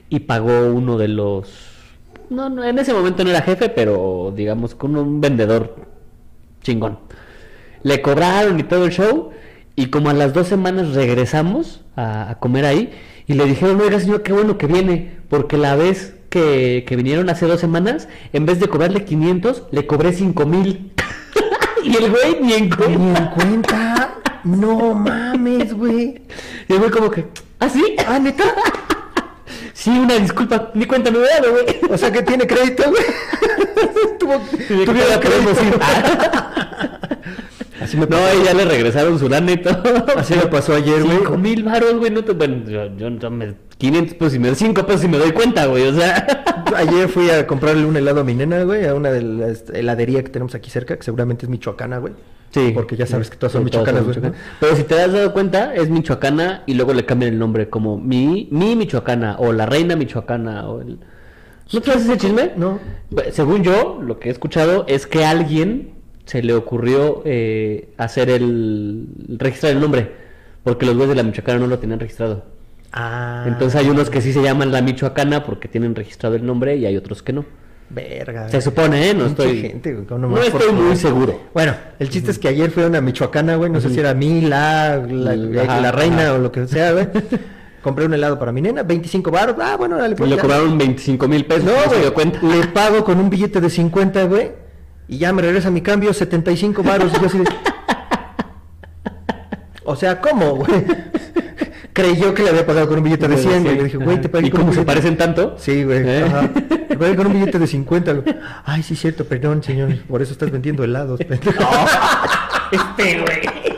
Y 0.09 0.21
pagó 0.21 0.71
uno 0.73 0.97
de 0.97 1.07
los 1.09 1.69
no, 2.29 2.49
no, 2.49 2.63
en 2.63 2.79
ese 2.79 2.93
momento 2.93 3.23
no 3.23 3.29
era 3.29 3.41
jefe, 3.41 3.69
pero 3.69 4.33
digamos 4.35 4.75
con 4.75 4.95
un 4.95 5.19
vendedor 5.21 5.75
chingón. 6.61 6.99
Le 7.83 8.01
cobraron 8.01 8.59
y 8.59 8.63
todo 8.63 8.85
el 8.85 8.91
show. 8.91 9.31
Y 9.75 9.87
como 9.87 10.09
a 10.09 10.13
las 10.13 10.33
dos 10.33 10.47
semanas 10.47 10.93
regresamos 10.93 11.81
a, 11.95 12.29
a 12.31 12.39
comer 12.39 12.65
ahí. 12.65 12.91
Y 13.27 13.33
le 13.33 13.45
dijeron, 13.45 13.79
oiga 13.81 13.99
señor, 13.99 14.23
qué 14.23 14.31
bueno 14.33 14.57
que 14.57 14.67
viene. 14.67 15.17
Porque 15.29 15.57
la 15.57 15.75
vez 15.75 16.15
que, 16.33 16.83
que 16.87 16.95
vinieron 16.95 17.29
hace 17.29 17.45
dos 17.45 17.59
semanas, 17.59 18.07
en 18.33 18.47
vez 18.47 18.59
de 18.59 18.67
cobrarle 18.67 19.05
500, 19.05 19.65
le 19.69 19.85
cobré 19.85 20.13
5 20.13 20.45
mil. 20.47 20.91
y 21.83 21.95
el 21.95 22.09
güey 22.09 22.41
ni 22.41 22.53
en 22.53 22.63
Ni 22.63 22.69
cuenta. 22.71 23.19
en 23.19 23.27
cuenta. 23.27 24.15
No 24.43 24.95
mames, 24.95 25.75
güey. 25.75 26.23
Y 26.67 26.73
el 26.73 26.79
güey 26.79 26.89
como 26.89 27.11
que, 27.11 27.27
¿ah, 27.59 27.69
sí? 27.69 27.95
Ah, 28.07 28.17
neta. 28.17 28.45
sí, 29.73 29.91
una 29.91 30.15
disculpa, 30.15 30.71
ni 30.73 30.87
cuenta 30.87 31.11
me 31.11 31.19
dar, 31.19 31.47
güey. 31.47 31.65
O 31.91 31.97
sea 31.99 32.11
que 32.11 32.23
tiene 32.23 32.47
crédito, 32.47 32.83
güey. 32.89 33.03
Tuvo, 34.19 34.39
¿De 34.39 34.65
qué 34.65 34.85
tuviera 34.85 35.19
crédito. 35.19 35.79
Ir? 37.75 37.83
Así 37.83 37.97
me 37.97 38.05
No, 38.05 38.17
y 38.17 38.45
ya 38.45 38.53
le 38.53 38.65
regresaron 38.65 39.17
su 39.19 39.29
lana 39.29 39.51
y 39.51 39.57
todo. 39.57 40.05
Así 40.15 40.33
me 40.35 40.47
pasó 40.47 40.73
ayer, 40.75 41.03
güey. 41.03 41.17
Cinco 41.17 41.37
mil 41.37 41.63
varos, 41.63 41.97
güey, 41.97 42.11
no 42.11 42.23
te... 42.23 42.33
Bueno, 42.33 42.69
yo, 42.69 42.95
yo, 42.97 43.09
yo 43.09 43.31
me... 43.31 43.55
500 43.77 44.13
pesos 44.15 44.35
y 44.35 44.39
me 44.39 44.47
doy 44.47 44.55
5 44.55 44.85
pesos 44.85 45.03
y 45.03 45.07
me 45.07 45.17
doy 45.17 45.31
cuenta, 45.31 45.65
güey, 45.65 45.87
o 45.87 45.93
sea... 45.93 46.43
Ayer 46.75 47.07
fui 47.07 47.29
a 47.29 47.45
comprarle 47.45 47.85
un 47.85 47.95
helado 47.95 48.21
a 48.21 48.23
mi 48.23 48.33
nena, 48.33 48.63
güey, 48.63 48.85
a 48.87 48.95
una 48.95 49.11
de 49.11 49.21
las 49.21 49.69
heladerías 49.69 50.23
que 50.23 50.29
tenemos 50.29 50.55
aquí 50.55 50.69
cerca, 50.69 50.97
que 50.97 51.03
seguramente 51.03 51.45
es 51.45 51.49
michoacana, 51.49 51.99
güey. 51.99 52.13
Sí. 52.53 52.71
Porque 52.73 52.95
ya 52.95 53.07
sabes 53.07 53.29
que 53.29 53.37
todas 53.37 53.51
son 53.51 53.61
Sí, 53.61 53.65
michoacanas, 53.65 54.03
güey. 54.03 54.17
Pero 54.59 54.75
si 54.75 54.83
te 54.83 55.01
has 55.01 55.11
dado 55.11 55.33
cuenta, 55.33 55.73
es 55.73 55.89
michoacana 55.89 56.63
y 56.67 56.75
luego 56.75 56.93
le 56.93 57.03
cambian 57.05 57.33
el 57.33 57.39
nombre 57.39 57.69
como 57.69 57.97
mi, 57.97 58.47
mi 58.51 58.75
michoacana 58.75 59.37
o 59.39 59.51
la 59.51 59.65
reina 59.65 59.95
michoacana 59.95 60.69
o 60.69 60.81
el... 60.81 60.99
¿No 61.71 61.81
sabes 61.81 62.03
ese 62.03 62.17
chisme? 62.17 62.51
No. 62.55 62.79
Según 63.31 63.63
yo, 63.63 63.99
lo 64.03 64.19
que 64.19 64.29
he 64.29 64.31
escuchado 64.31 64.85
es 64.87 65.07
que 65.07 65.25
alguien 65.25 65.92
se 66.25 66.41
le 66.41 66.53
ocurrió 66.53 67.21
eh, 67.25 67.89
hacer 67.97 68.29
el... 68.29 69.07
registrar 69.37 69.73
el 69.73 69.79
nombre, 69.81 70.11
porque 70.63 70.85
los 70.85 70.95
güeyes 70.95 71.09
de 71.09 71.15
la 71.15 71.23
michoacana 71.23 71.59
no 71.59 71.67
lo 71.67 71.79
tenían 71.79 71.99
registrado. 71.99 72.45
Ah. 72.91 73.43
Entonces 73.47 73.79
hay 73.79 73.89
unos 73.89 74.09
que 74.09 74.21
sí 74.21 74.31
se 74.33 74.41
llaman 74.41 74.71
la 74.71 74.81
michoacana 74.81 75.43
porque 75.43 75.67
tienen 75.67 75.95
registrado 75.95 76.35
el 76.35 76.45
nombre 76.45 76.75
y 76.77 76.85
hay 76.85 76.95
otros 76.95 77.23
que 77.23 77.33
no. 77.33 77.45
Verga. 77.89 78.49
Se 78.49 78.61
supone, 78.61 79.09
¿eh? 79.09 79.13
No 79.13 79.27
estoy... 79.27 79.61
gente, 79.61 79.93
güey, 79.93 80.19
no 80.19 80.37
estoy 80.41 80.71
muy 80.71 80.95
seguro. 80.95 81.39
Bueno, 81.53 81.75
el 81.99 82.09
chiste 82.09 82.31
es 82.31 82.39
que 82.39 82.47
ayer 82.47 82.71
fue 82.71 82.83
a 82.83 82.87
una 82.87 83.01
michoacana, 83.01 83.55
güey, 83.55 83.69
no 83.69 83.81
sé 83.81 83.89
si 83.89 83.99
era 83.99 84.13
mi, 84.13 84.41
la, 84.41 84.97
la, 84.97 85.35
la- 85.35 85.61
Ajá, 85.63 85.81
la 85.81 85.91
reina 85.91 86.21
ajá. 86.23 86.33
o 86.35 86.37
lo 86.39 86.51
que 86.51 86.65
sea, 86.67 86.93
güey. 86.93 87.07
Compré 87.83 88.05
un 88.05 88.13
helado 88.13 88.39
para 88.39 88.51
mi 88.51 88.61
nena, 88.61 88.81
25 88.83 89.29
baros. 89.29 89.55
Ah, 89.59 89.75
bueno, 89.77 89.97
dale, 89.97 90.15
pues 90.15 90.29
le 90.29 90.37
cobraron 90.37 90.77
25 90.77 91.27
mil 91.27 91.45
pesos. 91.45 91.65
No, 91.65 91.71
se 91.81 91.87
güey, 91.89 92.01
dio 92.01 92.13
cuenta. 92.13 92.39
le 92.41 92.65
pago 92.67 93.03
con 93.03 93.19
un 93.19 93.29
billete 93.29 93.59
de 93.59 93.69
50, 93.69 94.23
güey, 94.23 94.51
y 95.13 95.19
ya 95.19 95.31
me 95.31 95.43
regresa 95.43 95.69
mi 95.69 95.81
cambio, 95.81 96.11
75 96.11 96.81
baros. 96.81 97.11
Y 97.15 97.19
yo 97.19 97.27
así 97.27 97.37
de... 97.37 97.45
O 99.85 99.95
sea, 99.95 100.19
¿cómo, 100.21 100.55
güey? 100.55 100.85
Creyó 101.93 102.33
que 102.33 102.41
le 102.41 102.49
había 102.49 102.65
pagado 102.65 102.87
con 102.87 102.97
un 102.97 103.03
billete 103.03 103.27
de 103.27 103.37
100, 103.37 103.63
güey. 103.63 103.75
Le 103.75 103.83
dije, 103.83 103.97
güey, 103.97 104.19
te 104.19 104.29
pagué 104.29 104.47
¿Y 104.47 104.49
con 104.49 104.61
un 104.61 104.67
cómo 104.67 104.79
se 104.79 104.85
parecen 104.85 105.15
tanto? 105.17 105.55
Sí, 105.59 105.83
güey. 105.83 106.01
¿Eh? 106.03 106.23
Ajá. 106.23 106.49
Te 106.87 106.97
pagué 106.97 107.15
con 107.15 107.27
un 107.27 107.33
billete 107.33 107.59
de 107.59 107.67
50, 107.67 108.13
güey. 108.13 108.35
Ay, 108.65 108.81
sí, 108.81 108.95
cierto, 108.95 109.25
perdón, 109.25 109.61
señor. 109.61 109.95
Por 110.07 110.21
eso 110.21 110.33
estás 110.33 110.49
vendiendo 110.49 110.83
helados, 110.83 111.19
pendejo. 111.19 111.63
Este, 112.71 113.19
güey. 113.19 113.72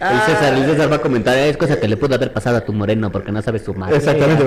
El 0.00 0.20
César, 0.22 0.54
el 0.54 0.64
César 0.66 0.90
va 0.90 0.96
a 0.96 1.00
comentar, 1.00 1.36
es 1.38 1.56
cosa 1.56 1.78
que 1.78 1.86
le 1.88 1.96
pudo 1.96 2.14
haber 2.16 2.32
pasado 2.32 2.56
a 2.56 2.60
tu 2.62 2.72
moreno 2.72 3.10
porque 3.12 3.30
no 3.32 3.40
sabes 3.42 3.62
sumar. 3.64 3.92
Exactamente. 3.94 4.44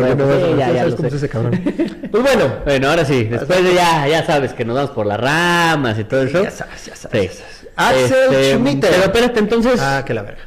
Pues 2.12 2.24
bueno, 2.24 2.54
Bueno, 2.66 2.90
ahora 2.90 3.06
sí, 3.06 3.24
después 3.26 3.64
de 3.64 3.74
ya, 3.74 4.08
ya 4.08 4.26
sabes 4.26 4.54
que 4.54 4.66
nos 4.66 4.76
vamos 4.76 4.92
por 4.92 5.06
las 5.06 5.20
ramas 5.20 5.98
y 6.00 6.04
todo 6.04 6.24
eso. 6.24 6.44
Ya 6.44 6.52
sabes, 6.52 6.86
ya 6.86 6.96
sabes, 6.96 7.32
Sí. 7.34 7.44
Axel 7.76 8.56
Schmitter. 8.58 8.90
Pero 8.92 9.04
espérate, 9.04 9.40
entonces, 9.40 9.80
ah, 9.82 10.04
que 10.06 10.14
la 10.14 10.22
verga. 10.24 10.42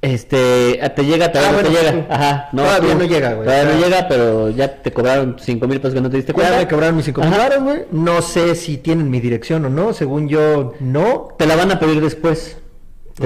este, 0.00 0.80
ah, 0.82 0.88
te 0.90 1.04
llega, 1.04 1.30
todavía 1.32 1.50
Ah, 1.50 1.52
no 1.52 1.62
te 1.62 1.68
bueno, 1.70 1.90
llega. 2.00 2.14
Ajá, 2.14 2.48
no, 2.52 2.62
Todavía 2.64 2.92
tú- 2.92 2.98
no 2.98 3.04
llega, 3.04 3.32
güey. 3.34 3.46
Todavía 3.46 3.72
no 3.72 3.78
Ah. 3.78 3.86
llega, 3.88 4.08
pero 4.08 4.50
ya 4.50 4.68
te 4.82 4.92
cobraron 4.92 5.36
5 5.40 5.66
mil 5.68 5.80
pesos 5.80 5.94
que 5.94 6.00
no 6.00 6.10
te 6.10 6.16
diste 6.16 6.32
cuenta. 6.32 6.52
Ya 6.52 6.58
me 6.58 6.68
cobraron 6.68 6.96
mis 6.96 7.04
5 7.06 7.22
mil 7.22 7.30
güey. 7.62 7.84
No 7.92 8.20
sé 8.22 8.54
si 8.54 8.78
tienen 8.78 9.10
mi 9.10 9.20
dirección 9.20 9.64
o 9.64 9.68
no. 9.70 9.92
Según 9.92 10.28
yo, 10.28 10.74
no. 10.80 11.28
Te 11.38 11.46
la 11.46 11.56
van 11.56 11.70
a 11.72 11.78
pedir 11.80 12.00
después. 12.02 12.56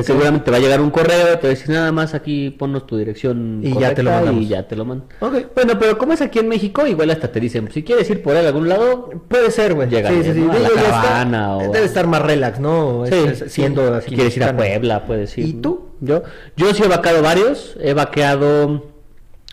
Seguramente 0.02 0.44
te 0.46 0.50
va 0.50 0.56
a 0.56 0.60
llegar 0.60 0.80
un 0.80 0.90
correo, 0.90 1.38
te 1.38 1.46
va 1.46 1.52
a 1.52 1.54
decir 1.54 1.68
nada 1.70 1.92
más 1.92 2.12
aquí 2.12 2.50
ponnos 2.50 2.86
tu 2.86 2.96
dirección 2.96 3.60
Y 3.62 3.78
ya 3.78 3.94
te 3.94 4.02
lo 4.02 4.10
mandamos. 4.10 4.42
y 4.42 4.48
ya 4.48 4.66
te 4.66 4.74
lo 4.76 4.84
mandan. 4.84 5.06
Ok. 5.20 5.34
Bueno, 5.54 5.78
pero 5.78 5.96
como 5.96 6.12
es 6.12 6.20
aquí 6.20 6.40
en 6.40 6.48
México, 6.48 6.86
igual 6.86 7.10
hasta 7.10 7.30
te 7.30 7.38
dicen, 7.38 7.70
si 7.72 7.82
quieres 7.84 8.10
ir 8.10 8.20
por 8.22 8.36
ahí 8.36 8.44
a 8.44 8.48
algún 8.48 8.68
lado, 8.68 9.10
Puede 9.28 9.50
ser, 9.50 9.74
güey. 9.74 9.88
Llega 9.88 10.08
sí, 10.10 10.14
bien, 10.16 10.24
sí, 10.26 10.32
sí. 10.32 10.40
¿no? 10.40 10.52
A 10.52 10.58
la 10.58 10.68
caravana 10.70 11.56
o- 11.58 11.72
Debe 11.72 11.84
estar 11.86 12.06
más 12.06 12.20
relax, 12.22 12.58
¿no? 12.60 13.04
Es- 13.04 13.10
sí, 13.14 13.44
es- 13.44 13.52
siendo 13.52 14.00
si 14.00 14.14
quieres 14.14 14.36
ir 14.36 14.44
a. 14.44 14.56
Puebla, 14.56 15.06
puedes 15.06 15.36
ir. 15.38 15.46
¿Y 15.46 15.52
tú? 15.54 15.88
Yo, 16.00 16.22
yo 16.56 16.74
sí 16.74 16.82
he 16.82 16.88
vaqueado 16.88 17.22
varios, 17.22 17.76
he 17.80 17.94
vaqueado 17.94 18.86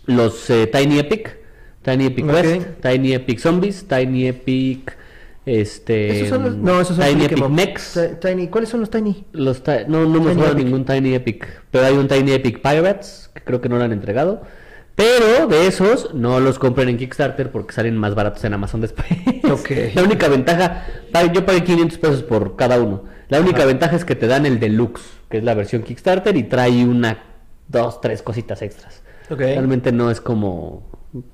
los 0.05 0.49
eh, 0.49 0.67
Tiny 0.67 0.99
Epic, 0.99 1.37
Tiny 1.83 2.07
Epic. 2.07 2.25
West, 2.27 2.61
Tiny 2.81 3.13
Epic 3.13 3.39
Zombies, 3.39 3.85
Tiny 3.87 4.27
Epic, 4.27 4.97
este, 5.45 6.17
Esos 6.17 6.29
son 6.29 6.43
los... 6.43 6.55
No, 6.55 6.79
esos 6.81 6.95
son 6.97 7.05
Tiny 7.05 7.25
Epic 7.25 8.19
Tiny... 8.19 8.47
¿Cuáles 8.47 8.69
son 8.69 8.79
los 8.79 8.89
Tiny? 8.89 9.25
Los 9.33 9.63
ti- 9.63 9.71
no, 9.87 10.05
no 10.05 10.17
hemos 10.17 10.33
jugado 10.35 10.55
ningún 10.55 10.85
Tiny 10.85 11.15
Epic, 11.15 11.47
pero 11.71 11.85
hay 11.85 11.95
un 11.95 12.07
Tiny 12.07 12.31
Epic 12.31 12.61
Pirates, 12.61 13.29
que 13.33 13.41
creo 13.41 13.59
que 13.61 13.69
no 13.69 13.77
lo 13.77 13.83
han 13.83 13.91
entregado. 13.91 14.41
Pero 14.95 15.47
de 15.47 15.65
esos 15.67 16.13
no 16.13 16.39
los 16.39 16.59
compren 16.59 16.87
en 16.87 16.97
Kickstarter 16.97 17.51
porque 17.51 17.73
salen 17.73 17.97
más 17.97 18.13
baratos 18.13 18.43
en 18.43 18.53
Amazon 18.53 18.79
después. 18.81 19.07
La 19.95 20.03
única 20.03 20.27
ventaja, 20.27 20.85
yo 21.33 21.45
pagué 21.45 21.63
500 21.63 21.97
pesos 21.97 22.23
por 22.23 22.55
cada 22.55 22.79
uno. 22.79 23.03
La 23.29 23.39
única 23.39 23.59
Ajá. 23.59 23.65
ventaja 23.67 23.95
es 23.95 24.05
que 24.05 24.15
te 24.15 24.27
dan 24.27 24.45
el 24.45 24.59
deluxe, 24.59 25.01
que 25.29 25.39
es 25.39 25.43
la 25.43 25.55
versión 25.55 25.81
Kickstarter 25.81 26.37
y 26.37 26.43
trae 26.43 26.85
una, 26.85 27.23
dos, 27.67 28.01
tres 28.01 28.21
cositas 28.21 28.61
extras. 28.61 29.01
Realmente 29.29 29.91
no 29.91 30.11
es 30.11 30.21
como 30.21 30.83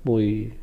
muy, 0.05 0.53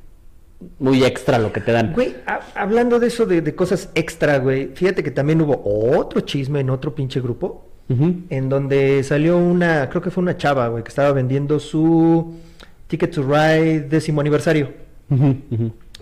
muy 0.79 1.05
extra 1.05 1.39
lo 1.39 1.53
que 1.53 1.61
te 1.61 1.73
dan. 1.73 1.93
Güey, 1.93 2.17
ha- 2.27 2.41
hablando 2.55 2.99
de 2.99 3.09
eso, 3.09 3.27
de, 3.27 3.41
de 3.43 3.55
cosas 3.55 3.91
extra, 3.95 4.39
güey. 4.39 4.71
Fíjate 4.75 5.03
que 5.03 5.11
también 5.11 5.41
hubo 5.43 5.61
otro 5.99 6.21
chisme 6.23 6.61
en 6.61 6.71
otro 6.71 6.95
pinche 6.95 7.21
grupo. 7.21 7.65
En 7.89 8.49
donde 8.49 9.05
salió 9.05 9.39
una... 9.39 9.89
Creo 9.89 10.03
que 10.03 10.11
fue 10.11 10.21
una 10.23 10.37
chava, 10.37 10.67
güey, 10.67 10.83
que 10.83 10.89
estaba 10.89 11.13
vendiendo 11.13 11.61
su 11.61 12.35
Ticket 12.89 13.15
to 13.15 13.23
Ride 13.23 13.83
décimo 13.83 14.21
aniversario. 14.21 14.71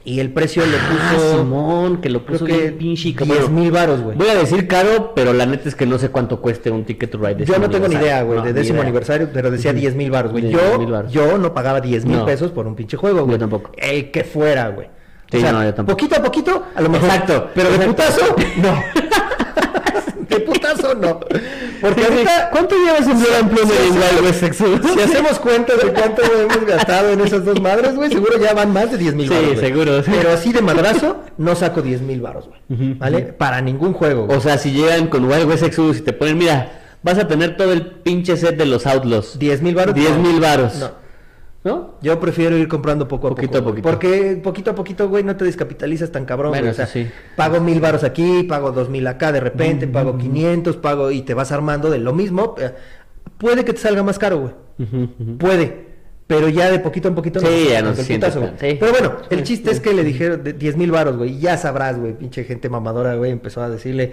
Y 0.07 0.21
el 0.21 0.33
precio 0.33 0.65
le 0.67 0.77
Ah, 0.77 1.13
puso... 1.15 1.39
Simón, 1.39 2.01
que 2.01 2.11
lo 2.11 2.27
puso 2.27 2.45
que 2.45 2.73
pinche 2.73 3.13
10 3.13 3.17
cabrón. 3.17 3.55
mil 3.55 3.71
varos, 3.71 4.01
güey. 4.03 4.17
Voy 4.17 4.29
a 4.29 4.35
decir 4.35 4.67
caro, 4.69 5.13
pero 5.15 5.33
la 5.33 5.47
neta 5.47 5.69
es 5.69 5.75
que 5.75 5.87
no 5.87 5.99
sé 5.99 6.11
cuánto 6.11 6.41
cueste 6.43 6.71
un 6.71 6.85
ticket 6.85 7.11
to 7.11 7.19
ride. 7.19 7.45
Yo 7.47 7.59
no 7.59 7.71
tengo 7.71 7.89
ni 7.89 7.95
idea, 7.95 8.23
güey, 8.23 8.39
No, 8.41 8.45
de 8.45 8.53
décimo 8.53 8.77
idea. 8.77 8.83
aniversario, 8.85 9.31
pero 9.33 9.51
decía 9.51 9.71
Ujú. 9.71 9.81
10 9.81 9.95
mil 9.95 10.11
baros, 10.11 10.33
güey. 10.33 10.45
10,000 10.49 10.89
Yo, 10.89 11.09
yo 11.09 11.39
no 11.39 11.55
pagaba 11.55 11.81
10 11.81 12.05
mil 12.05 12.19
No. 12.19 12.27
pesos 12.27 12.51
por 12.51 12.67
un 12.67 12.75
pinche 12.75 12.97
juego, 12.99 13.21
güey. 13.23 13.33
Yo 13.33 13.39
tampoco. 13.39 13.71
El 13.79 14.11
que 14.11 14.25
fuera, 14.25 14.69
güey. 14.69 14.89
Sí, 15.31 15.39
no, 15.43 15.65
yo 15.65 15.73
tampoco. 15.75 15.97
Poquito 15.97 16.17
a 16.17 16.23
poquito, 16.23 16.63
a 16.75 16.81
lo 16.83 16.89
mejor. 16.91 17.09
Exacto, 17.09 17.49
Pero 17.55 17.71
de 17.71 17.87
putazo, 17.87 18.37
no. 18.63 18.75
de 20.29 20.41
putazo, 20.41 20.95
no. 20.95 21.21
Porque 21.81 22.01
Sí, 22.03 22.07
sí. 22.07 22.13
ahorita, 22.15 22.51
¿Cuánto 22.51 22.75
llevas 22.77 23.07
en 23.09 23.49
Plunder 23.49 23.77
en 23.83 23.93
Wild 23.93 24.25
West 24.25 24.43
Exodus? 24.43 24.81
si 24.93 25.01
hacemos 25.03 25.39
cuentas 25.39 25.77
de 25.83 25.93
cuánto 25.93 26.23
hemos 26.23 26.65
gastado 26.67 27.11
en 27.11 27.21
esas 27.21 27.45
dos 27.45 27.61
madres, 27.61 27.95
güey, 27.95 28.11
seguro 28.11 28.39
ya 28.39 28.55
van 28.55 28.73
más 28.73 28.91
de 28.91 28.99
10 28.99 29.15
mil 29.15 29.29
Sí, 29.29 29.35
baros. 29.35 29.49
güey. 29.55 29.61
seguro, 29.61 30.03
sí. 30.03 30.11
Pero 30.15 30.33
así 30.33 30.53
de 30.53 30.63
madrazo, 30.63 31.21
no 31.39 31.55
saco 31.55 31.83
10 31.83 32.01
mil 32.03 32.21
baros, 32.21 32.49
güey. 32.49 32.95
¿Vale? 32.95 33.21
Para 33.23 33.61
ningún 33.61 33.93
juego. 33.93 34.27
güey. 34.27 34.39
O 34.39 34.41
sea, 34.41 34.59
si 34.59 34.73
llegan 34.73 35.09
con 35.09 35.25
Wild 35.25 35.49
West 35.49 35.63
Exodus 35.63 35.99
y 35.99 36.01
te 36.03 36.13
ponen, 36.13 36.39
mira, 36.39 36.81
vas 37.03 37.19
a 37.19 37.29
tener 37.29 37.57
todo 37.57 37.73
el 37.73 37.87
pinche 37.87 38.37
set 38.37 38.57
de 38.57 38.67
los 38.67 38.87
Outlaws. 38.87 39.39
10 39.39 39.63
mil 39.63 39.75
baros. 39.75 39.95
10 39.95 40.11
no. 40.11 40.19
mil 40.19 40.41
varos. 40.41 40.75
No. 40.77 41.04
¿No? 41.65 41.95
Yo 42.03 42.21
prefiero 42.21 42.59
ir 42.59 42.69
comprando 42.69 43.09
poco 43.09 43.29
a 43.29 43.31
Poquito 43.31 43.53
poco. 43.53 43.59
a 43.59 43.71
poquito. 43.71 43.89
Porque 43.89 44.41
poquito 44.43 44.71
a 44.73 44.75
poquito, 44.75 45.09
güey, 45.09 45.25
no 45.25 45.35
te 45.35 45.47
descapitalizas 45.47 46.13
tan 46.13 46.27
cabrón. 46.27 46.51
Bueno. 46.51 46.71
O 46.71 46.75
sea, 46.75 46.87
sí. 46.87 47.09
pago 47.37 47.59
mil 47.61 47.81
baros 47.81 48.05
aquí, 48.05 48.43
pago 48.43 48.71
dos 48.71 48.91
mil 48.91 49.07
acá 49.07 49.33
de 49.33 49.41
repente, 49.41 49.89
pago 49.89 50.19
500, 50.19 50.77
pago 50.77 51.11
y 51.11 51.23
te 51.23 51.33
vas 51.33 51.53
armando 51.53 51.89
de 51.91 51.99
lo 51.99 52.13
mismo. 52.13 52.55
eh, 52.59 52.73
Puede 53.39 53.65
que 53.65 53.73
te 53.73 53.81
salga 53.81 54.03
más 54.03 54.19
caro, 54.19 54.39
güey. 54.41 55.09
Puede. 55.39 55.95
Pero 56.27 56.49
ya 56.49 56.71
de 56.71 56.79
poquito 56.81 57.09
en 57.09 57.15
poquito. 57.15 57.41
Sí, 57.41 57.67
ya 57.71 57.81
no 57.83 57.89
no 57.91 57.95
se 57.95 58.03
se 58.03 58.07
siente 58.09 58.27
el 58.27 58.33
siente 58.33 58.41
putazo, 58.41 58.41
tan- 58.41 58.57
güey. 58.59 58.71
sí. 58.73 58.77
Pero 58.81 58.93
bueno, 58.93 59.17
el 59.31 59.43
chiste 59.43 59.71
es 59.71 59.81
que 59.81 59.93
le 59.95 60.05
dijeron 60.05 60.45
de 60.45 60.53
10 60.53 60.77
mil 60.77 60.91
baros, 60.91 61.17
güey. 61.17 61.39
Ya 61.39 61.57
sabrás, 61.57 61.99
güey, 61.99 62.13
pinche 62.17 62.45
gente 62.45 62.69
mamadora, 62.69 63.15
güey, 63.17 63.31
empezó 63.31 63.63
a 63.63 63.69
decirle. 63.71 64.13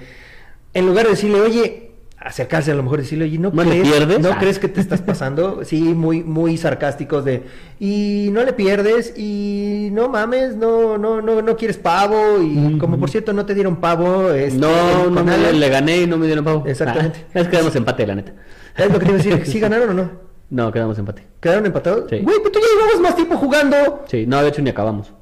En 0.73 0.85
lugar 0.87 1.03
de 1.05 1.11
decirle, 1.11 1.39
oye, 1.41 1.90
acercarse 2.23 2.71
a 2.71 2.75
lo 2.75 2.83
mejor 2.83 2.99
decirle, 2.99 3.25
oye, 3.25 3.37
¿no, 3.39 3.49
¿No 3.51 3.63
le 3.63 3.69
crees, 3.71 3.89
pierdes? 3.89 4.19
¿no 4.19 4.29
Ah. 4.33 4.37
crees 4.39 4.59
que 4.59 4.67
te 4.67 4.79
estás 4.79 5.01
pasando? 5.01 5.61
Sí, 5.65 5.81
muy, 5.81 6.23
muy 6.23 6.55
sarcásticos 6.57 7.25
de, 7.25 7.43
y 7.79 8.29
no 8.31 8.43
le 8.43 8.53
pierdes, 8.53 9.13
y 9.17 9.89
no 9.91 10.07
mames, 10.09 10.55
no, 10.55 10.97
no, 10.97 11.21
no, 11.21 11.41
no 11.41 11.55
quieres 11.57 11.77
pavo, 11.77 12.41
y 12.41 12.77
como 12.77 12.99
por 12.99 13.09
cierto 13.09 13.33
no 13.33 13.45
te 13.45 13.53
dieron 13.55 13.77
pavo, 13.77 14.29
este, 14.31 14.59
No, 14.59 15.09
no 15.09 15.23
me, 15.23 15.51
le 15.53 15.69
gané 15.69 16.01
y 16.01 16.07
no 16.07 16.17
me 16.17 16.25
dieron 16.27 16.45
pavo. 16.45 16.63
Exactamente. 16.67 17.25
Ah, 17.33 17.39
es 17.41 17.47
que 17.47 17.57
damos 17.57 17.75
empate, 17.75 18.05
la 18.05 18.15
neta. 18.15 18.33
Es 18.77 18.91
lo 18.91 18.99
que 18.99 19.05
te 19.05 19.11
iba 19.11 19.19
a 19.19 19.23
decir, 19.23 19.45
¿sí 19.45 19.59
ganaron 19.61 19.89
o 19.89 19.93
no? 19.93 20.11
No, 20.49 20.71
quedamos 20.71 20.97
empate. 20.99 21.25
¿Quedaron 21.39 21.65
empatados? 21.65 22.09
Sí. 22.09 22.19
Güey, 22.19 22.37
pero 22.39 22.51
tú 22.51 22.59
ya 22.59 22.65
llevabas 22.75 22.99
más 23.01 23.15
tiempo 23.15 23.37
jugando. 23.37 24.03
Sí, 24.07 24.25
no, 24.27 24.41
de 24.43 24.49
hecho 24.49 24.61
ni 24.61 24.69
acabamos. 24.69 25.13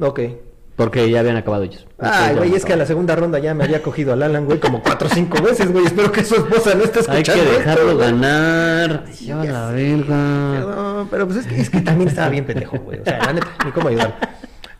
Ok. 0.00 0.20
Porque 0.76 1.08
ya 1.10 1.20
habían 1.20 1.36
acabado 1.36 1.64
ellos. 1.64 1.86
Ay, 1.98 2.32
ya 2.34 2.38
güey, 2.38 2.54
es 2.54 2.64
que 2.64 2.72
a 2.72 2.76
la 2.76 2.86
segunda 2.86 3.14
ronda 3.14 3.38
ya 3.38 3.52
me 3.54 3.64
había 3.64 3.82
cogido 3.82 4.12
al 4.14 4.22
Alan, 4.22 4.46
güey, 4.46 4.58
como 4.58 4.82
cuatro 4.82 5.06
o 5.06 5.14
cinco 5.14 5.42
veces, 5.42 5.70
güey. 5.70 5.84
Espero 5.84 6.10
que 6.10 6.24
su 6.24 6.34
esposa 6.36 6.74
no 6.74 6.84
esté 6.84 7.00
Hay 7.00 7.20
escuchando 7.20 7.44
que 7.44 7.50
esto, 7.50 7.58
dejarlo 7.58 7.96
ganar. 7.98 9.04
Lleva 9.20 9.44
ya 9.44 9.52
la 9.52 9.70
verga. 9.70 10.52
Perdón, 10.54 11.08
pero 11.10 11.26
pues 11.26 11.38
es 11.40 11.46
que, 11.46 11.60
es 11.60 11.68
que 11.70 11.80
también 11.82 12.08
estaba 12.08 12.30
bien 12.30 12.46
pendejo, 12.46 12.78
güey. 12.78 13.00
O 13.00 13.04
sea, 13.04 13.18
la 13.18 13.32
neta, 13.34 13.48
ni 13.64 13.70
cómo 13.72 13.88
ayudar. 13.88 14.16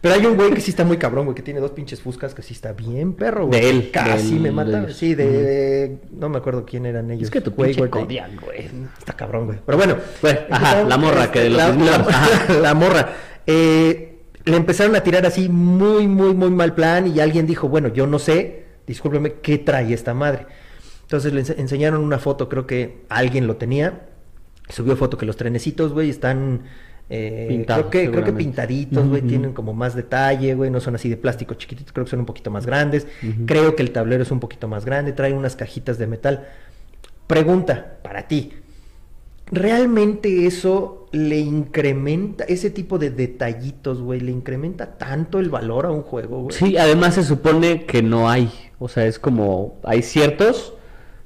Pero 0.00 0.14
hay 0.16 0.26
un 0.26 0.34
güey 0.34 0.50
que 0.52 0.60
sí 0.60 0.70
está 0.70 0.82
muy 0.84 0.96
cabrón, 0.96 1.26
güey, 1.26 1.34
que 1.36 1.42
tiene 1.42 1.60
dos 1.60 1.70
pinches 1.70 2.00
fuscas 2.02 2.34
que 2.34 2.42
sí 2.42 2.54
está 2.54 2.72
bien 2.72 3.12
perro, 3.12 3.46
güey. 3.46 3.60
De 3.60 3.70
él, 3.70 3.90
Casi 3.92 4.32
del- 4.32 4.40
me 4.40 4.50
mata. 4.50 4.88
Sí, 4.92 5.14
de... 5.14 5.98
No 6.10 6.28
me 6.28 6.38
acuerdo 6.38 6.64
quién 6.66 6.86
eran 6.86 7.10
ellos. 7.10 7.24
Es 7.24 7.30
que 7.30 7.40
tu 7.40 7.52
Güey, 7.52 7.74
güey, 7.74 7.88
güey. 7.90 8.70
Está 8.98 9.12
cabrón, 9.12 9.46
güey. 9.46 9.58
Pero 9.64 9.78
bueno. 9.78 9.96
Bueno, 10.20 10.40
ajá, 10.50 10.82
la 10.82 10.96
morra 10.98 11.30
que 11.30 11.40
de 11.42 11.50
los 11.50 11.58
la, 11.58 11.68
mismos 11.68 11.86
la- 11.90 11.98
lados, 11.98 12.14
ajá. 12.14 12.52
la 12.54 12.74
morra. 12.74 13.08
Eh, 13.46 14.11
le 14.44 14.56
empezaron 14.56 14.94
a 14.96 15.02
tirar 15.02 15.24
así 15.26 15.48
muy, 15.48 16.08
muy, 16.08 16.34
muy 16.34 16.50
mal 16.50 16.74
plan 16.74 17.06
y 17.06 17.20
alguien 17.20 17.46
dijo, 17.46 17.68
bueno, 17.68 17.88
yo 17.88 18.06
no 18.06 18.18
sé, 18.18 18.64
discúlpeme, 18.86 19.34
¿qué 19.42 19.58
trae 19.58 19.92
esta 19.92 20.14
madre? 20.14 20.46
Entonces 21.02 21.32
le 21.32 21.42
ense- 21.44 21.54
enseñaron 21.58 22.02
una 22.02 22.18
foto, 22.18 22.48
creo 22.48 22.66
que 22.66 23.04
alguien 23.08 23.46
lo 23.46 23.56
tenía. 23.56 24.06
Subió 24.68 24.96
foto 24.96 25.18
que 25.18 25.26
los 25.26 25.36
trenecitos, 25.36 25.92
güey, 25.92 26.08
están... 26.10 26.62
eh, 27.10 27.46
Pintados, 27.48 27.86
creo 27.90 28.04
que, 28.06 28.10
creo 28.10 28.24
que 28.24 28.32
pintaditos, 28.32 29.08
güey, 29.08 29.20
tienen 29.22 29.52
como 29.52 29.74
más 29.74 29.94
detalle, 29.94 30.54
güey, 30.54 30.70
no 30.70 30.80
son 30.80 30.94
así 30.94 31.08
de 31.10 31.16
plástico 31.18 31.54
chiquititos, 31.54 31.92
creo 31.92 32.04
que 32.06 32.10
son 32.10 32.20
un 32.20 32.26
poquito 32.26 32.50
más 32.50 32.64
grandes. 32.64 33.06
Creo 33.46 33.76
que 33.76 33.82
el 33.82 33.90
tablero 33.90 34.22
es 34.22 34.30
un 34.30 34.40
poquito 34.40 34.68
más 34.68 34.84
grande, 34.86 35.12
trae 35.12 35.34
unas 35.34 35.54
cajitas 35.56 35.98
de 35.98 36.06
metal. 36.06 36.48
Pregunta 37.26 37.98
para 38.02 38.26
ti. 38.28 38.52
¿Realmente 39.52 40.46
eso 40.46 41.08
le 41.12 41.38
incrementa, 41.38 42.44
ese 42.44 42.70
tipo 42.70 42.98
de 42.98 43.10
detallitos, 43.10 44.00
güey, 44.00 44.18
le 44.20 44.32
incrementa 44.32 44.96
tanto 44.96 45.38
el 45.40 45.50
valor 45.50 45.84
a 45.84 45.90
un 45.90 46.00
juego, 46.02 46.40
güey? 46.44 46.56
Sí, 46.56 46.78
además 46.78 47.14
se 47.16 47.22
supone 47.22 47.84
que 47.84 48.02
no 48.02 48.30
hay. 48.30 48.50
O 48.78 48.88
sea, 48.88 49.04
es 49.06 49.18
como 49.18 49.78
hay 49.84 50.00
ciertos, 50.02 50.72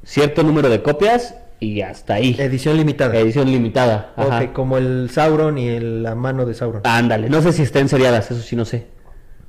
cierto 0.05 0.43
número 0.43 0.68
de 0.68 0.83
copias 0.83 1.37
y 1.61 1.83
hasta 1.83 2.14
ahí. 2.14 2.35
Edición 2.37 2.77
limitada. 2.77 3.16
Edición 3.16 3.51
limitada. 3.51 4.12
Ajá. 4.16 4.41
Ok, 4.43 4.53
como 4.53 4.77
el 4.77 5.09
Sauron 5.11 5.57
y 5.57 5.68
el- 5.68 6.03
la 6.03 6.16
mano 6.16 6.45
de 6.47 6.55
Sauron. 6.55 6.83
Ándale, 6.85 7.31
no 7.31 7.41
sé 7.43 7.53
si 7.53 7.62
estén 7.62 7.89
seriadas, 7.89 8.29
eso 8.31 8.43
sí 8.43 8.57
no 8.57 8.64
sé. 8.64 8.89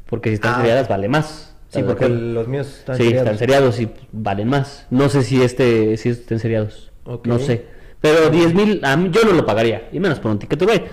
Porque 0.08 0.30
si 0.30 0.36
están 0.36 0.54
Ah, 0.54 0.58
seriadas 0.60 0.88
vale 0.88 1.10
más. 1.10 1.56
sí, 1.70 1.80
¿estás 1.80 1.82
de 1.82 1.88
porque 1.88 2.10
los 2.10 2.48
míos 2.48 2.68
están 2.80 2.96
sí, 2.96 3.04
seriados. 3.06 3.26
están 3.26 3.40
seriados 3.40 3.80
y 3.82 3.90
valen 4.12 4.48
más. 4.50 4.86
No 4.92 5.10
sé 5.10 5.24
si 5.24 5.42
este 5.42 5.98
si 5.98 6.10
estén 6.10 6.38
seriados. 6.40 6.92
No 7.26 7.40
sé. 7.40 7.76
Pero 8.02 8.30
10 8.30 8.54
mil, 8.54 8.82
yo 9.12 9.24
no 9.26 9.32
lo 9.34 9.46
pagaría. 9.46 9.90
Y 9.92 10.00
menos 10.00 10.20
por 10.20 10.32
un 10.32 10.40
ticket 10.40 10.62
güey. 10.64 10.84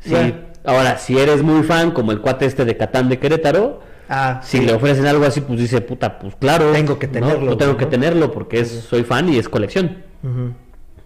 Sí. 0.00 0.10
Bueno. 0.10 0.34
Ahora, 0.64 0.98
si 0.98 1.18
eres 1.18 1.42
muy 1.42 1.62
fan, 1.62 1.90
como 1.92 2.12
el 2.12 2.20
cuate 2.20 2.44
este 2.46 2.64
de 2.64 2.76
Catán 2.76 3.08
de 3.08 3.18
Querétaro, 3.18 3.80
Ah, 4.12 4.40
si 4.42 4.58
sí. 4.58 4.64
le 4.66 4.72
ofrecen 4.74 5.06
algo 5.06 5.24
así, 5.24 5.40
pues 5.40 5.60
dice, 5.60 5.80
puta, 5.80 6.18
pues 6.18 6.34
claro. 6.34 6.72
Tengo 6.72 6.98
que 6.98 7.06
¿no? 7.06 7.12
tenerlo, 7.12 7.50
Yo 7.52 7.56
tengo 7.56 7.72
güey, 7.74 7.78
que 7.78 7.84
¿no? 7.84 7.90
tenerlo 7.90 8.32
porque 8.32 8.58
es, 8.58 8.68
soy 8.68 9.04
fan 9.04 9.28
y 9.28 9.38
es 9.38 9.48
colección. 9.48 10.02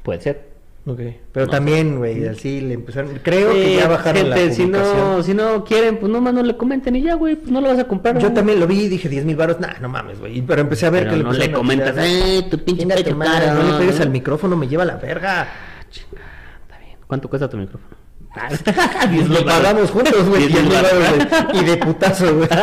Puede 0.03 0.21
ser. 0.23 0.54
Ok. 0.87 1.01
Pero 1.33 1.47
No 1.47 1.51
también, 1.53 1.99
güey, 1.99 2.27
así 2.29 2.61
le 2.61 2.75
empezaron... 2.75 3.19
Creo 3.23 3.53
que 3.53 3.75
Eh, 3.75 3.77
ya 3.81 3.89
bajaron 3.89 4.31
la 4.31 4.37
gente, 4.37 4.55
si 4.55 4.63
publicación. 4.63 4.99
no, 4.99 5.23
si 5.23 5.35
no 5.35 5.65
quieren, 5.65 5.99
pues 5.99 6.11
nomás 6.13 6.35
no 6.35 6.43
le 6.43 6.57
comenten 6.57 6.97
y 6.97 7.03
ya, 7.03 7.15
güey, 7.15 7.37
pues 7.37 7.51
no 7.51 7.61
lo 7.61 7.69
vas 7.69 7.79
a 7.79 7.85
comprar. 7.89 8.19
Yo 8.19 8.33
también 8.33 8.61
lo 8.61 8.67
vi 8.67 8.83
y 8.83 8.89
dije 8.89 9.09
10 9.09 9.25
mil 9.25 9.37
baros, 9.37 9.59
nah, 9.61 9.75
no 9.81 9.89
mames, 9.89 10.21
güey. 10.21 10.43
Pero 10.43 10.61
empecé 10.61 10.87
a 10.87 10.91
ver 10.91 11.05
Pero 11.05 11.17
que 11.17 11.23
no 11.23 11.33
le 11.33 11.53
comentas, 11.53 11.95
eh, 11.99 12.47
tu 12.51 12.59
pinche 12.59 12.83
"Chinga 12.83 12.97
tu 12.97 13.03
pecho 13.05 13.19
caro, 13.19 13.55
no 13.55 13.73
le 13.73 13.79
pegues 13.79 13.97
¿no?" 13.97 14.03
al 14.03 14.11
micrófono, 14.11 14.57
me 14.57 14.69
lleva 14.69 14.85
la 14.85 14.97
verga. 14.97 15.49
Está 15.91 16.79
bien. 16.79 16.99
¿Cuánto 17.07 17.29
cuesta 17.29 17.49
tu 17.49 17.57
micrófono? 17.57 17.95
Lo 19.29 19.45
pagamos 19.45 19.91
juntos, 19.93 20.29
güey. 20.29 20.49
10 20.49 20.63
mil 20.65 20.73
varos, 20.73 20.93
güey, 20.93 21.63
Y 21.63 21.65
de 21.65 21.77
putazo, 21.77 22.35
güey. 22.37 22.49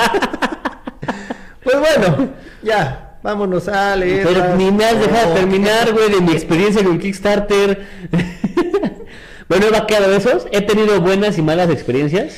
Pues 1.64 1.78
bueno, 1.80 2.30
ya, 2.64 3.11
vámonos 3.24 3.68
a 3.68 3.96
leer. 3.96 4.28
Pero 4.28 4.56
ni 4.56 4.72
me 4.72 4.86
has 4.86 5.00
dejado 5.00 5.34
terminar, 5.34 5.92
güey, 5.94 6.12
de 6.12 6.22
mi 6.22 6.32
experiencia 6.32 6.84
con 6.84 7.00
Kickstarter. 7.00 7.86
bueno, 9.50 9.68
he 9.68 9.70
vaqueado 9.70 10.10
de 10.10 10.18
esos. 10.18 10.48
He 10.52 10.62
tenido 10.62 11.00
buenas 11.02 11.38
y 11.38 11.42
malas 11.42 11.70
experiencias. 11.70 12.36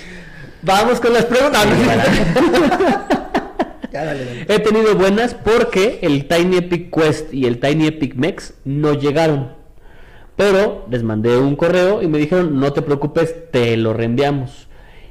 Vamos 0.61 0.99
con 0.99 1.13
las 1.13 1.25
preguntas. 1.25 1.63
Sí, 1.63 1.69
ya, 3.91 4.05
dale, 4.05 4.25
dale. 4.25 4.45
He 4.47 4.59
tenido 4.59 4.95
buenas 4.95 5.33
porque 5.33 5.99
el 6.01 6.27
Tiny 6.27 6.57
Epic 6.57 6.93
Quest 6.93 7.33
y 7.33 7.45
el 7.45 7.59
Tiny 7.59 7.87
Epic 7.87 8.15
Mex 8.15 8.53
no 8.63 8.93
llegaron. 8.93 9.61
Pero 10.35 10.87
les 10.89 11.03
mandé 11.03 11.37
un 11.37 11.55
correo 11.55 12.01
y 12.01 12.07
me 12.07 12.17
dijeron, 12.17 12.59
no 12.59 12.73
te 12.73 12.81
preocupes, 12.81 13.51
te 13.51 13.77
lo 13.77 13.93
reenviamos. 13.93 14.67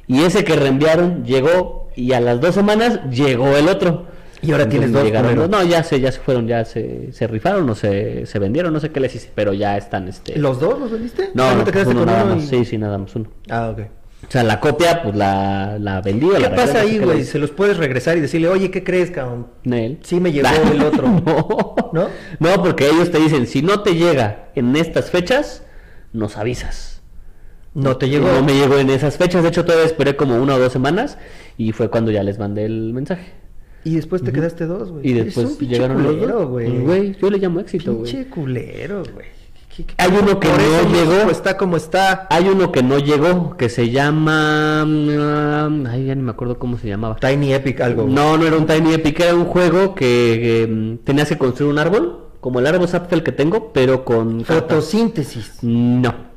Y 0.08 0.24
ese 0.24 0.42
que 0.42 0.56
reenviaron 0.56 1.24
llegó 1.24 1.90
y 1.94 2.12
a 2.12 2.20
las 2.20 2.40
dos 2.40 2.54
semanas 2.54 3.00
llegó 3.10 3.56
el 3.56 3.68
otro. 3.68 4.06
Y 4.42 4.50
ahora 4.52 4.68
tienes 4.68 4.92
dos, 4.92 5.04
llegaron. 5.04 5.50
No, 5.50 5.62
ya 5.62 5.82
se, 5.84 6.00
ya 6.00 6.10
se 6.12 6.18
fueron, 6.20 6.46
ya 6.48 6.64
se, 6.64 7.12
se 7.12 7.26
rifaron 7.28 7.68
o 7.70 7.74
se, 7.74 8.26
se 8.26 8.38
vendieron, 8.38 8.72
no 8.72 8.80
sé 8.80 8.90
qué 8.90 8.98
les 9.00 9.14
hice, 9.14 9.30
pero 9.34 9.52
ya 9.52 9.76
están 9.76 10.08
este. 10.08 10.36
¿Los 10.38 10.58
dos 10.60 10.78
los 10.80 10.90
vendiste? 10.90 11.30
No, 11.34 11.44
Ah, 11.44 11.54
no, 11.54 11.64
te 11.64 11.70
quedaste 11.72 11.90
uno 11.92 12.00
con 12.00 12.08
nada 12.08 12.24
uno 12.24 12.34
más. 12.36 12.44
y- 12.44 12.48
Sí, 12.48 12.64
sí, 12.64 12.78
nada 12.78 12.98
más 12.98 13.14
uno. 13.14 13.26
Ah, 13.48 13.70
ok. 13.70 13.80
O 14.26 14.30
sea, 14.30 14.42
la 14.44 14.60
copia, 14.60 15.02
pues 15.02 15.16
la, 15.16 15.76
la 15.80 16.00
vendí. 16.00 16.26
o 16.26 16.32
¿Qué 16.34 16.38
la 16.40 16.54
pasa 16.54 16.80
ahí, 16.80 16.98
güey? 16.98 17.24
Se 17.24 17.38
los 17.38 17.50
puedes 17.50 17.76
regresar 17.76 18.16
y 18.16 18.20
decirle, 18.20 18.48
oye, 18.48 18.70
¿qué 18.70 18.84
crees, 18.84 19.10
cabrón? 19.10 19.48
Nel. 19.64 19.98
Sí 20.02 20.20
me 20.20 20.30
llegó 20.32 20.48
el 20.72 20.82
otro. 20.82 21.08
no. 21.08 21.74
¿No? 21.92 22.08
No, 22.38 22.62
porque 22.62 22.88
ellos 22.88 23.10
te 23.10 23.18
dicen, 23.18 23.46
si 23.46 23.62
no 23.62 23.80
te 23.82 23.94
llega 23.94 24.50
en 24.54 24.74
estas 24.76 25.10
fechas, 25.10 25.64
nos 26.12 26.36
avisas. 26.36 27.02
No 27.74 27.96
te 27.96 28.08
llegó. 28.08 28.28
No 28.28 28.42
me 28.42 28.54
llegó 28.54 28.76
en 28.78 28.90
esas 28.90 29.16
fechas, 29.16 29.42
de 29.42 29.48
hecho 29.48 29.64
todavía 29.64 29.86
esperé 29.86 30.14
como 30.16 30.36
una 30.36 30.54
o 30.54 30.58
dos 30.58 30.72
semanas 30.72 31.16
y 31.56 31.72
fue 31.72 31.88
cuando 31.90 32.10
ya 32.10 32.22
les 32.22 32.38
mandé 32.38 32.64
el 32.64 32.92
mensaje. 32.92 33.32
Y 33.84 33.96
después 33.96 34.22
te 34.22 34.32
quedaste 34.32 34.66
dos, 34.66 34.90
güey. 34.92 35.08
Y 35.08 35.12
después 35.12 35.58
un 35.60 35.68
llegaron 35.68 36.02
los 36.02 36.14
culero, 36.14 36.48
güey. 36.48 36.70
Pues, 36.70 36.82
Güey, 36.84 37.16
yo 37.20 37.30
le 37.30 37.38
llamo 37.38 37.60
éxito, 37.60 37.94
güey. 37.94 38.10
Pinche 38.12 38.28
culero, 38.30 39.02
güey. 39.12 39.26
¿Qué- 39.74 39.84
qué- 39.84 39.94
Hay 39.96 40.10
uno 40.10 40.38
que 40.38 40.48
Por 40.48 40.58
no 40.60 40.92
llegó. 40.92 41.30
Está 41.30 41.56
como 41.56 41.76
está. 41.78 42.26
Hay 42.30 42.46
uno 42.48 42.70
que 42.70 42.82
no 42.82 42.98
llegó, 42.98 43.56
que 43.56 43.68
se 43.70 43.88
llama... 43.90 44.84
mm, 44.86 45.86
Ay, 45.86 46.04
ya 46.06 46.14
ni 46.14 46.22
me 46.22 46.30
acuerdo 46.32 46.58
cómo 46.58 46.76
se 46.78 46.88
llamaba. 46.88 47.16
Tiny 47.16 47.54
Epic 47.54 47.80
algo. 47.80 48.02
güey. 48.02 48.14
No, 48.14 48.36
no 48.36 48.46
era 48.46 48.56
un 48.58 48.66
Tiny 48.66 48.92
Epic, 48.94 49.18
era 49.20 49.34
un 49.34 49.46
juego 49.46 49.94
que, 49.94 50.66
que, 50.66 50.70
mm, 50.70 50.98
tenías 51.04 51.28
que 51.28 51.38
construir 51.38 51.72
un 51.72 51.78
árbol, 51.78 52.26
como 52.40 52.60
el 52.60 52.66
árbol 52.66 52.86
Zapfel 52.86 53.22
que 53.22 53.32
tengo, 53.32 53.72
pero 53.72 54.04
con. 54.04 54.44
Fotosíntesis. 54.44 55.58
No. 55.62 56.31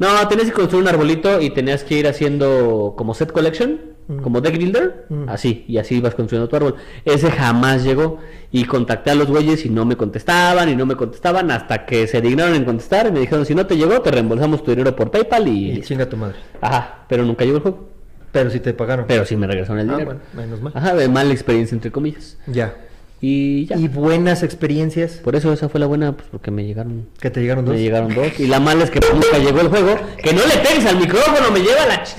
No, 0.00 0.26
tenías 0.28 0.48
que 0.48 0.54
construir 0.54 0.82
un 0.82 0.88
arbolito 0.88 1.40
y 1.40 1.50
tenías 1.50 1.84
que 1.84 1.94
ir 1.98 2.08
haciendo 2.08 2.94
como 2.96 3.14
set 3.14 3.30
collection, 3.30 3.78
Mm. 4.08 4.22
como 4.22 4.40
deck 4.40 4.56
builder, 4.58 5.04
Mm. 5.08 5.28
así, 5.28 5.64
y 5.68 5.78
así 5.78 5.96
ibas 5.98 6.16
construyendo 6.16 6.48
tu 6.48 6.56
árbol. 6.56 6.74
Ese 7.04 7.30
jamás 7.30 7.84
llegó 7.84 8.18
y 8.50 8.64
contacté 8.64 9.10
a 9.10 9.14
los 9.14 9.28
güeyes 9.28 9.64
y 9.64 9.70
no 9.70 9.84
me 9.84 9.94
contestaban 9.96 10.68
y 10.68 10.74
no 10.74 10.84
me 10.84 10.96
contestaban 10.96 11.50
hasta 11.52 11.86
que 11.86 12.08
se 12.08 12.20
dignaron 12.20 12.54
en 12.56 12.64
contestar 12.64 13.06
y 13.06 13.12
me 13.12 13.20
dijeron, 13.20 13.46
si 13.46 13.54
no 13.54 13.66
te 13.66 13.76
llegó, 13.76 14.00
te 14.00 14.10
reembolsamos 14.10 14.64
tu 14.64 14.72
dinero 14.72 14.96
por 14.96 15.12
PayPal 15.12 15.46
y... 15.46 15.50
Y 15.50 15.72
listo". 15.74 15.88
chinga 15.88 16.08
tu 16.08 16.16
madre. 16.16 16.36
Ajá, 16.60 17.04
pero 17.08 17.24
nunca 17.24 17.44
llegó 17.44 17.58
el 17.58 17.62
juego. 17.62 17.88
Pero 18.32 18.48
si 18.50 18.58
te 18.58 18.72
pagaron. 18.74 19.04
Pero 19.06 19.24
sí 19.26 19.36
me 19.36 19.46
regresaron 19.46 19.80
el 19.80 19.90
Ah, 19.90 19.92
dinero. 19.92 20.06
bueno, 20.06 20.20
menos 20.34 20.60
mal. 20.62 20.72
Ajá, 20.74 20.94
de 20.94 21.08
mala 21.08 21.32
experiencia 21.32 21.74
entre 21.74 21.92
comillas. 21.92 22.36
Ya. 22.46 22.74
Y 23.20 23.66
ya. 23.66 23.76
Y 23.76 23.88
buenas 23.88 24.42
experiencias. 24.42 25.18
Por 25.18 25.36
eso 25.36 25.52
esa 25.52 25.68
fue 25.68 25.78
la 25.78 25.86
buena, 25.86 26.16
pues 26.16 26.28
porque 26.30 26.50
me 26.50 26.64
llegaron 26.64 27.08
Que 27.20 27.30
te 27.30 27.40
llegaron 27.40 27.64
dos. 27.64 27.74
Me 27.74 27.80
llegaron 27.80 28.14
dos. 28.14 28.40
Y 28.40 28.46
la 28.46 28.60
mala 28.60 28.84
es 28.84 28.90
que 28.90 29.00
nunca 29.12 29.38
llegó 29.38 29.60
el 29.60 29.68
juego. 29.68 29.96
Que 30.22 30.32
no 30.32 30.40
le 30.46 30.56
pegues 30.56 30.86
al 30.86 30.98
micrófono, 30.98 31.50
me 31.52 31.60
lleva 31.60 31.86
la... 31.86 32.02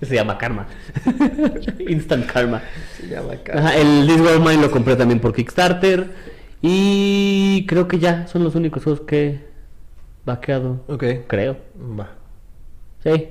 Se 0.00 0.14
llama 0.14 0.38
karma. 0.38 0.66
Instant 1.78 2.26
karma. 2.26 2.62
Se 2.96 3.08
llama 3.08 3.32
acá. 3.34 3.58
Ajá, 3.58 3.76
el 3.76 4.06
This 4.06 4.20
War 4.20 4.38
Mine 4.38 4.62
lo 4.62 4.70
compré 4.70 4.96
también 4.96 5.20
por 5.20 5.34
Kickstarter. 5.34 6.08
Y 6.62 7.66
creo 7.66 7.88
que 7.88 7.98
ya 7.98 8.26
son 8.28 8.44
los 8.44 8.54
únicos 8.54 8.84
juegos 8.84 9.02
que 9.02 9.26
he 9.26 9.40
vaqueado. 10.24 10.84
Ok. 10.88 11.04
Creo. 11.26 11.58
Va. 11.98 12.10
Sí. 13.02 13.28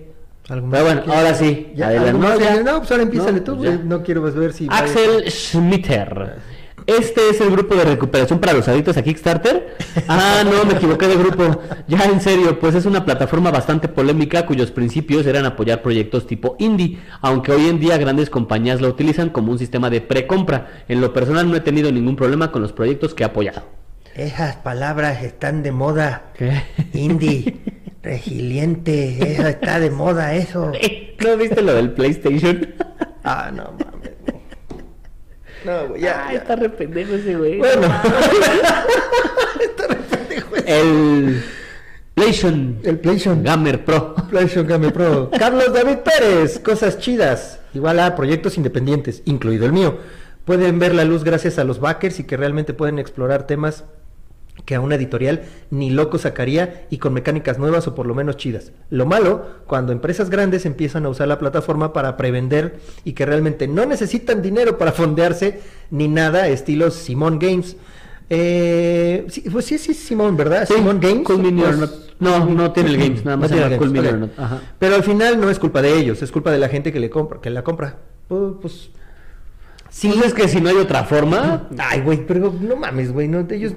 ¿Algo 0.50 0.70
Pero 0.70 0.84
bueno, 0.84 1.02
ahora 1.08 1.34
sí. 1.34 1.72
Ya. 1.76 1.92
No, 2.14 2.78
pues 2.80 2.92
ahora 2.92 3.04
empiézale 3.04 3.40
No, 3.40 3.44
tú, 3.44 3.64
ya. 3.64 3.76
No 3.76 4.04
quiero 4.04 4.22
ver 4.22 4.54
si... 4.54 4.68
Axel 4.70 5.30
Schmitter. 5.30 6.38
Este 6.86 7.30
es 7.30 7.42
el 7.42 7.52
grupo 7.52 7.76
de 7.76 7.84
recuperación 7.84 8.40
para 8.40 8.54
los 8.54 8.66
adictos 8.70 8.96
a 8.96 9.02
Kickstarter. 9.02 9.76
Ah, 10.10 10.44
no, 10.46 10.64
me 10.64 10.76
equivoqué 10.76 11.08
de 11.08 11.18
grupo. 11.18 11.60
Ya 11.88 12.06
en 12.06 12.22
serio, 12.22 12.60
pues 12.60 12.76
es 12.76 12.86
una 12.86 13.04
plataforma 13.04 13.52
bastante 13.52 13.90
polémica 13.90 14.46
cuyos 14.46 14.72
principios 14.72 15.26
eran 15.26 15.46
apoyar 15.46 15.82
proyectos 15.82 16.28
tipo 16.28 16.56
indie, 16.60 17.00
aunque 17.20 17.52
hoy 17.52 17.68
en 17.68 17.80
día 17.80 17.98
grandes 17.98 18.30
compañías 18.30 18.80
lo 18.80 18.88
utilizan 18.88 19.30
como 19.32 19.52
un 19.52 19.60
sistema 19.60 19.90
de 19.90 20.00
precompra. 20.00 20.84
En 20.88 21.02
lo 21.02 21.12
personal 21.12 21.50
no 21.50 21.58
he 21.58 21.62
tenido 21.62 21.92
ningún 21.92 22.16
problema 22.16 22.52
con 22.52 22.62
los 22.62 22.72
proyectos 22.72 23.14
que 23.14 23.24
he 23.24 23.26
apoyado. 23.26 23.64
Esas 24.16 24.56
palabras 24.58 25.24
están 25.24 25.64
de 25.64 25.72
moda. 25.72 26.32
¿Qué? 26.38 26.64
Indie, 26.94 27.58
resiliente, 28.08 29.34
eso 29.34 29.48
está 29.48 29.80
de 29.80 29.92
moda, 29.92 30.34
eso. 30.34 30.72
¿No 31.24 31.38
viste 31.38 31.62
lo 31.62 31.74
del 31.74 31.92
PlayStation? 31.92 32.74
Ah, 33.24 33.52
no 33.54 33.64
mames. 33.74 34.12
No, 35.66 35.90
güey, 35.90 36.02
ya. 36.02 36.28
Ah, 36.28 36.32
ya. 36.32 36.40
está 36.40 36.56
re 36.56 36.70
pendejo 36.70 37.16
ese 37.16 37.36
güey. 37.36 37.58
Bueno. 37.58 37.88
El, 40.66 41.44
PlayStation. 42.14 42.80
El 42.84 43.00
PlayStation. 43.00 43.44
Gamer 43.44 43.84
Pro. 43.86 44.16
PlayStation 44.30 44.68
Game 44.68 44.92
Pro. 44.92 45.30
Carlos 45.38 45.74
David 45.74 45.98
Pérez, 45.98 46.60
cosas 46.60 47.00
chidas. 47.00 47.60
Igual 47.74 48.00
a 48.00 48.16
proyectos 48.16 48.58
independientes, 48.58 49.22
incluido 49.26 49.66
el 49.66 49.74
mío. 49.74 49.98
Pueden 50.46 50.80
ver 50.80 50.94
la 50.96 51.06
luz 51.06 51.24
gracias 51.24 51.58
a 51.60 51.64
los 51.64 51.80
backers 51.80 52.20
y 52.20 52.24
que 52.26 52.38
realmente 52.38 52.74
pueden 52.74 53.00
explorar 53.00 53.48
temas 53.48 53.86
que 54.66 54.76
a 54.76 54.82
una 54.82 54.96
editorial 54.96 55.44
ni 55.70 55.90
loco 55.90 56.18
sacaría 56.18 56.86
y 56.90 56.98
con 56.98 57.14
mecánicas 57.14 57.58
nuevas 57.58 57.88
o 57.88 57.96
por 57.96 58.06
lo 58.06 58.16
menos 58.16 58.38
chidas. 58.38 58.72
Lo 58.90 59.06
malo, 59.06 59.46
cuando 59.66 59.92
empresas 59.92 60.30
grandes 60.30 60.66
empiezan 60.66 61.06
a 61.06 61.10
usar 61.10 61.28
la 61.28 61.40
plataforma 61.40 61.94
para 61.94 62.18
prevender 62.18 62.80
y 63.04 63.14
que 63.14 63.26
realmente 63.26 63.68
no 63.68 63.86
necesitan 63.86 64.42
dinero 64.42 64.78
para 64.78 64.92
fondearse 64.92 65.62
ni 65.90 66.08
nada, 66.08 66.48
estilo 66.48 66.92
Simon 66.92 67.40
Games. 67.40 67.78
Eh, 68.30 69.26
sí, 69.30 69.46
pues 69.50 69.66
sí, 69.66 69.78
sí, 69.78 69.94
Simón, 69.94 70.36
¿verdad? 70.36 70.68
Sí, 70.68 70.74
Simon 70.74 71.00
Games. 71.00 71.24
Cool 71.24 71.42
Pues-. 71.42 72.08
No, 72.20 72.46
no 72.46 72.72
tiene 72.72 72.90
el 72.90 72.98
Games, 72.98 73.24
nada 73.24 73.38
más 73.38 73.52
No 73.52 73.58
tiene 73.58 73.78
Cool 73.78 73.94
Games. 73.94 74.30
Ajá. 74.38 74.62
Pero 74.80 74.96
al 74.96 75.04
final 75.04 75.40
no 75.40 75.50
es 75.50 75.60
culpa 75.60 75.82
de 75.82 75.98
ellos, 75.98 76.22
es 76.22 76.32
culpa 76.32 76.52
de 76.52 76.58
la 76.58 76.68
gente 76.68 76.92
que 76.92 77.00
le 77.00 77.10
compra, 77.10 77.40
que 77.40 77.50
la 77.50 77.64
compra. 77.64 77.98
Pues, 78.28 78.54
pues 78.62 78.90
Sí, 79.90 80.14
es 80.24 80.34
que 80.34 80.48
si 80.48 80.62
no 80.62 80.70
hay 80.70 80.76
otra 80.76 81.06
forma, 81.06 81.70
ay, 81.78 82.02
güey, 82.02 82.26
pero 82.26 82.54
no 82.60 82.76
mames, 82.76 83.12
güey, 83.12 83.28
no 83.28 83.48
ellos 83.50 83.74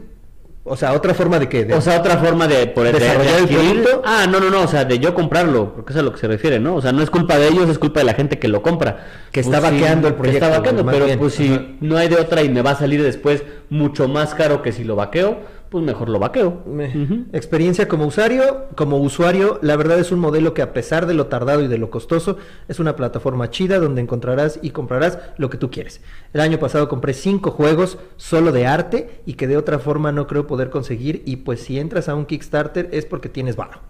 o 0.70 0.76
sea, 0.76 0.92
otra 0.94 1.12
forma 1.14 1.38
de 1.38 1.48
que 1.48 1.64
de- 1.64 1.74
o 1.74 1.80
sea, 1.80 1.98
otra 1.98 2.16
forma 2.18 2.46
de 2.48 2.66
poder 2.68 2.94
de- 2.94 3.00
¿Desarrollar 3.00 3.32
de 3.34 3.38
el 3.38 3.44
adquirir- 3.44 3.82
producto? 3.82 4.02
Ah, 4.06 4.26
no, 4.30 4.40
no, 4.40 4.48
no, 4.50 4.62
o 4.62 4.68
sea, 4.68 4.84
de 4.84 4.98
yo 4.98 5.12
comprarlo, 5.14 5.74
porque 5.74 5.92
es 5.92 5.98
a 5.98 6.02
lo 6.02 6.12
que 6.12 6.18
se 6.18 6.26
refiere, 6.28 6.58
¿no? 6.60 6.76
O 6.76 6.80
sea, 6.80 6.92
no 6.92 7.02
es 7.02 7.10
culpa 7.10 7.38
de 7.38 7.48
ellos, 7.48 7.68
es 7.68 7.78
culpa 7.78 8.00
de 8.00 8.06
la 8.06 8.14
gente 8.14 8.38
que 8.38 8.48
lo 8.48 8.62
compra. 8.62 9.06
Que 9.32 9.40
está 9.40 9.58
sí, 9.58 9.62
vaqueando 9.64 10.08
el 10.08 10.14
que 10.14 10.20
proyecto, 10.22 10.44
Está 10.46 10.58
vaqueando, 10.58 10.86
pero 10.86 11.04
bien. 11.06 11.18
pues 11.18 11.34
si 11.34 11.52
Ajá. 11.52 11.62
no 11.80 11.96
hay 11.96 12.08
de 12.08 12.16
otra 12.16 12.42
y 12.42 12.48
me 12.48 12.62
va 12.62 12.70
a 12.70 12.76
salir 12.76 13.02
después 13.02 13.42
mucho 13.68 14.08
más 14.08 14.34
caro 14.34 14.62
que 14.62 14.72
si 14.72 14.84
lo 14.84 14.96
vaqueo, 14.96 15.38
pues 15.70 15.84
mejor 15.84 16.08
lo 16.08 16.18
vaqueo. 16.18 16.62
Me-. 16.66 17.26
Experiencia 17.32 17.88
como 17.88 18.06
usuario, 18.06 18.66
como 18.74 18.98
usuario, 18.98 19.58
la 19.62 19.76
verdad 19.76 19.98
es 19.98 20.12
un 20.12 20.18
modelo 20.18 20.52
que 20.52 20.62
a 20.62 20.72
pesar 20.72 21.06
de 21.06 21.14
lo 21.14 21.26
tardado 21.28 21.62
y 21.62 21.68
de 21.68 21.78
lo 21.78 21.90
costoso, 21.90 22.36
es 22.68 22.80
una 22.80 22.96
plataforma 22.96 23.50
chida 23.50 23.78
donde 23.78 24.02
encontrarás 24.02 24.58
y 24.62 24.70
comprarás 24.70 25.18
lo 25.38 25.48
que 25.48 25.58
tú 25.58 25.70
quieres. 25.70 26.02
El 26.34 26.40
año 26.40 26.58
pasado 26.58 26.88
compré 26.88 27.14
cinco 27.14 27.52
juegos 27.52 27.98
solo 28.16 28.52
de 28.52 28.66
arte 28.66 29.22
y 29.24 29.34
que 29.34 29.46
de 29.46 29.56
otra 29.56 29.78
forma 29.78 30.12
no 30.12 30.26
creo 30.26 30.46
poder 30.46 30.70
conseguir 30.70 31.22
y 31.24 31.36
pues 31.36 31.60
si 31.60 31.78
entras 31.78 32.08
a 32.08 32.14
un 32.14 32.26
Kickstarter 32.26 32.88
es 32.92 33.06
porque 33.06 33.28
tienes 33.28 33.54
varo. 33.54 33.80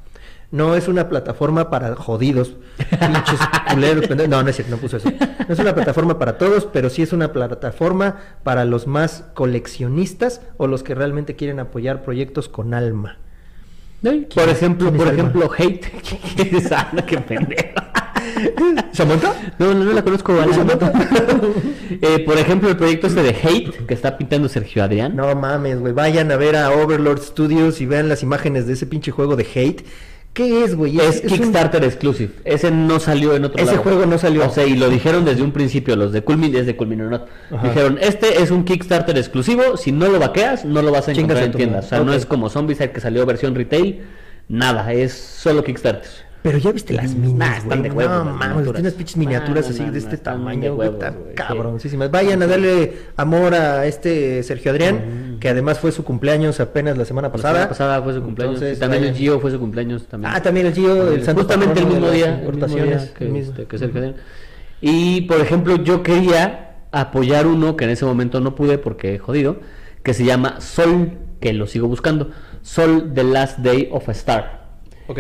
No 0.51 0.74
es 0.74 0.88
una 0.88 1.09
plataforma 1.09 1.70
para 1.70 1.94
jodidos, 1.94 2.57
pinches 2.76 3.40
culeros. 3.72 4.11
No, 4.28 4.42
no 4.42 4.48
es 4.48 4.57
cierto, 4.57 4.74
no 4.74 4.80
puso 4.80 4.96
eso. 4.96 5.11
No 5.11 5.55
es 5.55 5.59
una 5.59 5.74
plataforma 5.74 6.18
para 6.18 6.38
todos, 6.38 6.66
pero 6.66 6.90
sí 6.90 7.03
es 7.03 7.12
una 7.12 7.32
plataforma 7.32 8.16
para 8.42 8.64
los 8.64 8.86
más 8.86 9.24
coleccionistas 9.34 10.40
o 10.57 10.66
los 10.66 10.82
que 10.82 10.94
realmente 10.94 11.36
quieren 11.36 11.61
apoyar 11.61 12.03
proyectos 12.03 12.48
con 12.48 12.74
alma. 12.74 13.18
Por 14.03 14.48
ejemplo, 14.48 14.92
por 14.92 15.09
ejemplo, 15.09 15.51
Hate. 15.57 15.80
¿Qué 16.36 16.57
es 16.57 16.72
Alma? 16.72 17.05
Qué 17.05 17.18
pendejo. 17.18 17.74
¿Samantha? 18.92 19.34
No, 19.59 19.74
no, 19.74 19.84
no 19.84 19.92
la 19.92 20.03
conozco. 20.03 20.32
¿No, 20.32 20.40
Alma. 20.40 20.55
Samantha? 20.55 20.92
Eh, 21.90 22.20
por 22.20 22.38
ejemplo, 22.38 22.70
el 22.70 22.76
proyecto 22.76 23.09
este 23.09 23.22
de 23.22 23.30
Hate 23.30 23.86
que 23.86 23.92
está 23.92 24.16
pintando 24.16 24.48
Sergio 24.48 24.82
Adrián. 24.82 25.14
No 25.16 25.34
mames, 25.34 25.80
güey. 25.80 25.92
Vayan 25.92 26.32
a 26.32 26.36
ver 26.36 26.57
a 26.57 26.70
Overlord 26.70 27.20
Studios 27.20 27.80
y 27.82 27.86
vean 27.86 28.09
las 28.09 28.22
imágenes 28.22 28.66
de 28.66 28.72
ese 28.72 28.86
pinche 28.86 29.11
juego 29.11 29.36
de 29.36 29.46
Hate. 29.55 29.84
¿Qué 30.32 30.62
es, 30.64 30.76
güey? 30.76 30.98
Es, 31.00 31.16
es 31.24 31.32
un- 31.32 31.38
Kickstarter 31.38 31.82
exclusive. 31.82 32.30
Ese 32.44 32.70
no 32.70 33.00
salió 33.00 33.34
en 33.34 33.44
otro 33.44 33.60
Ese 33.60 33.72
lado. 33.72 33.82
juego 33.82 34.06
no 34.06 34.16
salió. 34.16 34.46
O 34.46 34.50
sea, 34.50 34.64
y 34.64 34.76
lo 34.76 34.88
dijeron 34.88 35.24
desde 35.24 35.42
un 35.42 35.50
principio, 35.52 35.96
los 35.96 36.12
de 36.12 36.22
Culmin, 36.22 36.52
desde 36.52 36.76
Culmin 36.76 37.00
or 37.02 37.10
Not. 37.10 37.28
Ajá. 37.50 37.68
Dijeron, 37.68 37.98
este 38.00 38.40
es 38.40 38.50
un 38.52 38.64
Kickstarter 38.64 39.18
exclusivo. 39.18 39.76
Si 39.76 39.90
no 39.90 40.08
lo 40.08 40.20
vaqueas, 40.20 40.64
no 40.64 40.82
lo 40.82 40.92
vas 40.92 41.08
a 41.08 41.12
Chingas 41.12 41.38
encontrar 41.38 41.42
a 41.42 41.46
en 41.46 41.52
tiendas. 41.52 41.86
O 41.86 41.88
sea, 41.88 42.00
no 42.00 42.12
es 42.12 42.26
como 42.26 42.48
Zombicide 42.48 42.92
que 42.92 43.00
salió 43.00 43.26
versión 43.26 43.54
retail. 43.56 44.02
Nada, 44.48 44.92
es 44.92 45.12
solo 45.12 45.64
Kickstarter. 45.64 46.08
Pero 46.43 46.57
ya 46.57 46.72
viste 46.72 46.95
las 46.95 47.07
están 47.12 47.66
güey. 47.66 47.82
de 47.82 47.91
huevos 47.91 48.24
No 48.24 48.32
mames, 48.32 48.49
miniaturas. 48.49 48.74
tienes 48.74 48.95
pinches 48.95 49.16
miniaturas 49.18 49.68
así 49.68 49.84
de 49.84 49.99
este 49.99 50.16
tamaño, 50.16 50.74
güey. 50.74 50.88
sí. 50.88 51.34
cabroncísimas. 51.34 52.11
Vayan 52.11 52.43
a 52.43 52.47
darle 52.47 52.97
amor 53.16 53.55
a 53.55 53.84
este 53.86 54.43
Sergio 54.43 54.70
Adrián, 54.72 55.36
que 55.38 55.49
además 55.51 55.78
fue 55.78 55.93
su 55.93 56.03
cumpleaños 56.03 56.59
apenas 56.61 56.97
la 56.97 57.05
semana 57.05 57.28
La 57.28 57.32
pasada. 57.32 57.53
semana 57.55 57.68
pasada 57.68 58.03
fue 58.03 58.14
su 58.14 58.22
cumpleaños. 58.22 58.55
Entonces, 58.57 58.78
y 58.78 58.80
también 58.80 59.05
el. 59.05 59.14
Gio 59.14 59.38
fue 59.41 59.51
su 59.51 59.59
cumpleaños 59.59 60.07
también. 60.07 60.32
Ah, 60.34 60.43
también 60.43 60.66
el 60.66 60.72
Gio, 60.72 61.12
el 61.12 61.24
santo 61.24 61.43
Justamente 61.43 61.80
el 61.80 61.86
mismo 61.86 62.11
día, 62.11 62.24
el 62.26 62.30
mismo 62.32 62.41
importaciones, 62.51 63.03
día 63.05 63.14
que, 63.14 63.24
el 63.24 63.30
mismo. 63.30 63.53
este, 63.53 63.64
que 63.66 63.78
Sergio 63.78 63.99
Adrián. 64.01 64.16
Y 64.80 65.20
por 65.22 65.41
ejemplo, 65.41 65.76
yo 65.76 66.03
quería 66.03 66.76
apoyar 66.91 67.47
uno 67.47 67.76
que 67.76 67.84
en 67.84 67.91
ese 67.91 68.05
momento 68.07 68.41
no 68.41 68.55
pude 68.55 68.78
porque 68.78 69.18
jodido, 69.18 69.61
que 70.03 70.14
se 70.14 70.24
llama 70.24 70.61
Sol, 70.62 71.18
que 71.41 71.53
lo 71.53 71.66
sigo 71.66 71.86
buscando. 71.86 72.30
Sol 72.62 73.12
The 73.14 73.24
Last 73.24 73.59
Day 73.59 73.88
of 73.93 74.09
a 74.09 74.12
Star. 74.12 74.70
Ok. 75.07 75.18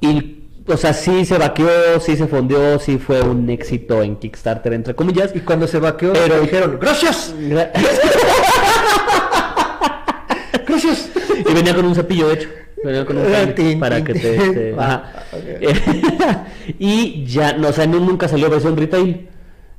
Y 0.00 0.37
o 0.68 0.76
sea, 0.76 0.92
sí 0.92 1.24
se 1.24 1.38
vaqueó, 1.38 1.98
sí 2.00 2.16
se 2.16 2.26
fondeó, 2.26 2.78
sí 2.78 2.98
fue 2.98 3.20
un 3.22 3.48
éxito 3.50 4.02
en 4.02 4.16
Kickstarter 4.16 4.72
entre 4.74 4.94
comillas. 4.94 5.32
Y 5.34 5.40
cuando 5.40 5.66
se 5.66 5.78
vaqueó, 5.78 6.12
Pero- 6.12 6.40
dijeron, 6.40 6.78
¡gracias! 6.80 7.34
¡Gracias! 10.66 11.10
y 11.48 11.54
venía 11.54 11.74
con 11.74 11.86
un 11.86 11.94
cepillo, 11.94 12.28
de 12.28 12.34
hecho. 12.34 12.48
Venía 12.84 13.04
con 13.04 13.18
un 13.18 13.26
Ah, 13.26 13.30
cable 13.32 13.52
tin, 13.54 13.80
para 13.80 14.04
que 14.04 14.14
te... 14.14 14.36
este, 14.36 14.74
Ah, 14.78 15.12
ajá. 15.32 16.46
y 16.78 17.24
ya, 17.26 17.52
no, 17.54 17.68
o 17.68 17.72
sea, 17.72 17.86
nu- 17.86 17.98
nunca 18.04 18.28
salió 18.28 18.48
versión 18.50 18.76
retail. 18.76 19.28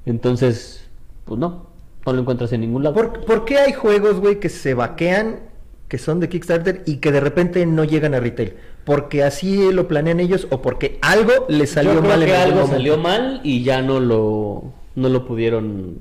Entonces, 0.05 0.83
pues 1.25 1.39
no, 1.39 1.67
no 2.05 2.13
lo 2.13 2.19
encuentras 2.21 2.51
en 2.51 2.61
ningún 2.61 2.83
lado. 2.83 2.95
¿Por, 2.95 3.23
por 3.25 3.45
qué 3.45 3.57
hay 3.59 3.71
juegos, 3.73 4.19
güey, 4.19 4.39
que 4.39 4.49
se 4.49 4.73
vaquean, 4.73 5.39
que 5.89 5.97
son 5.97 6.21
de 6.21 6.29
Kickstarter 6.29 6.83
y 6.85 6.97
que 6.97 7.11
de 7.11 7.19
repente 7.19 7.65
no 7.65 7.83
llegan 7.83 8.13
a 8.15 8.21
retail? 8.21 8.53
¿Porque 8.85 9.23
así 9.23 9.71
lo 9.73 9.87
planean 9.89 10.19
ellos 10.21 10.47
o 10.51 10.61
porque 10.61 10.97
algo 11.01 11.45
les 11.49 11.71
salió 11.71 11.95
Yo 11.95 11.99
creo 11.99 12.11
mal 12.11 12.23
en 12.23 12.29
que 12.29 12.35
algún 12.35 12.53
algo 12.53 12.67
momento? 12.67 12.75
salió 12.77 12.97
mal 12.97 13.41
y 13.43 13.63
ya 13.63 13.81
no 13.81 13.99
lo, 13.99 14.73
no 14.95 15.09
lo 15.09 15.25
pudieron 15.25 15.97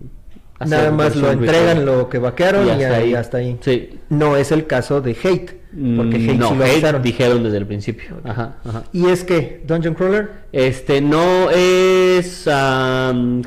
hacer 0.61 0.79
Nada 0.79 0.91
más 0.93 1.17
lo 1.17 1.31
entregan 1.33 1.79
retail. 1.79 1.87
lo 1.87 2.09
que 2.09 2.19
vaquearon 2.19 2.67
y, 2.67 2.85
ahí. 2.85 3.15
hasta 3.15 3.39
ahí. 3.39 3.59
Sí. 3.61 3.99
No 4.09 4.37
es 4.37 4.53
el 4.53 4.67
caso 4.67 5.01
de 5.01 5.17
Hate, 5.23 5.58
porque 5.71 6.19
Mm, 6.19 6.31
Hate 6.31 6.39
no, 6.39 6.49
sí 6.49 6.55
lo 6.57 6.65
Hate 6.65 6.73
avisaron. 6.73 7.03
dijeron 7.03 7.43
desde 7.43 7.59
el 7.59 7.67
principio. 7.67 8.21
Ajá, 8.25 8.57
ajá. 8.65 8.85
¿Y 8.93 9.07
es 9.07 9.25
que 9.25 9.63
Dungeon 9.67 9.95
Crawler? 9.95 10.31
Este 10.53 11.01
no 11.01 11.51
es 11.51 12.49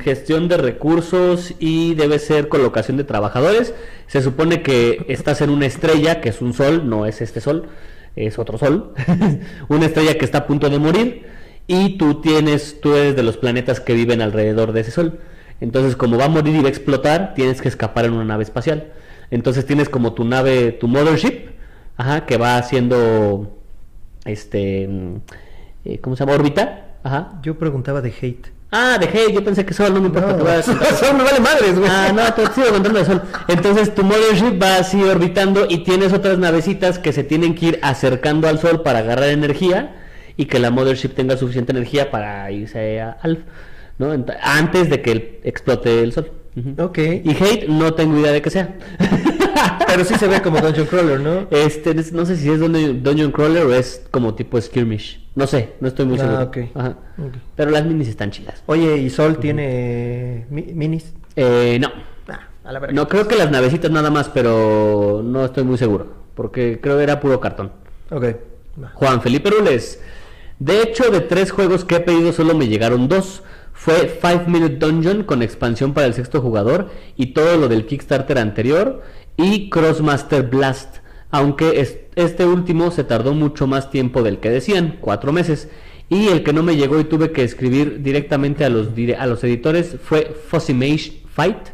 gestión 0.02 0.48
de 0.48 0.56
recursos 0.56 1.54
y 1.58 1.94
debe 1.94 2.18
ser 2.18 2.48
colocación 2.48 2.96
de 2.96 3.04
trabajadores. 3.04 3.74
Se 4.06 4.22
supone 4.22 4.62
que 4.62 5.04
estás 5.08 5.40
en 5.40 5.50
una 5.50 5.66
estrella, 5.66 6.20
que 6.20 6.28
es 6.28 6.40
un 6.40 6.54
sol, 6.54 6.88
no 6.88 7.06
es 7.06 7.20
este 7.20 7.40
sol, 7.40 7.66
es 8.14 8.38
otro 8.38 8.56
sol. 8.56 8.94
una 9.68 9.86
estrella 9.86 10.16
que 10.16 10.24
está 10.24 10.38
a 10.38 10.46
punto 10.46 10.70
de 10.70 10.78
morir 10.78 11.26
y 11.66 11.96
tú 11.98 12.20
tienes, 12.20 12.80
tú 12.80 12.94
eres 12.94 13.16
de 13.16 13.22
los 13.22 13.36
planetas 13.36 13.80
que 13.80 13.94
viven 13.94 14.20
alrededor 14.22 14.72
de 14.72 14.80
ese 14.82 14.90
sol. 14.92 15.18
Entonces, 15.60 15.96
como 15.96 16.18
va 16.18 16.24
a 16.24 16.28
morir 16.28 16.54
y 16.56 16.60
va 16.60 16.66
a 16.66 16.70
explotar, 16.70 17.34
tienes 17.34 17.60
que 17.62 17.68
escapar 17.68 18.04
en 18.04 18.12
una 18.12 18.24
nave 18.24 18.42
espacial. 18.42 18.92
Entonces 19.30 19.64
tienes 19.64 19.88
como 19.88 20.12
tu 20.12 20.24
nave, 20.24 20.72
tu 20.72 20.88
mothership, 20.88 21.50
ajá, 21.96 22.26
que 22.26 22.36
va 22.36 22.56
haciendo 22.56 23.58
este 24.24 24.86
mm, 24.88 25.16
eh, 25.84 25.98
¿cómo 26.00 26.16
se 26.16 26.20
llama? 26.24 26.34
órbita. 26.36 26.86
Ajá. 27.02 27.40
Yo 27.42 27.58
preguntaba 27.58 28.00
de 28.00 28.10
Hate. 28.10 28.52
Ah, 28.70 28.96
de 28.98 29.06
Hate, 29.06 29.32
yo 29.34 29.44
pensé 29.44 29.66
que 29.66 29.74
Sol, 29.74 29.92
no 29.92 30.00
me 30.00 30.06
importa, 30.06 30.34
No, 30.36 30.44
decir. 30.44 30.74
Sol 30.98 31.16
me 31.16 31.24
vale 31.24 31.40
madres, 31.40 31.78
güey. 31.78 31.90
Ah, 31.92 32.10
no, 32.14 32.32
te 32.32 32.46
sigo 32.54 32.68
contando 32.72 32.98
de 33.00 33.04
Sol. 33.04 33.22
Entonces 33.48 33.94
tu 33.94 34.02
Mothership 34.02 34.62
va 34.62 34.76
así 34.76 35.02
orbitando 35.02 35.66
y 35.68 35.78
tienes 35.78 36.12
otras 36.12 36.38
navecitas 36.38 36.98
que 36.98 37.12
se 37.12 37.22
tienen 37.24 37.54
que 37.54 37.66
ir 37.66 37.78
acercando 37.82 38.48
al 38.48 38.58
Sol 38.60 38.82
para 38.82 39.00
agarrar 39.00 39.28
energía 39.28 39.96
y 40.36 40.46
que 40.46 40.58
la 40.58 40.70
Mothership 40.70 41.10
tenga 41.10 41.36
suficiente 41.36 41.72
energía 41.72 42.10
para 42.10 42.50
irse 42.50 43.00
a 43.00 43.10
Alpha, 43.20 43.42
¿no? 43.98 44.10
Antes 44.42 44.88
de 44.88 45.02
que 45.02 45.40
explote 45.44 46.02
el 46.02 46.12
Sol. 46.12 46.30
Ujú. 46.56 46.82
Ok. 46.82 46.98
Y 46.98 47.30
Hate 47.30 47.66
no 47.68 47.92
tengo 47.94 48.18
idea 48.20 48.32
de 48.32 48.40
que 48.40 48.48
sea. 48.50 48.74
Pero 49.86 50.04
sí 50.04 50.14
se 50.14 50.26
ve 50.28 50.40
como 50.42 50.60
Dungeon 50.60 50.86
Crawler, 50.86 51.20
¿no? 51.20 51.46
Este, 51.50 51.90
es- 51.98 52.12
no 52.12 52.24
sé 52.26 52.36
si 52.36 52.50
es 52.50 52.58
Dungeon, 52.60 53.02
Dungeon 53.02 53.30
Crawler 53.32 53.64
o 53.66 53.74
es 53.74 54.02
como 54.10 54.34
tipo 54.34 54.60
Skirmish. 54.60 55.20
No 55.34 55.46
sé, 55.46 55.74
no 55.80 55.88
estoy 55.88 56.06
muy 56.06 56.18
Ah, 56.18 56.48
seguro. 56.50 56.70
Ajá. 56.74 56.96
Pero 57.56 57.70
las 57.70 57.84
minis 57.84 58.08
están 58.08 58.30
chidas. 58.30 58.62
Oye, 58.66 58.96
¿y 58.98 59.10
Sol 59.10 59.38
tiene 59.38 60.46
mi- 60.50 60.72
minis? 60.74 61.12
Eh, 61.36 61.78
no. 61.80 61.90
Ah, 62.28 62.40
a 62.64 62.72
la 62.72 62.78
verga. 62.78 62.94
No, 62.94 63.08
creo 63.08 63.26
que 63.28 63.36
las 63.36 63.50
navecitas 63.50 63.90
nada 63.90 64.10
más, 64.10 64.28
pero 64.28 65.22
no 65.24 65.44
estoy 65.44 65.64
muy 65.64 65.78
seguro. 65.78 66.06
Porque 66.34 66.80
creo 66.82 66.96
que 66.98 67.02
era 67.04 67.20
puro 67.20 67.40
cartón. 67.40 67.72
Ok. 68.10 68.24
Juan 68.94 69.20
Felipe 69.22 69.50
Rules. 69.50 70.00
De 70.58 70.82
hecho, 70.82 71.10
de 71.10 71.20
tres 71.20 71.50
juegos 71.50 71.84
que 71.84 71.96
he 71.96 72.00
pedido, 72.00 72.32
solo 72.32 72.54
me 72.54 72.68
llegaron 72.68 73.08
dos. 73.08 73.42
Fue 73.84 74.06
Five 74.20 74.44
Minute 74.46 74.76
Dungeon 74.76 75.24
con 75.24 75.42
expansión 75.42 75.92
para 75.92 76.06
el 76.06 76.14
sexto 76.14 76.40
jugador 76.40 76.90
y 77.16 77.26
todo 77.34 77.56
lo 77.56 77.66
del 77.68 77.84
Kickstarter 77.86 78.38
anterior. 78.38 79.02
Y 79.36 79.70
Crossmaster 79.70 80.44
Blast. 80.48 80.98
Aunque 81.32 81.80
es- 81.80 81.98
este 82.14 82.46
último 82.46 82.92
se 82.92 83.02
tardó 83.02 83.34
mucho 83.34 83.66
más 83.66 83.90
tiempo 83.90 84.22
del 84.22 84.38
que 84.38 84.50
decían, 84.50 84.98
cuatro 85.00 85.32
meses. 85.32 85.68
Y 86.08 86.28
el 86.28 86.44
que 86.44 86.52
no 86.52 86.62
me 86.62 86.76
llegó 86.76 87.00
y 87.00 87.04
tuve 87.04 87.32
que 87.32 87.42
escribir 87.42 88.02
directamente 88.02 88.64
a 88.64 88.68
los, 88.68 88.88
a 89.18 89.26
los 89.26 89.42
editores 89.42 89.96
fue 90.00 90.32
Fossimage 90.48 91.22
Fight. 91.34 91.70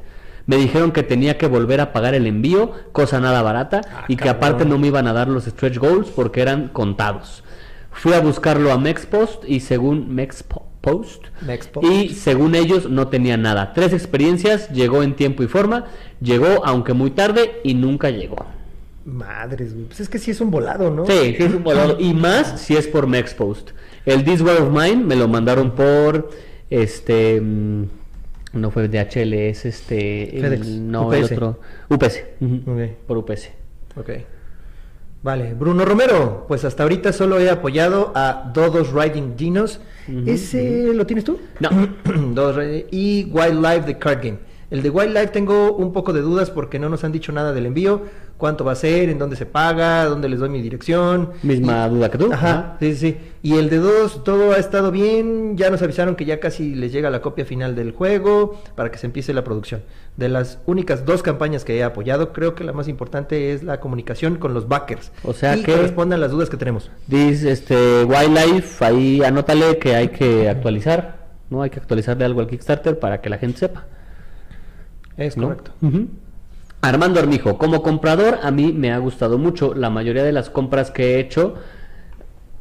Me 0.47 0.57
dijeron 0.57 0.93
que 0.93 1.03
tenía 1.03 1.37
que 1.37 1.47
volver 1.47 1.81
a 1.83 1.93
pagar 1.93 2.15
el 2.15 2.27
envío, 2.27 2.73
cosa 2.93 3.21
nada 3.21 3.43
barata, 3.43 3.83
Ah, 3.93 4.05
y 4.09 4.17
que 4.17 4.31
aparte 4.31 4.65
no 4.65 4.79
me 4.79 4.87
iban 4.87 5.07
a 5.09 5.13
dar 5.13 5.29
los 5.29 5.45
stretch 5.45 5.77
goals 5.77 6.09
porque 6.09 6.41
eran 6.41 6.69
contados. 6.69 7.45
Fui 7.93 8.15
a 8.15 8.21
buscarlo 8.21 8.73
a 8.73 8.79
Mexpost 8.79 9.45
y 9.47 9.61
según 9.61 10.15
Mexpost, 10.15 10.68
Mexpost. 11.47 11.87
y 11.87 12.11
según 12.11 12.55
ellos 12.55 12.89
no 12.89 13.09
tenía 13.09 13.37
nada. 13.37 13.73
Tres 13.75 13.93
experiencias, 13.93 14.71
llegó 14.71 15.03
en 15.03 15.15
tiempo 15.15 15.43
y 15.43 15.47
forma, 15.47 15.87
llegó 16.21 16.65
aunque 16.65 16.93
muy 16.93 17.11
tarde 17.11 17.61
y 17.65 17.75
nunca 17.75 18.11
llegó. 18.11 18.37
Madres. 19.05 19.75
Pues 19.87 20.01
es 20.01 20.09
que 20.09 20.19
sí 20.19 20.31
es 20.31 20.41
un 20.41 20.51
volado, 20.51 20.91
¿no? 20.91 21.07
Sí, 21.07 21.35
sí 21.37 21.43
es 21.43 21.55
un 21.55 21.65
volado. 21.65 21.97
Y 21.99 22.13
más 22.15 22.61
si 22.61 22.77
es 22.77 22.87
por 22.87 23.07
Mexpost. 23.07 23.71
El 24.05 24.25
This 24.25 24.41
War 24.41 24.61
of 24.61 24.71
Mine 24.71 25.05
me 25.05 25.17
lo 25.17 25.29
mandaron 25.29 25.73
por 25.73 26.31
este 26.71 27.41
mm, 27.41 27.85
no 28.53 28.71
fue 28.71 28.89
DHL, 28.89 29.33
es 29.35 29.65
este 29.67 30.31
FedEx, 30.41 30.67
no 30.67 31.13
el 31.13 31.25
UPS. 31.25 31.33
otro 31.33 31.61
UPS. 31.89 32.23
Por 33.07 33.19
UPS. 33.19 33.51
Ok. 33.97 34.11
Vale, 35.21 35.55
Bruno 35.55 35.85
Romero, 35.85 36.45
pues 36.47 36.65
hasta 36.65 36.85
ahorita 36.85 37.13
solo 37.13 37.41
he 37.41 37.51
apoyado 37.51 38.13
a 38.15 38.51
Dodos 38.55 38.93
Riding 38.93 39.37
Dinos. 39.37 39.81
¿Ese 40.27 40.93
lo 40.95 41.05
tienes 41.07 41.25
tú? 41.25 41.39
No. 41.61 41.69
Dodos 42.35 42.57
Riding- 42.57 42.87
y 42.93 43.25
Wildlife 43.33 43.87
de 43.87 43.99
Card 43.99 44.19
Game. 44.23 44.39
El 44.71 44.83
de 44.83 44.91
Wildlife 44.91 45.29
tengo 45.29 45.73
un 45.73 45.93
poco 45.95 46.13
de 46.13 46.21
dudas 46.21 46.51
porque 46.51 46.79
no 46.79 46.91
nos 46.91 47.03
han 47.03 47.11
dicho 47.11 47.33
nada 47.33 47.55
del 47.55 47.65
envío, 47.65 48.03
cuánto 48.37 48.65
va 48.67 48.73
a 48.73 48.75
ser, 48.75 49.09
en 49.09 49.19
dónde 49.19 49.35
se 49.35 49.47
paga, 49.47 50.05
dónde 50.05 50.29
les 50.29 50.41
doy 50.41 50.51
mi 50.51 50.61
dirección. 50.61 51.31
Misma 51.43 51.89
duda 51.89 52.11
que 52.11 52.19
tú. 52.19 52.31
Ajá, 52.31 52.77
sí, 52.79 52.95
sí. 52.95 53.13
sí. 53.13 53.17
Y 53.43 53.57
el 53.57 53.71
de 53.71 53.79
dos, 53.79 54.25
todo 54.25 54.53
ha 54.53 54.59
estado 54.59 54.91
bien. 54.91 55.57
Ya 55.57 55.71
nos 55.71 55.81
avisaron 55.81 56.17
que 56.17 56.27
ya 56.27 56.39
casi 56.39 56.75
les 56.75 56.93
llega 56.93 57.09
la 57.09 57.23
copia 57.23 57.47
final 57.47 57.75
del 57.75 57.93
juego 57.93 58.61
para 58.75 58.91
que 58.91 58.99
se 58.99 59.07
empiece 59.07 59.33
la 59.33 59.43
producción. 59.43 59.81
De 60.19 60.29
las 60.29 60.59
únicas 60.67 61.07
dos 61.07 61.23
campañas 61.23 61.65
que 61.65 61.79
he 61.79 61.83
apoyado, 61.83 62.35
creo 62.35 62.55
que 62.55 62.63
la 62.65 62.73
más 62.75 62.89
importante 62.89 63.55
es 63.55 63.63
la 63.63 63.81
comunicación 63.81 64.37
con 64.37 64.53
los 64.53 64.69
backers. 64.69 65.13
O 65.25 65.33
sea 65.33 65.57
y 65.57 65.63
que- 65.63 65.77
respondan 65.77 66.21
las 66.21 66.31
dudas 66.31 66.51
que 66.51 66.59
tenemos. 66.59 66.91
Dice 67.07 67.53
este 67.53 68.05
Wildlife, 68.05 68.85
ahí 68.85 69.23
anótale 69.25 69.79
que 69.79 69.95
hay 69.95 70.09
que 70.09 70.49
actualizar, 70.51 71.29
¿no? 71.49 71.63
Hay 71.63 71.71
que 71.71 71.79
actualizarle 71.81 72.27
algo 72.27 72.41
al 72.41 72.49
Kickstarter 72.49 72.99
para 72.99 73.23
que 73.23 73.31
la 73.31 73.39
gente 73.39 73.61
sepa. 73.61 73.87
Es 75.19 75.37
¿no? 75.37 75.49
correcto. 75.49 75.73
Armando 76.81 77.21
Armijo, 77.21 77.59
como 77.59 77.83
comprador 77.83 78.39
a 78.43 78.51
mí 78.51 78.73
me 78.73 78.93
ha 78.93 78.99
gustado 78.99 79.37
mucho. 79.37 79.75
La 79.75 79.91
mayoría 79.91 80.23
de 80.23 80.33
las 80.33 80.49
compras 80.49 80.91
que 80.91 81.17
he 81.17 81.21
hecho 81.21 81.57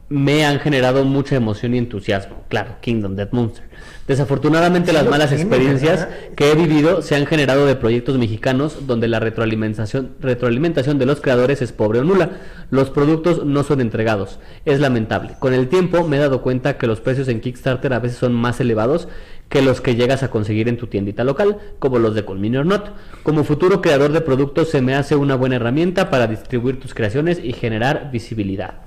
me 0.09 0.45
han 0.45 0.59
generado 0.59 1.05
mucha 1.05 1.35
emoción 1.35 1.75
y 1.75 1.77
entusiasmo. 1.77 2.43
Claro, 2.49 2.77
Kingdom 2.81 3.15
Death 3.15 3.31
Monster. 3.31 3.65
Desafortunadamente 4.07 4.93
las 4.93 5.05
malas 5.05 5.33
experiencias 5.33 6.07
que 6.37 6.49
he 6.49 6.55
vivido 6.55 7.01
se 7.01 7.15
han 7.15 7.25
generado 7.25 7.65
de 7.65 7.75
proyectos 7.75 8.17
mexicanos 8.17 8.87
donde 8.87 9.09
la 9.09 9.19
retroalimentación, 9.19 10.11
retroalimentación 10.21 10.97
de 10.97 11.05
los 11.05 11.19
creadores 11.19 11.61
es 11.61 11.73
pobre 11.73 11.99
o 11.99 12.05
nula. 12.05 12.29
Los 12.71 12.89
productos 12.89 13.45
no 13.45 13.63
son 13.63 13.81
entregados. 13.81 14.39
Es 14.63 14.79
lamentable. 14.79 15.33
Con 15.39 15.53
el 15.53 15.67
tiempo 15.67 16.07
me 16.07 16.15
he 16.15 16.21
dado 16.21 16.41
cuenta 16.41 16.77
que 16.77 16.87
los 16.87 17.01
precios 17.01 17.27
en 17.27 17.41
Kickstarter 17.41 17.91
a 17.91 17.99
veces 17.99 18.17
son 18.17 18.33
más 18.33 18.61
elevados 18.61 19.09
que 19.49 19.61
los 19.61 19.81
que 19.81 19.95
llegas 19.95 20.23
a 20.23 20.29
conseguir 20.29 20.69
en 20.69 20.77
tu 20.77 20.87
tiendita 20.87 21.25
local, 21.25 21.57
como 21.79 21.99
los 21.99 22.15
de 22.15 22.23
Colmini 22.23 22.57
or 22.57 22.65
Not. 22.65 22.91
Como 23.23 23.43
futuro 23.43 23.81
creador 23.81 24.13
de 24.13 24.21
productos 24.21 24.69
se 24.69 24.81
me 24.81 24.95
hace 24.95 25.17
una 25.17 25.35
buena 25.35 25.57
herramienta 25.57 26.09
para 26.09 26.27
distribuir 26.27 26.79
tus 26.79 26.93
creaciones 26.93 27.41
y 27.43 27.51
generar 27.51 28.09
visibilidad. 28.09 28.86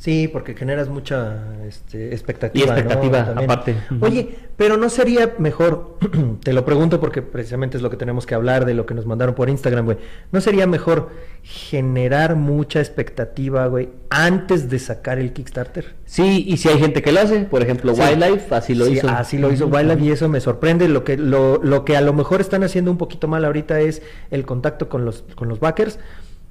Sí, 0.00 0.28
porque 0.28 0.54
generas 0.54 0.88
mucha 0.88 1.44
este, 1.68 2.14
expectativa. 2.14 2.64
Y 2.64 2.70
expectativa, 2.70 3.34
aparte. 3.36 3.76
Oye, 4.00 4.34
pero 4.56 4.78
no 4.78 4.88
sería 4.88 5.34
mejor, 5.36 5.98
te 6.42 6.54
lo 6.54 6.64
pregunto 6.64 7.00
porque 7.00 7.20
precisamente 7.20 7.76
es 7.76 7.82
lo 7.82 7.90
que 7.90 7.98
tenemos 7.98 8.24
que 8.24 8.34
hablar 8.34 8.64
de 8.64 8.72
lo 8.72 8.86
que 8.86 8.94
nos 8.94 9.04
mandaron 9.04 9.34
por 9.34 9.50
Instagram, 9.50 9.84
güey. 9.84 9.98
¿No 10.32 10.40
sería 10.40 10.66
mejor 10.66 11.10
generar 11.42 12.34
mucha 12.34 12.80
expectativa, 12.80 13.66
güey, 13.66 13.90
antes 14.08 14.70
de 14.70 14.78
sacar 14.78 15.18
el 15.18 15.34
Kickstarter? 15.34 15.94
Sí, 16.06 16.46
y 16.48 16.56
si 16.56 16.70
hay 16.70 16.78
gente 16.78 17.02
que 17.02 17.12
lo 17.12 17.20
hace, 17.20 17.40
por 17.40 17.62
ejemplo, 17.62 17.94
Sí. 17.94 18.00
Wildlife 18.00 18.54
así 18.54 18.74
lo 18.74 18.86
Sí, 18.86 18.92
hizo. 18.92 19.08
Así 19.10 19.36
lo 19.36 19.52
hizo. 19.52 19.66
Wildlife 19.66 20.02
y 20.02 20.12
eso 20.12 20.30
me 20.30 20.40
sorprende. 20.40 20.88
Lo 20.88 21.04
que, 21.04 21.18
lo, 21.18 21.62
lo 21.62 21.84
que 21.84 21.98
a 21.98 22.00
lo 22.00 22.14
mejor 22.14 22.40
están 22.40 22.64
haciendo 22.64 22.90
un 22.90 22.96
poquito 22.96 23.28
mal 23.28 23.44
ahorita 23.44 23.80
es 23.80 24.00
el 24.30 24.46
contacto 24.46 24.88
con 24.88 25.04
los, 25.04 25.26
con 25.34 25.50
los 25.50 25.60
backers. 25.60 25.98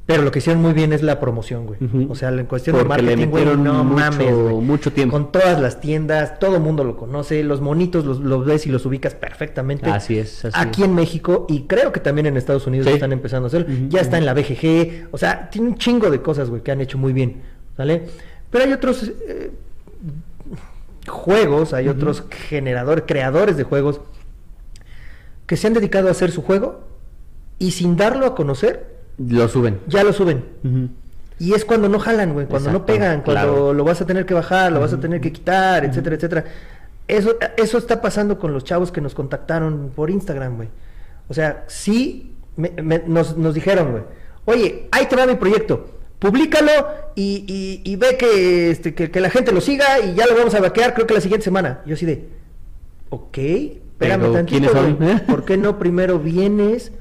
Pero 0.10 0.24
lo 0.24 0.32
que 0.32 0.40
hicieron 0.40 0.60
muy 0.60 0.74
bien 0.74 0.92
es 0.92 1.04
la 1.04 1.20
promoción, 1.20 1.68
güey. 1.68 1.78
O 2.10 2.16
sea, 2.16 2.30
en 2.30 2.48
cuestión 2.48 2.76
Porque 2.76 2.96
de 2.96 3.04
marketing, 3.04 3.28
güey, 3.30 3.46
no 3.46 3.84
mucho- 3.84 3.84
mames, 3.84 4.34
güey. 4.36 4.56
mucho 4.56 4.92
tiempo. 4.92 5.12
Con 5.16 5.32
todas 5.32 5.62
las 5.62 5.80
tiendas, 5.82 6.40
todo 6.40 6.56
el 6.56 6.64
mundo 6.64 6.84
lo 6.84 6.98
conoce, 6.98 7.44
los 7.44 7.62
monitos 7.62 8.06
los, 8.06 8.20
los 8.20 8.44
ves 8.44 8.66
y 8.66 8.72
los 8.72 8.84
ubicas 8.88 9.14
perfectamente. 9.14 9.88
Así 9.88 10.18
es, 10.18 10.46
así 10.46 10.58
Aquí 10.60 10.82
es. 10.82 10.88
en 10.88 10.96
México 10.96 11.46
y 11.48 11.68
creo 11.68 11.92
que 11.92 12.00
también 12.00 12.26
en 12.26 12.38
Estados 12.38 12.66
Unidos 12.66 12.88
Sí. 12.88 12.94
están 12.94 13.12
empezando 13.14 13.46
a 13.46 13.50
hacer. 13.50 13.68
Ujú, 13.70 13.90
ya 13.90 14.02
está 14.02 14.18
en 14.18 14.26
la 14.26 14.34
BGG, 14.34 15.10
o 15.12 15.18
sea, 15.20 15.48
tiene 15.52 15.68
un 15.68 15.76
chingo 15.78 16.10
de 16.10 16.24
cosas, 16.24 16.50
güey, 16.50 16.64
que 16.64 16.72
han 16.72 16.82
hecho 16.82 16.98
muy 16.98 17.14
bien, 17.14 17.44
¿vale? 17.78 18.06
Pero 18.50 18.64
hay 18.64 18.74
otros 18.74 19.12
eh, 19.28 19.52
juegos, 21.08 21.74
hay 21.74 21.88
otros 21.88 22.24
generadores, 22.32 23.04
creadores 23.08 23.58
de 23.58 23.64
juegos 23.64 24.02
que 25.46 25.56
se 25.56 25.68
han 25.68 25.74
dedicado 25.74 26.08
a 26.08 26.12
hacer 26.12 26.32
su 26.32 26.42
juego 26.42 26.82
y 27.58 27.72
sin 27.72 27.96
darlo 27.96 28.26
a 28.26 28.34
conocer, 28.36 28.98
Lo 29.20 29.48
suben. 29.48 29.80
ya 29.88 30.04
lo 30.04 30.14
suben. 30.14 30.44
Y 31.38 31.54
es 31.54 31.64
cuando 31.66 31.88
no 31.90 32.00
jalan, 32.00 32.34
güey, 32.34 32.48
cuando 32.48 32.72
no 32.72 32.86
pegan, 32.86 33.22
cuando 33.22 33.42
claro. 33.54 33.74
lo 33.74 33.84
vas 33.84 34.02
a 34.02 34.06
tener 34.06 34.26
que 34.26 34.34
bajar, 34.34 34.72
lo 34.72 34.80
vas 34.80 34.94
a 34.94 35.00
tener 35.00 35.22
que 35.22 35.32
quitar, 35.32 35.86
etcétera, 35.86 36.16
etcétera. 36.16 36.46
Eso, 37.08 37.38
eso 37.58 37.78
está 37.78 38.02
pasando 38.02 38.38
con 38.40 38.54
los 38.54 38.64
chavos 38.64 38.92
que 38.92 39.02
nos 39.02 39.16
contactaron 39.16 39.92
por 39.96 40.10
Instagram, 40.10 40.58
güey. 40.58 40.70
O 41.28 41.34
sea, 41.34 41.64
sí 41.68 42.34
me- 42.58 42.72
me- 42.82 43.04
nos, 43.08 43.38
nos 43.38 43.54
dijeron, 43.54 43.92
güey, 43.92 44.04
oye, 44.46 44.88
ahí 44.92 45.06
te 45.08 45.16
va 45.16 45.26
mi 45.26 45.36
proyecto, 45.36 45.86
públicalo 46.20 46.72
y, 47.16 47.46
y- 47.48 47.90
y 47.90 47.96
ve 47.96 48.18
que, 48.18 48.70
este, 48.72 48.94
que, 48.94 49.10
que 49.10 49.20
la 49.22 49.30
gente 49.30 49.52
lo 49.52 49.62
siga 49.62 50.00
y 50.02 50.16
ya 50.16 50.28
lo 50.28 50.36
vamos 50.36 50.54
a 50.56 50.60
vaquear, 50.60 50.94
creo 50.94 51.08
que 51.08 51.14
la 51.14 51.22
siguiente 51.22 51.46
semana. 51.46 51.80
Yo 51.86 51.94
así 51.96 52.06
de, 52.06 52.28
ok, 53.10 53.38
espérame 53.38 54.20
Pero, 54.22 54.32
tantito, 54.34 54.72
¿por 55.28 55.46
qué 55.46 55.56
no 55.58 55.80
primero 55.80 56.20
vienes? 56.20 56.92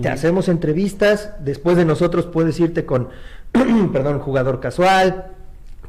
Te 0.00 0.08
hacemos 0.08 0.48
entrevistas, 0.48 1.32
después 1.40 1.76
de 1.76 1.86
nosotros 1.86 2.26
puedes 2.26 2.60
irte 2.60 2.84
con, 2.84 3.08
perdón, 3.92 4.18
jugador 4.18 4.60
casual, 4.60 5.32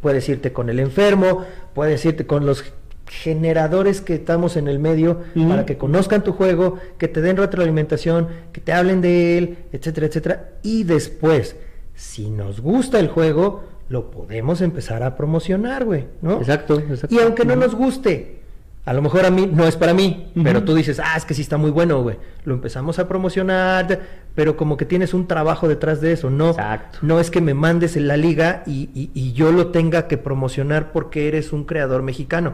puedes 0.02 0.30
irte 0.30 0.54
con 0.54 0.70
el 0.70 0.80
enfermo, 0.80 1.44
puedes 1.74 2.06
irte 2.06 2.26
con 2.26 2.46
los 2.46 2.64
generadores 3.08 4.02
que 4.02 4.16
estamos 4.16 4.56
en 4.56 4.68
el 4.68 4.80
medio 4.80 5.22
para 5.48 5.66
que 5.66 5.78
conozcan 5.78 6.24
tu 6.24 6.32
juego, 6.32 6.80
que 6.98 7.08
te 7.08 7.22
den 7.22 7.38
retroalimentación, 7.38 8.30
que 8.52 8.62
te 8.62 8.72
hablen 8.72 9.02
de 9.02 9.38
él, 9.38 9.58
etcétera, 9.72 10.08
etcétera. 10.08 10.50
Y 10.64 10.84
después, 10.84 11.56
si 11.96 12.30
nos 12.30 12.62
gusta 12.62 13.00
el 13.00 13.10
juego, 13.10 13.64
lo 13.90 14.10
podemos 14.10 14.62
empezar 14.62 15.04
a 15.04 15.16
promocionar, 15.16 15.86
güey, 15.86 16.06
¿no? 16.22 16.38
Exacto, 16.38 16.80
exacto. 16.80 17.14
Y 17.14 17.20
aunque 17.20 17.46
no 17.46 17.56
nos 17.56 17.76
guste, 17.76 18.40
a 18.86 18.94
lo 18.94 19.02
mejor 19.02 19.26
a 19.26 19.32
mí 19.32 19.50
no 19.52 19.66
es 19.66 19.76
para 19.78 19.94
mí, 19.96 20.32
pero 20.44 20.64
tú 20.64 20.76
dices, 20.76 21.00
ah, 21.04 21.18
es 21.18 21.26
que 21.26 21.34
sí 21.34 21.42
está 21.42 21.58
muy 21.58 21.72
bueno, 21.72 22.02
güey. 22.04 22.18
Lo 22.44 22.54
empezamos 22.54 23.00
a 23.00 23.08
promocionar, 23.08 24.00
pero 24.36 24.56
como 24.56 24.78
que 24.78 24.86
tienes 24.86 25.14
un 25.16 25.28
trabajo 25.28 25.68
detrás 25.68 26.02
de 26.02 26.12
eso, 26.12 26.30
¿no? 26.30 26.52
Exacto. 26.52 27.00
No 27.02 27.20
es 27.20 27.32
que 27.32 27.42
me 27.42 27.56
mandes 27.56 27.98
en 27.98 28.08
la 28.08 28.16
liga 28.16 28.62
y, 28.68 28.90
y- 28.94 29.10
y 29.16 29.34
yo 29.34 29.52
lo 29.52 29.68
tenga 29.68 30.08
que 30.08 30.18
promocionar 30.20 30.92
porque 30.92 31.28
eres 31.28 31.52
un 31.52 31.64
creador 31.64 32.04
mexicano. 32.04 32.54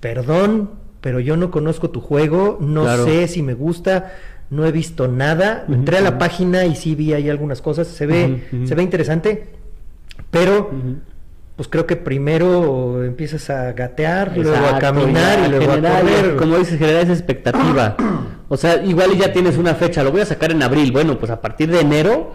Perdón, 0.00 0.70
pero 1.00 1.20
yo 1.20 1.36
no 1.36 1.50
conozco 1.50 1.90
tu 1.90 2.00
juego, 2.00 2.58
no 2.60 2.82
Claro. 2.82 3.04
sé 3.04 3.28
si 3.28 3.42
me 3.42 3.54
gusta, 3.54 4.14
no 4.50 4.64
he 4.66 4.72
visto 4.72 5.08
nada. 5.08 5.64
Entré 5.68 5.98
a 5.98 6.00
la 6.00 6.18
página 6.18 6.64
y 6.66 6.74
sí 6.74 6.94
vi 6.94 7.12
ahí 7.14 7.28
algunas 7.28 7.62
cosas, 7.62 7.86
se 7.86 8.06
ve, 8.06 8.44
se 8.64 8.74
ve 8.74 8.82
interesante, 8.82 9.50
pero. 10.30 10.70
Pues 11.58 11.68
creo 11.68 11.86
que 11.86 11.96
primero 11.96 13.04
empiezas 13.04 13.50
a 13.50 13.72
gatear, 13.72 14.32
luego 14.38 14.64
a 14.66 14.78
caminar 14.78 15.40
y 15.44 15.50
luego 15.50 15.72
generar, 15.72 15.96
a 15.96 16.00
correr. 16.00 16.36
Como 16.36 16.56
dices, 16.56 16.78
generar 16.78 17.02
esa 17.02 17.12
expectativa. 17.12 17.96
O 18.50 18.56
sea, 18.56 18.82
igual 18.82 19.14
ya 19.14 19.30
tienes 19.30 19.58
una 19.58 19.74
fecha, 19.74 20.02
lo 20.02 20.10
voy 20.10 20.22
a 20.22 20.24
sacar 20.24 20.50
en 20.52 20.62
abril. 20.62 20.90
Bueno, 20.90 21.18
pues 21.18 21.30
a 21.30 21.38
partir 21.38 21.70
de 21.70 21.80
enero, 21.80 22.32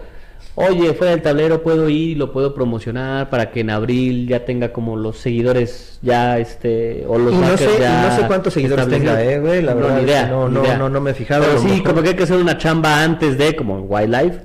oye, 0.54 0.94
fuera 0.94 1.10
del 1.10 1.22
tablero 1.22 1.60
puedo 1.60 1.88
ir 1.88 2.10
y 2.10 2.14
lo 2.14 2.30
puedo 2.32 2.54
promocionar 2.54 3.30
para 3.30 3.50
que 3.50 3.58
en 3.62 3.70
abril 3.70 4.28
ya 4.28 4.44
tenga 4.44 4.72
como 4.72 4.96
los 4.96 5.18
seguidores 5.18 5.98
ya, 6.02 6.38
este, 6.38 7.04
o 7.08 7.18
los 7.18 7.32
Y 7.34 7.36
no 7.36 7.56
sé- 7.56 7.68
y 7.78 7.80
ya 7.80 8.08
no 8.10 8.16
sé 8.16 8.26
cuántos 8.28 8.54
seguidores 8.54 8.86
tenga, 8.86 9.20
eh, 9.24 9.40
güey, 9.40 9.60
la 9.62 9.74
No, 9.74 9.80
verdad 9.80 9.96
ni 9.96 10.02
idea, 10.04 10.26
no- 10.28 10.48
ni 10.48 10.54
no- 10.54 10.62
idea. 10.64 10.76
no- 10.78 10.88
no 10.88 11.00
me 11.00 11.10
he 11.10 11.14
fijado, 11.14 11.46
Pero 11.46 11.58
sí, 11.58 11.66
mejor. 11.66 11.82
como 11.88 12.02
que 12.02 12.08
hay 12.10 12.14
que 12.14 12.22
hacer 12.22 12.36
una 12.36 12.58
chamba 12.58 13.02
antes 13.02 13.36
de, 13.36 13.56
como 13.56 13.76
en 13.78 13.84
Wildlife. 13.88 14.38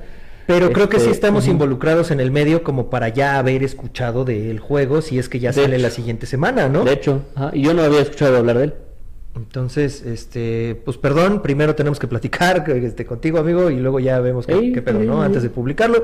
Pero 0.50 0.72
creo 0.72 0.90
que 0.90 0.98
sí 0.98 1.04
Este, 1.04 1.14
estamos 1.14 1.48
involucrados 1.48 2.10
en 2.10 2.20
el 2.20 2.32
medio 2.32 2.64
como 2.64 2.90
para 2.90 3.10
ya 3.10 3.38
haber 3.38 3.62
escuchado 3.62 4.26
del 4.26 4.60
juego 4.60 5.04
si 5.04 5.20
es 5.20 5.30
que 5.30 5.40
ya 5.40 5.50
De 5.52 5.62
sale 5.62 5.76
hecho. 5.76 5.84
la 5.84 5.92
siguiente 5.92 6.26
semana, 6.26 6.68
¿no? 6.68 6.86
De 6.86 6.94
hecho, 6.94 7.22
ajá, 7.36 7.52
y 7.54 7.62
yo 7.62 7.76
no 7.76 7.84
había 7.84 8.02
escuchado 8.02 8.36
hablar 8.36 8.58
de 8.58 8.64
él. 8.64 8.74
Entonces, 9.36 10.02
este, 10.02 10.82
pues 10.84 10.98
perdón, 10.98 11.44
primero 11.44 11.76
tenemos 11.76 12.00
que 12.00 12.08
platicar 12.08 12.68
este, 12.72 13.06
contigo, 13.06 13.38
amigo, 13.38 13.70
y 13.70 13.76
luego 13.80 14.00
ya 14.00 14.20
vemos 14.22 14.48
qué, 14.48 14.72
qué 14.74 14.82
pedo, 14.82 15.00
¿no? 15.02 15.22
Antes 15.22 15.44
de 15.44 15.52
publicarlo. 15.52 16.04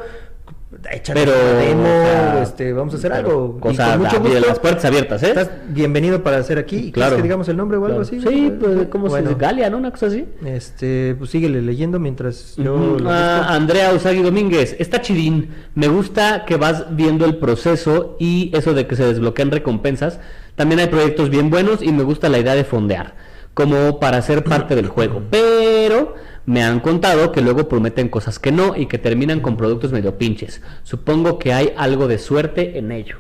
Échanos 0.91 1.23
Pero, 1.23 1.33
una 1.37 1.59
demo, 1.59 2.39
este, 2.43 2.73
vamos 2.73 2.93
a 2.93 2.97
hacer 2.97 3.13
algo. 3.13 3.59
Cosa, 3.59 3.91
con 3.93 4.01
mucho 4.03 4.19
gusto, 4.19 4.39
las 4.39 4.59
puertas 4.59 4.85
abiertas, 4.85 5.23
¿eh? 5.23 5.27
Estás 5.29 5.49
bienvenido 5.69 6.21
para 6.23 6.37
hacer 6.37 6.57
aquí. 6.57 6.77
¿Quieres 6.77 6.93
Claro. 6.93 7.15
que 7.17 7.21
digamos 7.23 7.47
el 7.49 7.57
nombre 7.57 7.77
o 7.77 7.85
algo 7.85 8.01
Claro. 8.01 8.01
así? 8.01 8.19
Sí, 8.21 8.51
pues, 8.59 8.87
¿cómo 8.89 9.07
Bueno, 9.07 9.27
se 9.29 9.33
dice? 9.33 9.41
Galia, 9.41 9.69
¿no? 9.69 9.77
Una 9.77 9.91
cosa 9.91 10.07
así. 10.07 10.25
Este, 10.45 11.15
pues 11.17 11.29
síguele 11.31 11.61
leyendo 11.61 11.99
mientras 11.99 12.55
yo 12.57 12.97
Ah. 13.07 13.47
Andrea 13.49 13.93
Usagi 13.93 14.21
Domínguez, 14.21 14.75
está 14.79 15.01
chidín. 15.01 15.49
Me 15.75 15.87
gusta 15.87 16.45
que 16.45 16.57
vas 16.57 16.85
viendo 16.95 17.25
el 17.25 17.37
proceso 17.37 18.17
y 18.19 18.51
eso 18.55 18.73
de 18.73 18.87
que 18.87 18.95
se 18.95 19.05
desbloquean 19.05 19.51
recompensas. 19.51 20.19
También 20.55 20.79
hay 20.79 20.87
proyectos 20.87 21.29
bien 21.29 21.49
buenos 21.49 21.81
y 21.81 21.91
me 21.91 22.03
gusta 22.03 22.29
la 22.29 22.39
idea 22.39 22.55
de 22.55 22.63
fondear, 22.63 23.15
como 23.53 23.99
para 23.99 24.21
ser 24.21 24.43
parte 24.43 24.75
del 24.75 24.87
juego. 24.87 25.21
Pero 25.31 26.15
me 26.45 26.63
han 26.63 26.79
contado 26.79 27.31
que 27.31 27.41
luego 27.41 27.67
prometen 27.67 28.09
cosas 28.09 28.39
que 28.39 28.51
no 28.51 28.75
y 28.75 28.85
que 28.85 28.97
terminan 28.97 29.39
con 29.39 29.57
productos 29.57 29.91
medio 29.91 30.17
pinches. 30.17 30.61
Supongo 30.83 31.39
que 31.39 31.53
hay 31.53 31.73
algo 31.75 32.07
de 32.07 32.19
suerte 32.19 32.77
en 32.77 32.91
ello. 32.91 33.17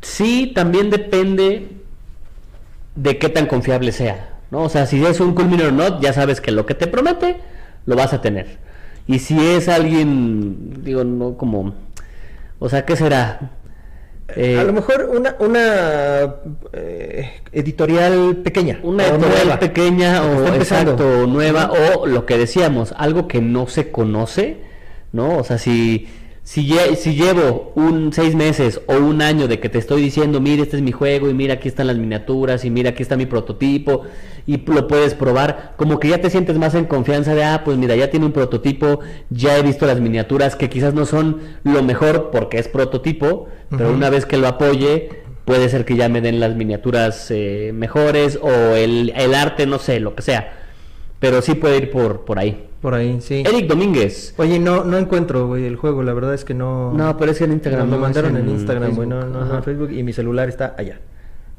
Sí, 0.00 0.52
también 0.54 0.90
depende 0.90 1.68
de 2.94 3.18
qué 3.18 3.28
tan 3.28 3.46
confiable 3.46 3.92
sea. 3.92 4.38
¿no? 4.50 4.62
O 4.62 4.68
sea, 4.68 4.86
si 4.86 5.04
es 5.04 5.20
un 5.20 5.34
Culminor 5.34 5.66
or 5.66 5.72
Not, 5.72 6.02
ya 6.02 6.12
sabes 6.12 6.40
que 6.40 6.50
lo 6.50 6.66
que 6.66 6.74
te 6.74 6.86
promete 6.86 7.36
lo 7.86 7.96
vas 7.96 8.12
a 8.12 8.20
tener. 8.20 8.58
Y 9.06 9.18
si 9.18 9.38
es 9.38 9.68
alguien, 9.68 10.82
digo, 10.82 11.04
no 11.04 11.36
como. 11.36 11.74
O 12.58 12.68
sea, 12.68 12.84
¿qué 12.84 12.96
será? 12.96 13.50
Eh, 14.36 14.58
a 14.58 14.64
lo 14.64 14.72
mejor 14.72 15.10
una, 15.14 15.36
una 15.38 16.34
eh, 16.72 17.30
editorial 17.52 18.36
pequeña. 18.44 18.80
Una 18.82 19.06
editorial 19.06 19.44
nueva. 19.44 19.58
pequeña 19.58 20.22
o 20.22 20.54
exacto, 20.54 21.26
nueva, 21.26 21.70
o 21.70 22.06
lo 22.06 22.26
que 22.26 22.38
decíamos, 22.38 22.94
algo 22.96 23.28
que 23.28 23.40
no 23.40 23.66
se 23.66 23.90
conoce, 23.90 24.58
¿no? 25.12 25.38
O 25.38 25.44
sea, 25.44 25.58
si, 25.58 26.08
si, 26.42 26.66
lle- 26.66 26.96
si 26.96 27.14
llevo 27.14 27.72
un 27.76 28.12
seis 28.12 28.34
meses 28.34 28.80
o 28.86 28.94
un 28.96 29.22
año 29.22 29.46
de 29.46 29.60
que 29.60 29.68
te 29.68 29.78
estoy 29.78 30.02
diciendo, 30.02 30.40
mira, 30.40 30.62
este 30.62 30.76
es 30.76 30.82
mi 30.82 30.92
juego, 30.92 31.30
y 31.30 31.34
mira, 31.34 31.54
aquí 31.54 31.68
están 31.68 31.86
las 31.86 31.96
miniaturas, 31.96 32.64
y 32.64 32.70
mira, 32.70 32.90
aquí 32.90 33.02
está 33.02 33.16
mi 33.16 33.26
prototipo, 33.26 34.02
y 34.46 34.56
lo 34.58 34.88
puedes 34.88 35.14
probar, 35.14 35.74
como 35.76 36.00
que 36.00 36.08
ya 36.08 36.20
te 36.20 36.30
sientes 36.30 36.58
más 36.58 36.74
en 36.74 36.86
confianza 36.86 37.34
de, 37.34 37.44
ah, 37.44 37.62
pues 37.64 37.76
mira, 37.78 37.94
ya 37.94 38.10
tiene 38.10 38.26
un 38.26 38.32
prototipo, 38.32 39.00
ya 39.30 39.58
he 39.58 39.62
visto 39.62 39.86
las 39.86 40.00
miniaturas, 40.00 40.56
que 40.56 40.68
quizás 40.68 40.94
no 40.94 41.06
son 41.06 41.40
lo 41.62 41.82
mejor 41.82 42.30
porque 42.32 42.58
es 42.58 42.68
prototipo, 42.68 43.48
pero 43.76 43.92
una 43.92 44.10
vez 44.10 44.26
que 44.26 44.36
lo 44.38 44.48
apoye, 44.48 45.10
puede 45.44 45.68
ser 45.68 45.84
que 45.84 45.96
ya 45.96 46.08
me 46.08 46.20
den 46.20 46.40
las 46.40 46.56
miniaturas 46.56 47.30
eh, 47.30 47.70
mejores 47.74 48.38
o 48.42 48.50
el, 48.74 49.12
el 49.16 49.34
arte, 49.34 49.66
no 49.66 49.78
sé, 49.78 50.00
lo 50.00 50.14
que 50.14 50.22
sea. 50.22 50.56
Pero 51.20 51.42
sí 51.42 51.54
puede 51.54 51.76
ir 51.76 51.90
por, 51.90 52.24
por 52.24 52.38
ahí. 52.38 52.66
Por 52.80 52.94
ahí, 52.94 53.20
sí. 53.20 53.44
Eric 53.46 53.66
Domínguez. 53.66 54.34
Oye, 54.38 54.58
no, 54.58 54.84
no 54.84 54.96
encuentro, 54.96 55.46
güey, 55.46 55.66
el 55.66 55.76
juego. 55.76 56.02
La 56.02 56.14
verdad 56.14 56.32
es 56.32 56.44
que 56.44 56.54
no. 56.54 56.92
No, 56.94 57.16
pero 57.18 57.30
es 57.30 57.40
en 57.42 57.52
Instagram. 57.52 57.88
Me 57.88 57.96
no 57.96 58.00
mandaron 58.00 58.36
en 58.36 58.48
Instagram, 58.48 58.96
güey, 58.96 59.06
no, 59.06 59.26
no, 59.26 59.44
no 59.44 59.56
en 59.56 59.62
Facebook. 59.62 59.92
Y 59.92 60.02
mi 60.02 60.14
celular 60.14 60.48
está 60.48 60.74
allá. 60.78 60.98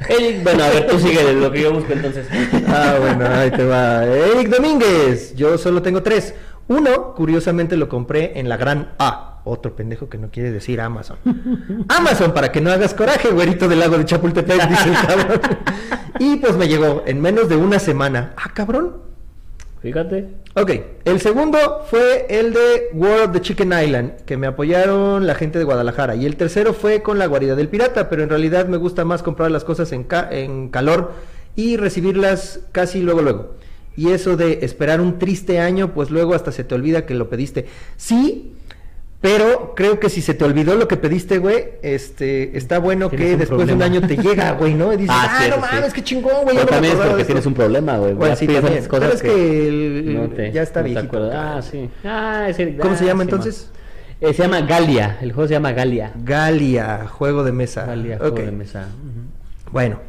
Eric, 0.10 0.44
bueno, 0.44 0.64
a 0.64 0.70
ver, 0.70 0.88
tú 0.88 0.98
sigue 1.00 1.32
lo 1.34 1.52
que 1.52 1.62
yo 1.62 1.74
busco 1.74 1.94
entonces. 1.94 2.28
Ah, 2.68 2.96
bueno, 3.00 3.26
ahí 3.28 3.52
te 3.52 3.64
va. 3.64 4.04
Eric 4.06 4.50
Domínguez, 4.50 5.36
yo 5.36 5.58
solo 5.60 5.82
tengo 5.82 6.02
tres. 6.02 6.34
Uno, 6.68 7.14
curiosamente, 7.14 7.78
lo 7.78 7.88
compré 7.88 8.40
en 8.40 8.50
la 8.50 8.58
gran 8.58 8.94
A. 8.98 9.42
Otro 9.44 9.76
pendejo 9.76 10.10
que 10.10 10.18
no 10.18 10.30
quiere 10.30 10.52
decir 10.52 10.82
Amazon. 10.82 11.18
Amazon, 11.90 12.34
para 12.34 12.52
que 12.52 12.62
no 12.62 12.72
hagas 12.72 12.94
coraje, 12.94 13.30
güerito 13.30 13.68
del 13.68 13.80
lago 13.80 13.98
de 13.98 14.06
Chapultepec, 14.06 14.68
dice 14.70 14.90
el 14.90 14.96
cabrón. 14.96 15.42
Y 16.20 16.36
pues 16.36 16.56
me 16.56 16.68
llegó 16.68 17.04
en 17.08 17.20
menos 17.20 17.50
de 17.50 17.56
una 17.56 17.80
semana. 17.80 18.34
Ah, 18.38 18.52
cabrón. 18.54 19.11
Fíjate. 19.82 20.28
Ok, 20.56 20.72
el 21.06 21.20
segundo 21.22 21.58
fue 21.90 22.28
el 22.30 22.54
de 22.54 22.90
World 22.94 23.30
of 23.30 23.32
the 23.32 23.42
Chicken 23.42 23.74
Island, 23.74 24.12
que 24.26 24.38
me 24.38 24.46
apoyaron 24.46 25.26
la 25.26 25.34
gente 25.34 25.58
de 25.58 25.66
Guadalajara. 25.66 26.16
Y 26.16 26.26
el 26.28 26.36
tercero 26.36 26.74
fue 26.74 27.02
con 27.02 27.18
la 27.18 27.26
guarida 27.26 27.56
del 27.56 27.68
pirata, 27.68 28.08
pero 28.08 28.22
en 28.22 28.30
realidad 28.30 28.68
me 28.68 28.78
gusta 28.78 29.06
más 29.06 29.24
comprar 29.24 29.50
las 29.50 29.64
cosas 29.64 29.92
en, 29.92 30.04
ca- 30.04 30.30
en 30.32 30.70
calor 30.70 31.14
y 31.56 31.78
recibirlas 31.78 32.60
casi 32.72 33.02
luego 33.02 33.24
luego. 33.24 33.56
Y 33.98 34.12
eso 34.12 34.38
de 34.38 34.60
esperar 34.62 35.02
un 35.02 35.18
triste 35.20 35.60
año, 35.60 35.94
pues 35.94 36.12
luego 36.12 36.36
hasta 36.36 36.52
se 36.52 36.64
te 36.64 36.76
olvida 36.76 37.06
que 37.08 37.16
lo 37.16 37.28
pediste. 37.30 37.66
Sí, 37.98 38.54
pero 39.22 39.74
creo 39.76 40.00
que 40.00 40.10
si 40.10 40.22
se 40.22 40.34
te 40.34 40.44
olvidó 40.44 40.76
lo 40.76 40.88
que 40.88 40.98
pediste, 40.98 41.38
güey, 41.38 41.64
este, 41.84 42.58
está 42.58 42.80
bueno 42.80 43.10
que 43.10 43.38
después 43.38 43.68
de 43.68 43.74
un 43.74 43.80
problema. 43.80 43.86
año 43.86 44.02
te 44.08 44.18
llega, 44.18 44.52
güey, 44.54 44.74
¿no? 44.74 44.92
Y 44.92 44.98
dices, 44.98 45.16
Ah, 45.18 45.28
ah, 45.30 45.44
sí, 45.44 45.50
no 45.50 45.56
sí. 45.58 45.62
mames, 45.72 45.94
qué 45.94 46.04
chingón, 46.04 46.44
güey. 46.44 46.56
Pero 46.56 46.68
también 46.68 46.94
es 46.94 47.00
porque 47.08 47.24
tienes 47.26 47.42
esto". 47.42 47.50
un 47.50 47.56
problema, 47.56 47.98
güey. 47.98 48.14
Bueno, 48.14 48.34
Ya 48.34 48.36
sí, 48.36 48.48
también. 48.48 48.86
cosas 48.86 48.90
Pero 49.00 49.14
es 49.14 49.22
que 49.22 49.68
el- 49.68 50.14
no 50.16 50.30
te- 50.30 50.52
ya 50.52 50.64
está 50.64 50.82
no 50.82 50.88
viejito. 50.88 51.30
Ah, 51.34 51.62
sí. 51.62 51.90
Ah, 52.04 52.48
es 52.50 52.58
Eric. 52.60 52.80
¿Cómo 52.80 52.96
se 52.96 53.04
Ah, 53.04 53.08
llama 53.08 53.24
sí, 53.24 53.30
entonces? 53.30 53.70
Eh, 54.22 54.34
se 54.34 54.42
llama 54.44 54.62
Galia. 54.62 55.18
El 55.22 55.32
juego 55.34 55.48
se 55.48 55.54
llama 55.54 55.72
Galia. 55.72 56.12
Galia, 56.24 57.08
juego 57.08 57.44
de 57.44 57.52
mesa. 57.52 57.86
Galia, 57.86 58.18
juego 58.18 58.36
de 58.38 58.52
mesa. 58.52 58.88
Ujú. 58.90 59.72
Bueno. 59.72 60.00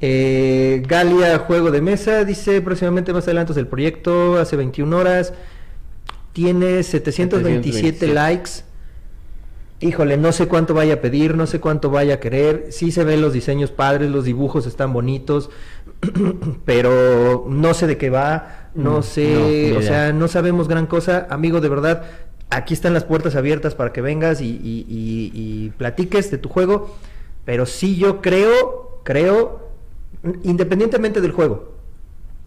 Eh, 0.00 0.82
Galia, 0.86 1.38
juego 1.38 1.70
de 1.70 1.80
mesa, 1.80 2.24
dice 2.24 2.60
próximamente 2.60 3.12
más 3.12 3.24
adelante 3.24 3.58
el 3.58 3.66
proyecto, 3.66 4.38
hace 4.38 4.56
21 4.56 4.92
horas. 4.98 5.32
Tiene 6.34 6.82
727 6.82 8.06
727. 8.06 8.12
likes. 8.14 8.50
Híjole, 9.80 10.16
no 10.18 10.32
sé 10.32 10.46
cuánto 10.46 10.74
vaya 10.74 10.94
a 10.94 11.00
pedir, 11.00 11.34
no 11.36 11.46
sé 11.46 11.60
cuánto 11.60 11.90
vaya 11.90 12.14
a 12.14 12.20
querer. 12.20 12.66
Sí 12.70 12.92
se 12.92 13.04
ven 13.04 13.20
los 13.22 13.32
diseños 13.32 13.70
padres, 13.70 14.10
los 14.10 14.24
dibujos 14.24 14.66
están 14.66 14.92
bonitos, 14.92 15.48
pero 16.64 17.46
no 17.48 17.74
sé 17.74 17.86
de 17.86 17.96
qué 17.96 18.10
va, 18.10 18.70
no 18.74 18.98
Mm, 18.98 19.02
sé, 19.02 19.70
no, 19.72 19.78
o 19.78 19.82
sea, 19.82 20.12
no 20.12 20.28
sabemos 20.28 20.68
gran 20.68 20.86
cosa. 20.86 21.26
Amigo, 21.30 21.60
de 21.60 21.68
verdad, 21.68 22.04
aquí 22.50 22.74
están 22.74 22.94
las 22.94 23.04
puertas 23.04 23.36
abiertas 23.36 23.74
para 23.74 23.92
que 23.92 24.00
vengas 24.00 24.40
y, 24.40 24.46
y- 24.46 24.86
y- 24.88 25.30
y 25.34 25.70
platiques 25.70 26.30
de 26.30 26.38
tu 26.38 26.48
juego. 26.48 26.94
Pero 27.44 27.66
sí 27.66 27.96
yo 27.96 28.22
creo, 28.22 29.00
creo, 29.04 29.68
independientemente 30.44 31.20
del 31.20 31.32
juego, 31.32 31.74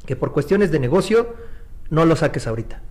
que 0.05 0.15
por 0.15 0.31
cuestiones 0.31 0.71
de 0.71 0.79
negocio 0.79 1.35
no 1.89 2.05
lo 2.05 2.15
saques 2.15 2.47
ahorita. 2.47 2.81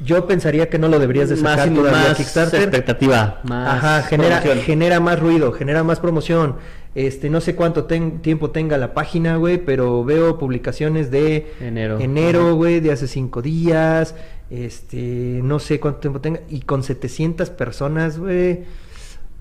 Yo 0.00 0.26
pensaría 0.26 0.68
que 0.68 0.78
no 0.78 0.88
lo 0.88 0.98
deberías 0.98 1.28
de 1.28 1.36
sacar 1.36 1.68
más, 1.70 1.76
todavía 1.78 2.08
más 2.08 2.16
Kickstarter. 2.16 2.62
expectativa. 2.62 3.40
Más 3.44 3.74
Ajá, 3.78 4.02
genera, 4.02 4.40
promoción. 4.40 4.64
genera 4.66 5.00
más 5.00 5.20
ruido, 5.20 5.52
genera 5.52 5.84
más 5.84 6.00
promoción. 6.00 6.56
Este, 6.96 7.30
no 7.30 7.40
sé 7.40 7.54
cuánto 7.56 7.84
ten- 7.84 8.20
tiempo 8.20 8.50
tenga 8.50 8.76
la 8.78 8.92
página, 8.94 9.36
güey, 9.36 9.58
pero 9.58 10.04
veo 10.04 10.38
publicaciones 10.38 11.10
de 11.10 11.52
Enero. 11.60 11.98
enero, 12.00 12.54
güey, 12.54 12.80
de 12.80 12.92
hace 12.92 13.06
cinco 13.08 13.40
días. 13.42 14.14
Este, 14.50 15.40
no 15.42 15.58
sé 15.58 15.80
cuánto 15.80 16.00
tiempo 16.00 16.20
tenga. 16.20 16.40
Y 16.48 16.60
con 16.62 16.82
700 16.82 17.50
personas, 17.50 18.18
güey. 18.18 18.60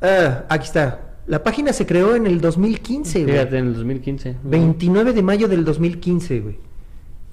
Ah, 0.02 0.46
aquí 0.50 0.66
está. 0.66 1.02
La 1.28 1.44
página 1.44 1.74
se 1.74 1.86
creó 1.86 2.16
en 2.16 2.26
el 2.28 2.42
2015, 2.42 3.24
güey. 3.24 3.34
Fíjate, 3.36 3.58
en 3.58 3.68
el 3.68 3.74
2015. 3.76 4.36
29 4.44 5.14
de 5.14 5.22
mayo 5.22 5.48
del 5.48 5.64
2015, 5.64 6.40
güey. 6.42 6.58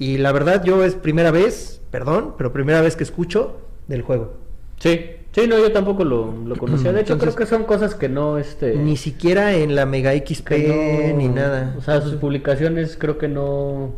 Y 0.01 0.17
la 0.19 0.33
verdad, 0.33 0.65
yo 0.65 0.83
es 0.83 0.95
primera 0.97 1.31
vez, 1.31 1.81
perdón, 1.93 2.35
pero 2.39 2.53
primera 2.53 2.81
vez 2.81 2.97
que 2.97 3.05
escucho 3.05 3.59
del 3.87 4.01
juego. 4.03 4.33
Sí, 4.79 4.99
sí, 5.33 5.43
no, 5.47 5.59
yo 5.59 5.71
tampoco 5.73 6.05
lo, 6.05 6.33
lo 6.47 6.57
conocía. 6.57 6.91
De 6.93 7.03
hecho, 7.03 7.13
Entonces- 7.13 7.37
creo 7.37 7.47
que 7.47 7.51
son 7.55 7.65
cosas 7.65 7.95
que 7.95 8.09
no, 8.09 8.39
este... 8.39 8.77
Ni 8.77 8.97
siquiera 8.97 9.55
en 9.55 9.75
la 9.75 9.85
Mega 9.85 10.13
XP 10.15 10.51
no- 10.51 11.17
ni 11.19 11.29
nada. 11.29 11.75
O 11.79 11.83
sea, 11.83 12.01
sus 12.01 12.15
publicaciones 12.15 12.97
creo 12.99 13.19
que 13.19 13.29
no... 13.29 13.93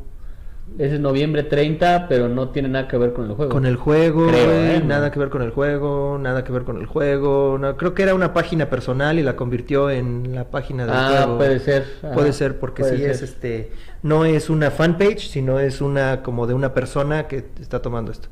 Es 0.78 0.92
en 0.92 1.02
noviembre 1.02 1.42
30, 1.42 2.06
pero 2.08 2.28
no 2.28 2.48
tiene 2.48 2.68
nada 2.68 2.88
que 2.88 2.96
ver 2.96 3.12
con 3.12 3.26
el 3.28 3.34
juego. 3.36 3.52
Con 3.52 3.66
el 3.66 3.76
juego, 3.76 4.26
Creo, 4.28 4.46
güey, 4.46 4.76
¿eh? 4.76 4.82
nada 4.84 5.10
que 5.10 5.18
ver 5.18 5.28
con 5.28 5.42
el 5.42 5.50
juego, 5.50 6.18
nada 6.20 6.44
que 6.44 6.52
ver 6.52 6.62
con 6.64 6.78
el 6.78 6.86
juego. 6.86 7.58
no, 7.60 7.76
creo 7.76 7.94
que 7.94 8.02
era 8.02 8.14
una 8.14 8.32
página 8.32 8.70
personal 8.70 9.18
y 9.18 9.22
la 9.22 9.36
convirtió 9.36 9.90
en 9.90 10.34
la 10.34 10.44
página 10.44 10.86
del 10.86 10.94
Ah, 10.96 11.20
juego. 11.24 11.38
puede 11.38 11.60
ser. 11.60 11.84
Puede 12.14 12.32
ser 12.32 12.58
porque 12.58 12.82
puede 12.82 12.96
sí 12.96 13.04
es 13.04 13.22
este, 13.22 13.72
no 14.02 14.24
es 14.24 14.48
una 14.50 14.70
fanpage, 14.70 15.28
sino 15.28 15.60
es 15.60 15.80
una 15.80 16.22
como 16.22 16.46
de 16.46 16.54
una 16.54 16.72
persona 16.72 17.28
que 17.28 17.44
está 17.60 17.82
tomando 17.82 18.10
esto. 18.10 18.28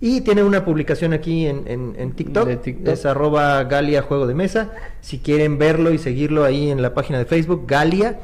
Y 0.00 0.22
tiene 0.22 0.42
una 0.42 0.64
publicación 0.64 1.12
aquí 1.12 1.46
en, 1.46 1.62
en, 1.68 1.94
en 1.96 2.12
TikTok, 2.12 2.46
De 2.48 2.56
TikTok. 2.56 2.92
es 2.94 3.06
arroba 3.06 3.62
Galia 3.64 4.02
Juego 4.02 4.26
de 4.26 4.34
Mesa. 4.34 4.72
Si 5.00 5.18
quieren 5.20 5.58
verlo 5.58 5.92
y 5.92 5.98
seguirlo 5.98 6.42
ahí 6.44 6.70
en 6.70 6.82
la 6.82 6.92
página 6.94 7.18
de 7.18 7.24
Facebook, 7.26 7.66
Galia. 7.68 8.18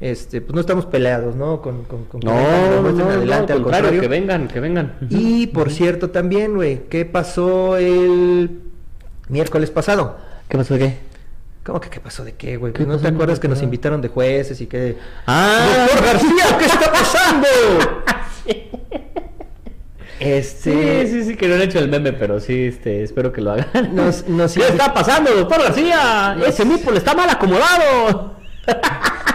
Este, 0.00 0.40
pues 0.40 0.54
no 0.54 0.60
estamos 0.60 0.86
peleados, 0.86 1.34
¿no? 1.36 1.62
Con, 1.62 1.84
con, 1.84 2.04
con 2.04 2.20
que 2.20 2.26
No, 2.26 2.34
vengan, 2.34 2.82
muestren 2.82 3.06
no, 3.08 3.14
adelante, 3.14 3.52
al 3.52 3.62
contrario, 3.62 4.00
que 4.00 4.08
vengan, 4.08 4.48
que 4.48 4.60
vengan. 4.60 4.96
Y 5.08 5.46
por 5.48 5.70
cierto 5.70 6.10
también, 6.10 6.54
güey, 6.54 6.82
¿qué 6.90 7.04
pasó 7.04 7.76
el 7.76 8.60
miércoles 9.28 9.70
pasado? 9.70 10.18
¿Qué 10.48 10.58
pasó 10.58 10.74
de 10.74 10.80
qué? 10.80 10.96
¿Cómo 11.64 11.80
que 11.80 11.88
qué 11.88 12.00
pasó 12.00 12.24
de 12.24 12.34
qué, 12.34 12.56
güey? 12.58 12.74
¿Qué 12.74 12.84
¿No 12.84 12.98
te 12.98 13.08
acuerdas 13.08 13.40
que 13.40 13.48
nos 13.48 13.62
invitaron 13.62 14.02
de 14.02 14.08
jueces 14.08 14.60
y 14.60 14.66
que... 14.66 14.96
¡Ah! 15.26 15.86
¡Doctor 15.88 16.04
García, 16.04 16.58
qué 16.58 16.64
está 16.66 16.92
pasando! 16.92 17.46
Este... 20.20 21.06
Sí, 21.06 21.12
sí, 21.12 21.24
sí, 21.24 21.36
que 21.36 21.48
no 21.48 21.54
han 21.56 21.62
hecho 21.62 21.78
el 21.78 21.88
meme, 21.88 22.12
pero 22.12 22.38
sí, 22.40 22.66
este, 22.66 23.02
espero 23.02 23.32
que 23.32 23.40
lo 23.40 23.52
hagan. 23.52 23.94
Nos- 23.94 24.26
nos- 24.28 24.54
¿Qué 24.54 24.66
está 24.68 24.94
pasando, 24.94 25.30
doctor 25.34 25.60
García? 25.62 26.34
Nos- 26.38 26.48
Ese 26.48 26.64
Mipol 26.64 26.96
está 26.96 27.14
mal 27.14 27.28
acomodado. 27.30 28.34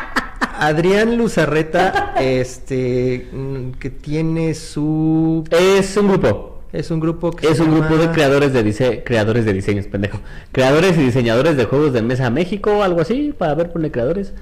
Adrián 0.59 1.17
Luzarreta, 1.17 2.13
este, 2.19 3.29
mm, 3.31 3.71
que 3.79 3.89
tiene 3.89 4.53
su... 4.53 5.43
Es 5.51 5.95
un 5.97 6.07
grupo. 6.09 6.61
Es 6.71 6.91
un 6.91 6.99
grupo 6.99 7.31
que 7.31 7.47
Es 7.47 7.59
un 7.59 7.71
grupo 7.73 7.97
de 7.97 8.09
creadores 8.11 8.53
de 8.53 8.63
dise- 8.63 9.03
creadores 9.03 9.43
de 9.45 9.53
diseños, 9.53 9.87
pendejo. 9.87 10.19
Creadores 10.51 10.97
y 10.97 11.01
diseñadores 11.01 11.57
de 11.57 11.65
juegos 11.65 11.93
de 11.93 12.01
mesa 12.03 12.29
México 12.29 12.77
o 12.77 12.83
algo 12.83 13.01
así. 13.01 13.33
Para 13.35 13.55
ver, 13.55 13.71
ponle 13.71 13.89
creadores. 13.91 14.33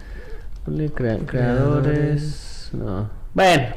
Ponle 0.65 0.89
crea- 0.91 1.19
creadores. 1.25 2.69
No. 2.73 3.09
Bueno. 3.33 3.67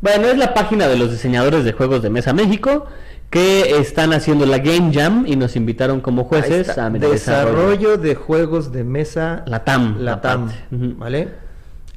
Bueno, 0.00 0.28
es 0.28 0.38
la 0.38 0.54
página 0.54 0.86
de 0.88 0.96
los 0.96 1.10
diseñadores 1.10 1.64
de 1.64 1.72
juegos 1.72 2.02
de 2.02 2.08
mesa 2.08 2.32
México 2.32 2.86
que 3.30 3.78
están 3.78 4.12
haciendo 4.14 4.46
la 4.46 4.58
Game 4.58 4.90
Jam 4.94 5.24
y 5.26 5.36
nos 5.36 5.54
invitaron 5.56 6.00
como 6.00 6.24
jueces 6.24 6.78
a 6.78 6.88
Desarrollo 6.88 7.98
de 7.98 8.14
juegos 8.14 8.72
de 8.72 8.84
mesa 8.84 9.42
La 9.46 9.64
TAM. 9.64 9.98
La 10.00 10.20
TAM. 10.22 10.50
¿vale? 10.70 11.28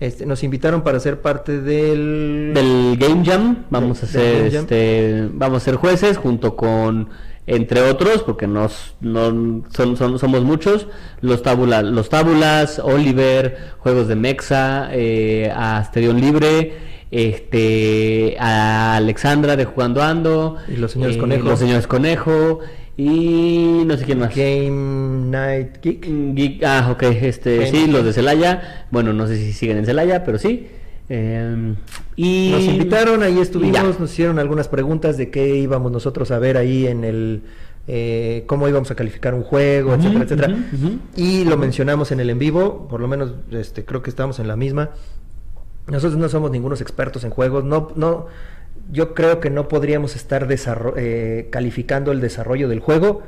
Este, 0.01 0.25
nos 0.25 0.43
invitaron 0.43 0.81
para 0.81 0.99
ser 0.99 1.21
parte 1.21 1.61
del... 1.61 2.51
del 2.53 2.97
Game 2.99 3.23
Jam 3.23 3.63
vamos 3.69 4.01
a 4.03 4.07
ser 4.07 4.47
este 4.53 5.29
vamos 5.31 5.61
a 5.61 5.65
ser 5.65 5.75
jueces 5.75 6.17
junto 6.17 6.55
con 6.57 7.07
entre 7.47 7.81
otros 7.81 8.23
porque 8.23 8.47
nos 8.47 8.95
no 8.99 9.61
son, 9.69 9.95
son- 9.97 10.17
somos 10.19 10.43
muchos 10.43 10.87
los 11.21 11.43
tábula 11.43 11.81
los 11.83 12.09
tábulas 12.09 12.79
Oliver 12.79 13.57
juegos 13.79 14.07
de 14.07 14.15
Mexa 14.15 14.89
eh, 14.91 15.51
a 15.55 15.77
Asterión 15.77 16.19
Libre 16.19 16.73
este 17.11 18.37
a 18.39 18.95
Alexandra 18.95 19.55
de 19.55 19.65
Jugando 19.65 20.01
Ando 20.01 20.57
Y 20.67 20.77
los 20.77 20.91
señores 20.93 21.15
eh, 21.17 21.19
Conejo. 21.19 21.43
los 21.47 21.59
señores 21.59 21.85
Conejo 21.87 22.59
y 23.03 23.83
no 23.85 23.97
sé 23.97 24.05
quién 24.05 24.19
más 24.19 24.35
Game 24.35 25.29
Night 25.29 25.77
Geek. 25.81 26.05
Geek- 26.07 26.63
ah, 26.63 26.89
ok, 26.91 27.03
este, 27.03 27.57
Game 27.57 27.71
sí, 27.71 27.87
los 27.87 28.03
de 28.05 28.13
Celaya. 28.13 28.85
Bueno, 28.91 29.13
no 29.13 29.27
sé 29.27 29.37
si 29.37 29.53
siguen 29.53 29.77
en 29.77 29.85
Celaya, 29.85 30.23
pero 30.23 30.37
sí. 30.37 30.67
Eh, 31.09 31.73
y 32.15 32.49
Nos 32.51 32.63
invitaron, 32.63 33.23
ahí 33.23 33.35
ya. 33.35 33.41
estuvimos, 33.41 33.99
nos 33.99 34.11
hicieron 34.11 34.39
algunas 34.39 34.67
preguntas 34.67 35.17
de 35.17 35.29
qué 35.29 35.55
íbamos 35.57 35.91
nosotros 35.91 36.31
a 36.31 36.39
ver 36.39 36.57
ahí 36.57 36.87
en 36.87 37.03
el... 37.03 37.41
eh, 37.87 38.43
cómo 38.45 38.67
íbamos 38.69 38.91
a 38.91 38.95
calificar 38.95 39.33
un 39.33 39.43
juego, 39.43 39.93
etcétera, 39.95 40.23
etcétera. 40.23 40.55
Y 41.17 41.43
lo 41.45 41.57
mencionamos 41.57 42.11
en 42.11 42.19
el 42.19 42.29
en 42.29 42.39
vivo, 42.39 42.87
por 42.87 43.01
lo 43.01 43.07
menos 43.07 43.33
este, 43.51 43.83
creo 43.83 44.01
que 44.01 44.09
estamos 44.09 44.39
en 44.39 44.47
la 44.47 44.55
misma. 44.55 44.91
Nosotros 45.87 46.17
no 46.19 46.29
somos 46.29 46.51
ningunos 46.51 46.79
expertos 46.79 47.23
en 47.23 47.31
juegos, 47.31 47.63
no, 47.65 47.89
no, 47.95 48.27
yo 48.91 49.13
creo 49.13 49.39
que 49.39 49.49
no 49.49 49.67
podríamos 49.67 50.15
estar 50.15 50.47
eh, 50.97 51.47
calificando 51.51 52.11
el 52.11 52.21
desarrollo 52.21 52.67
del 52.67 52.79
juego, 52.79 53.21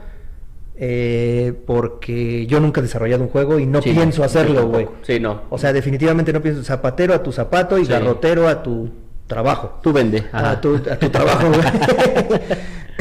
eh, 0.75 1.53
porque 1.65 2.45
yo 2.47 2.59
nunca 2.59 2.79
he 2.79 2.83
desarrollado 2.83 3.23
un 3.23 3.29
juego 3.29 3.59
y 3.59 3.65
no 3.65 3.81
Sí, 3.81 3.91
pienso 3.91 4.23
hacerlo, 4.23 4.67
güey. 4.67 4.87
Sí, 5.03 5.19
no. 5.19 5.43
O 5.49 5.57
sea, 5.57 5.71
definitivamente 5.71 6.33
no 6.33 6.41
pienso 6.41 6.63
zapatero 6.63 7.13
a 7.13 7.21
tu 7.23 7.31
zapato 7.31 7.77
y 7.77 7.85
Sí. 7.85 7.91
garrotero 7.91 8.47
a 8.47 8.61
tu 8.63 8.89
trabajo. 9.27 9.79
Tú 9.81 9.93
vende. 9.93 10.23
ajá. 10.31 10.51
A 10.51 10.61
tu, 10.61 10.75
a 10.75 10.97
tu 10.97 11.09
trabajo, 11.09 11.47
güey. 11.47 11.61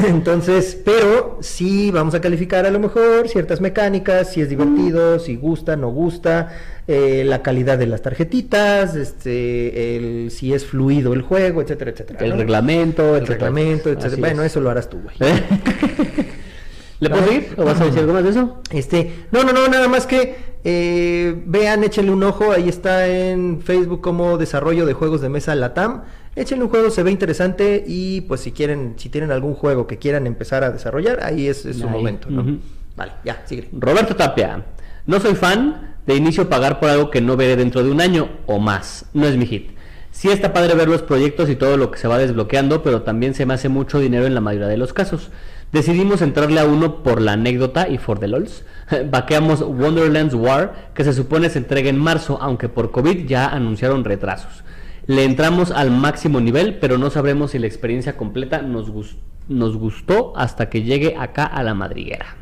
Entonces, 0.07 0.77
pero 0.83 1.37
sí 1.41 1.91
vamos 1.91 2.13
a 2.15 2.21
calificar 2.21 2.65
a 2.65 2.71
lo 2.71 2.79
mejor 2.79 3.27
ciertas 3.29 3.61
mecánicas, 3.61 4.31
si 4.31 4.41
es 4.41 4.49
divertido, 4.49 5.19
si 5.19 5.35
gusta, 5.35 5.75
no 5.75 5.89
gusta, 5.89 6.51
eh, 6.87 7.23
la 7.25 7.41
calidad 7.41 7.77
de 7.77 7.87
las 7.87 8.01
tarjetitas, 8.01 8.95
este, 8.95 9.95
el, 9.97 10.31
si 10.31 10.53
es 10.53 10.65
fluido 10.65 11.13
el 11.13 11.21
juego, 11.21 11.61
etcétera, 11.61 11.91
etcétera. 11.91 12.19
el 12.25 12.31
¿no? 12.31 12.37
reglamento, 12.37 13.15
el 13.15 13.23
etcétera. 13.23 13.33
reglamento, 13.49 13.89
etcétera. 13.89 14.11
Así 14.13 14.19
Bueno, 14.21 14.43
es. 14.43 14.51
eso 14.51 14.61
lo 14.61 14.69
harás 14.69 14.89
tú, 14.89 14.99
güey. 15.01 15.15
¿Eh? 15.19 15.43
¿Le 16.99 17.09
puedo 17.09 17.25
seguir? 17.25 17.53
¿O 17.57 17.65
vas 17.65 17.81
a 17.81 17.85
decir 17.85 17.99
algo 17.99 18.13
más 18.13 18.23
de 18.23 18.29
eso? 18.29 18.61
Este, 18.71 19.25
no, 19.31 19.43
no, 19.43 19.51
no, 19.51 19.67
nada 19.67 19.87
más 19.87 20.05
que 20.07 20.35
eh, 20.63 21.35
vean, 21.45 21.83
échenle 21.83 22.11
un 22.11 22.23
ojo, 22.23 22.51
ahí 22.51 22.69
está 22.69 23.07
en 23.07 23.61
Facebook 23.61 24.01
como 24.01 24.37
desarrollo 24.37 24.85
de 24.85 24.93
juegos 24.93 25.21
de 25.21 25.29
mesa 25.29 25.55
Latam. 25.55 26.03
Échenle 26.35 26.63
un 26.63 26.69
juego, 26.69 26.89
se 26.89 27.03
ve 27.03 27.11
interesante 27.11 27.83
y 27.85 28.21
pues 28.21 28.41
si 28.41 28.51
quieren, 28.51 28.95
si 28.97 29.09
tienen 29.09 29.31
algún 29.31 29.53
juego 29.53 29.85
que 29.85 29.97
quieran 29.99 30.25
empezar 30.25 30.63
a 30.63 30.71
desarrollar, 30.71 31.23
ahí 31.23 31.47
es, 31.47 31.65
es 31.65 31.77
su 31.77 31.87
Ahí, 31.87 31.93
momento, 31.93 32.29
¿no? 32.29 32.57
Vale, 32.95 33.11
ya, 33.23 33.43
sigue. 33.45 33.69
Roberto 33.71 34.15
Tapia. 34.15 34.65
No 35.05 35.19
soy 35.19 35.35
fan 35.35 35.95
de 36.07 36.15
inicio 36.15 36.49
pagar 36.49 36.79
por 36.79 36.89
algo 36.89 37.09
que 37.11 37.21
no 37.21 37.37
veré 37.37 37.55
dentro 37.55 37.83
de 37.83 37.91
un 37.91 38.01
año 38.01 38.29
o 38.45 38.59
más. 38.59 39.05
No 39.13 39.27
es 39.27 39.37
mi 39.37 39.45
hit. 39.45 39.71
Sí 40.11 40.29
está 40.29 40.53
padre 40.53 40.75
ver 40.75 40.87
los 40.87 41.01
proyectos 41.01 41.49
y 41.49 41.55
todo 41.55 41.75
lo 41.75 41.91
que 41.91 41.97
se 41.97 42.07
va 42.07 42.17
desbloqueando, 42.17 42.83
pero 42.83 43.01
también 43.01 43.33
se 43.33 43.45
me 43.45 43.53
hace 43.55 43.69
mucho 43.69 43.99
dinero 43.99 44.25
en 44.25 44.35
la 44.35 44.41
mayoría 44.41 44.67
de 44.67 44.77
los 44.77 44.93
casos. 44.93 45.31
Decidimos 45.71 46.21
entrarle 46.21 46.59
a 46.59 46.65
uno 46.65 47.01
por 47.01 47.19
la 47.19 47.33
anécdota 47.33 47.89
y 47.89 47.97
for 47.97 48.19
the 48.19 48.27
lols. 48.27 48.63
Vaqueamos 49.09 49.61
Wonderland's 49.61 50.35
War, 50.35 50.91
que 50.93 51.03
se 51.03 51.13
supone 51.13 51.49
se 51.49 51.57
entrega 51.57 51.89
en 51.89 51.97
marzo, 51.97 52.37
aunque 52.41 52.69
por 52.69 52.91
COVID 52.91 53.25
ya 53.25 53.47
anunciaron 53.47 54.03
retrasos. 54.03 54.62
Le 55.07 55.23
entramos 55.25 55.71
al 55.71 55.91
máximo 55.91 56.39
nivel, 56.39 56.77
pero 56.79 56.97
no 56.97 57.09
sabremos 57.09 57.51
si 57.51 57.59
la 57.59 57.67
experiencia 57.67 58.15
completa 58.15 58.61
nos, 58.61 58.89
gus- 58.89 59.17
nos 59.49 59.75
gustó 59.77 60.33
hasta 60.37 60.69
que 60.69 60.83
llegue 60.83 61.15
acá 61.17 61.45
a 61.45 61.61
la 61.63 61.73
madriguera. 61.73 62.37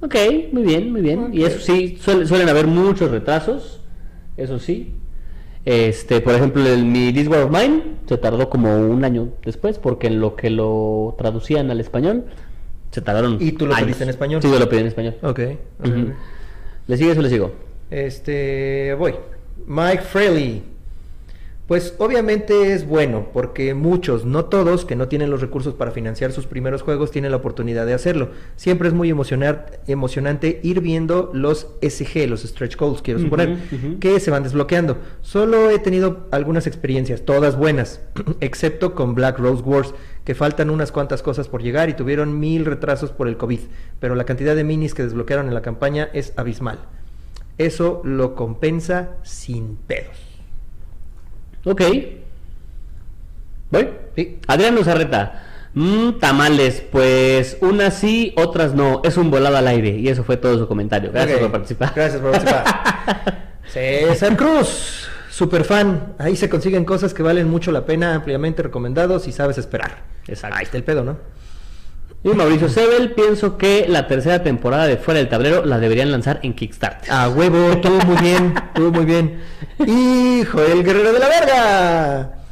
Ok, 0.00 0.14
muy 0.52 0.62
bien, 0.64 0.92
muy 0.92 1.00
bien. 1.00 1.30
Y 1.32 1.44
eso 1.44 1.60
sí, 1.60 1.96
suele- 2.00 2.26
suelen 2.26 2.48
haber 2.48 2.66
muchos 2.66 3.10
retrasos, 3.10 3.80
eso 4.36 4.58
sí. 4.58 4.94
Este, 5.64 6.20
por 6.20 6.34
ejemplo, 6.34 6.66
el, 6.66 6.84
mi 6.84 7.10
This 7.12 7.28
War 7.28 7.44
of 7.44 7.50
Mine 7.50 7.82
se 8.06 8.18
tardó 8.18 8.50
como 8.50 8.76
un 8.76 9.02
año 9.04 9.28
después, 9.44 9.78
porque 9.78 10.08
en 10.08 10.20
lo 10.20 10.36
que 10.36 10.50
lo 10.50 11.14
traducían 11.16 11.70
al 11.70 11.80
español, 11.80 12.24
se 12.90 13.00
tardaron. 13.00 13.38
¿Y 13.40 13.52
tú 13.52 13.66
lo 13.66 13.72
años. 13.72 13.84
pediste 13.86 14.04
en 14.04 14.10
español? 14.10 14.42
Sí, 14.42 14.50
yo 14.50 14.58
lo 14.58 14.68
pedí 14.68 14.80
en 14.80 14.86
español. 14.88 15.14
Ok. 15.22 15.40
ok. 15.80 15.86
Ujú. 15.86 16.12
¿Le 16.86 16.96
sigues 16.98 17.16
o 17.16 17.22
le 17.22 17.30
sigo? 17.30 17.52
Este, 17.90 18.94
voy. 18.98 19.14
Mike 19.66 20.02
Fraley. 20.02 20.62
Pues 21.66 21.94
obviamente 21.96 22.74
es 22.74 22.86
bueno, 22.86 23.28
porque 23.32 23.72
muchos, 23.72 24.26
no 24.26 24.44
todos, 24.44 24.84
que 24.84 24.96
no 24.96 25.08
tienen 25.08 25.30
los 25.30 25.40
recursos 25.40 25.72
para 25.72 25.92
financiar 25.92 26.30
sus 26.30 26.46
primeros 26.46 26.82
juegos, 26.82 27.10
tienen 27.10 27.30
la 27.30 27.38
oportunidad 27.38 27.86
de 27.86 27.94
hacerlo. 27.94 28.32
Siempre 28.54 28.88
es 28.88 28.92
muy 28.92 29.08
emocionar, 29.08 29.80
emocionante 29.86 30.60
ir 30.62 30.82
viendo 30.82 31.30
los 31.32 31.68
SG, 31.80 32.28
los 32.28 32.42
stretch 32.42 32.76
goals, 32.76 33.00
quiero 33.00 33.18
suponer, 33.18 33.56
que 33.98 34.20
se 34.20 34.30
van 34.30 34.42
desbloqueando. 34.42 34.98
Solo 35.22 35.70
he 35.70 35.78
tenido 35.78 36.28
algunas 36.32 36.66
experiencias, 36.66 37.24
todas 37.24 37.56
buenas, 37.56 38.02
excepto 38.40 38.94
con 38.94 39.14
Black 39.14 39.38
Rose 39.38 39.62
Wars, 39.62 39.94
que 40.26 40.34
faltan 40.34 40.68
unas 40.68 40.92
cuantas 40.92 41.22
cosas 41.22 41.48
por 41.48 41.62
llegar 41.62 41.88
y 41.88 41.94
tuvieron 41.94 42.38
mil 42.38 42.66
retrasos 42.66 43.10
por 43.10 43.26
el 43.26 43.38
COVID, 43.38 43.60
pero 44.00 44.14
la 44.14 44.24
cantidad 44.24 44.54
de 44.54 44.64
minis 44.64 44.92
que 44.92 45.02
desbloquearon 45.02 45.48
en 45.48 45.54
la 45.54 45.62
campaña 45.62 46.10
es 46.12 46.34
abismal. 46.36 46.80
Eso 47.56 48.02
lo 48.04 48.34
compensa 48.34 49.16
sin 49.22 49.76
pedos. 49.76 50.33
Ok. 51.64 51.82
¿Voy? 53.70 53.88
Sí. 54.14 54.38
Adrián 54.46 54.78
Uzarreta. 54.78 55.42
Mm, 55.74 56.20
tamales, 56.20 56.84
pues 56.92 57.58
unas 57.60 57.94
sí, 57.94 58.32
otras 58.36 58.74
no. 58.74 59.02
Es 59.04 59.16
un 59.16 59.30
volado 59.30 59.56
al 59.56 59.66
aire. 59.66 59.90
Y 59.90 60.08
eso 60.08 60.22
fue 60.22 60.36
todo 60.36 60.56
su 60.58 60.68
comentario. 60.68 61.10
Gracias 61.12 61.40
por 61.40 61.50
participar. 61.50 61.92
Gracias 61.94 62.20
por 62.20 62.30
participar. 62.30 63.54
César 63.66 64.36
Cruz, 64.36 65.08
super 65.30 65.64
fan. 65.64 66.14
Ahí 66.18 66.36
se 66.36 66.48
consiguen 66.48 66.84
cosas 66.84 67.12
que 67.12 67.24
valen 67.24 67.50
mucho 67.50 67.72
la 67.72 67.84
pena, 67.84 68.14
ampliamente 68.14 68.62
recomendados 68.62 69.24
si 69.24 69.32
sabes 69.32 69.58
esperar. 69.58 70.04
Exacto. 70.28 70.56
Ahí 70.56 70.64
está 70.64 70.76
el 70.76 70.84
pedo, 70.84 71.02
¿no? 71.02 71.16
Y 72.24 72.30
Mauricio 72.30 72.70
Sebel, 72.70 73.12
pienso 73.12 73.58
que 73.58 73.84
la 73.86 74.06
tercera 74.06 74.42
temporada 74.42 74.86
de 74.86 74.96
Fuera 74.96 75.20
del 75.20 75.28
Tablero 75.28 75.62
la 75.62 75.78
deberían 75.78 76.10
lanzar 76.10 76.40
en 76.42 76.54
Kickstarter. 76.54 77.12
A 77.12 77.28
huevo, 77.28 77.72
estuvo 77.72 77.98
muy 78.06 78.16
bien, 78.16 78.54
estuvo 78.68 78.90
muy 78.92 79.04
bien. 79.04 79.42
Hijo, 79.80 80.62
el 80.62 80.82
guerrero 80.82 81.12
de 81.12 81.18
la 81.18 81.28
verga. 81.28 82.43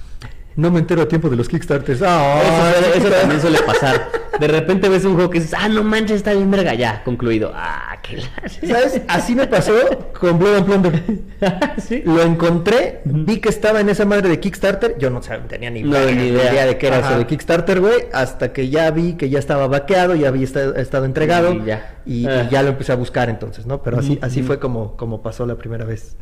No 0.56 0.70
me 0.70 0.80
entero 0.80 1.02
a 1.02 1.08
tiempo 1.08 1.28
de 1.30 1.36
los 1.36 1.48
Kickstarters. 1.48 2.02
Ah, 2.02 2.40
Eso, 2.42 2.80
eso 2.88 2.92
chiquita. 2.98 3.20
también 3.20 3.40
suele 3.40 3.58
pasar. 3.62 4.08
De 4.38 4.48
repente 4.48 4.88
ves 4.88 5.04
un 5.04 5.14
juego 5.14 5.30
que 5.30 5.40
dices, 5.40 5.54
ah, 5.58 5.68
no 5.68 5.82
manches, 5.82 6.16
está 6.18 6.32
bien 6.32 6.50
verga, 6.50 6.74
ya, 6.74 7.02
concluido. 7.04 7.52
Ah, 7.54 7.96
qué 8.02 8.16
la... 8.18 8.24
¿Sabes? 8.48 9.00
Así 9.08 9.34
me 9.34 9.46
pasó 9.46 9.72
con 10.18 10.38
Blood 10.38 10.56
and 10.56 10.66
Plunder. 10.66 11.02
¿Sí? 11.78 12.02
Lo 12.04 12.22
encontré, 12.22 13.00
vi 13.04 13.38
que 13.38 13.48
estaba 13.48 13.80
en 13.80 13.88
esa 13.88 14.04
madre 14.04 14.28
de 14.28 14.40
Kickstarter. 14.40 14.96
Yo 14.98 15.10
no 15.10 15.22
sabía, 15.22 15.46
tenía 15.48 15.70
ni, 15.70 15.82
No, 15.82 15.92
verga, 15.92 16.12
ni 16.12 16.28
idea. 16.28 16.66
de 16.66 16.76
qué 16.78 16.86
era 16.88 16.98
Ajá. 16.98 17.10
eso 17.10 17.18
de 17.18 17.26
Kickstarter, 17.26 17.80
güey. 17.80 18.04
Hasta 18.12 18.52
que 18.52 18.68
ya 18.68 18.90
vi 18.90 19.14
que 19.14 19.30
ya 19.30 19.38
estaba 19.38 19.66
vaqueado, 19.68 20.14
ya 20.14 20.28
había 20.28 20.44
esta- 20.44 20.78
estado 20.80 21.04
entregado. 21.04 21.52
Y 21.54 21.64
ya. 21.64 21.96
Y, 22.04 22.22
y 22.24 22.26
Ah. 22.26 22.48
ya 22.50 22.62
lo 22.62 22.70
empecé 22.70 22.92
a 22.92 22.96
buscar 22.96 23.30
entonces, 23.30 23.64
¿no? 23.66 23.82
Pero 23.82 23.98
así, 24.00 24.18
así 24.22 24.42
fue 24.42 24.58
como, 24.58 24.96
como 24.96 25.22
pasó 25.22 25.46
la 25.46 25.54
primera 25.56 25.84
vez. 25.84 26.16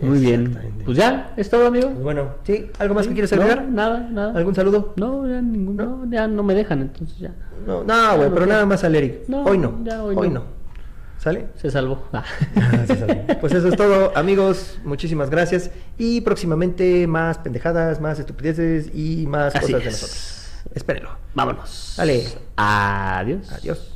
Muy 0.00 0.20
bien. 0.20 0.56
Pues 0.84 0.96
ya, 0.96 1.32
es 1.36 1.50
todo, 1.50 1.66
amigo. 1.66 1.88
Pues 1.90 2.02
bueno, 2.02 2.34
¿sí? 2.44 2.70
¿Algo 2.78 2.94
más 2.94 3.06
que 3.08 3.12
quieres 3.12 3.32
No, 3.32 3.42
agregar? 3.42 3.64
nada, 3.68 4.08
nada. 4.10 4.32
¿Algún 4.38 4.54
saludo? 4.54 4.94
No, 4.96 5.28
ya 5.28 5.40
ningún, 5.42 5.76
no, 5.76 6.06
ya 6.10 6.28
no 6.28 6.42
me 6.42 6.54
dejan, 6.54 6.80
entonces 6.82 7.18
ya. 7.18 7.34
No, 7.66 7.82
no, 7.82 8.16
güey, 8.16 8.28
no 8.28 8.34
pero 8.34 8.46
nada 8.46 8.66
más 8.66 8.84
al 8.84 8.94
Eric. 8.94 9.22
Hoy 9.32 9.58
no. 9.58 9.80
ya 9.84 10.02
hoy 10.04 10.14
hoy 10.16 10.30
no. 10.30 10.44
¿Sale? 11.18 11.46
Se 11.56 11.70
salvó. 11.70 12.04
Ah. 12.12 12.22
Ah, 12.56 12.84
sí, 12.86 12.94
sale. 12.96 13.24
Pues 13.40 13.52
eso 13.54 13.68
es 13.68 13.76
todo, 13.76 14.12
amigos. 14.16 14.78
Muchísimas 14.84 15.30
gracias. 15.30 15.70
Y 15.98 16.20
próximamente 16.20 17.06
más 17.06 17.38
pendejadas, 17.38 18.00
más 18.00 18.18
estupideces 18.18 18.90
y 18.94 19.26
más 19.26 19.54
Así 19.56 19.72
cosas 19.72 19.82
de 19.84 19.88
es. 19.88 19.94
nosotros. 20.02 20.50
Espérenlo. 20.74 21.10
Vámonos. 21.34 21.94
Dale. 21.96 22.24
Adiós. 22.56 23.50
Adiós. 23.52 23.93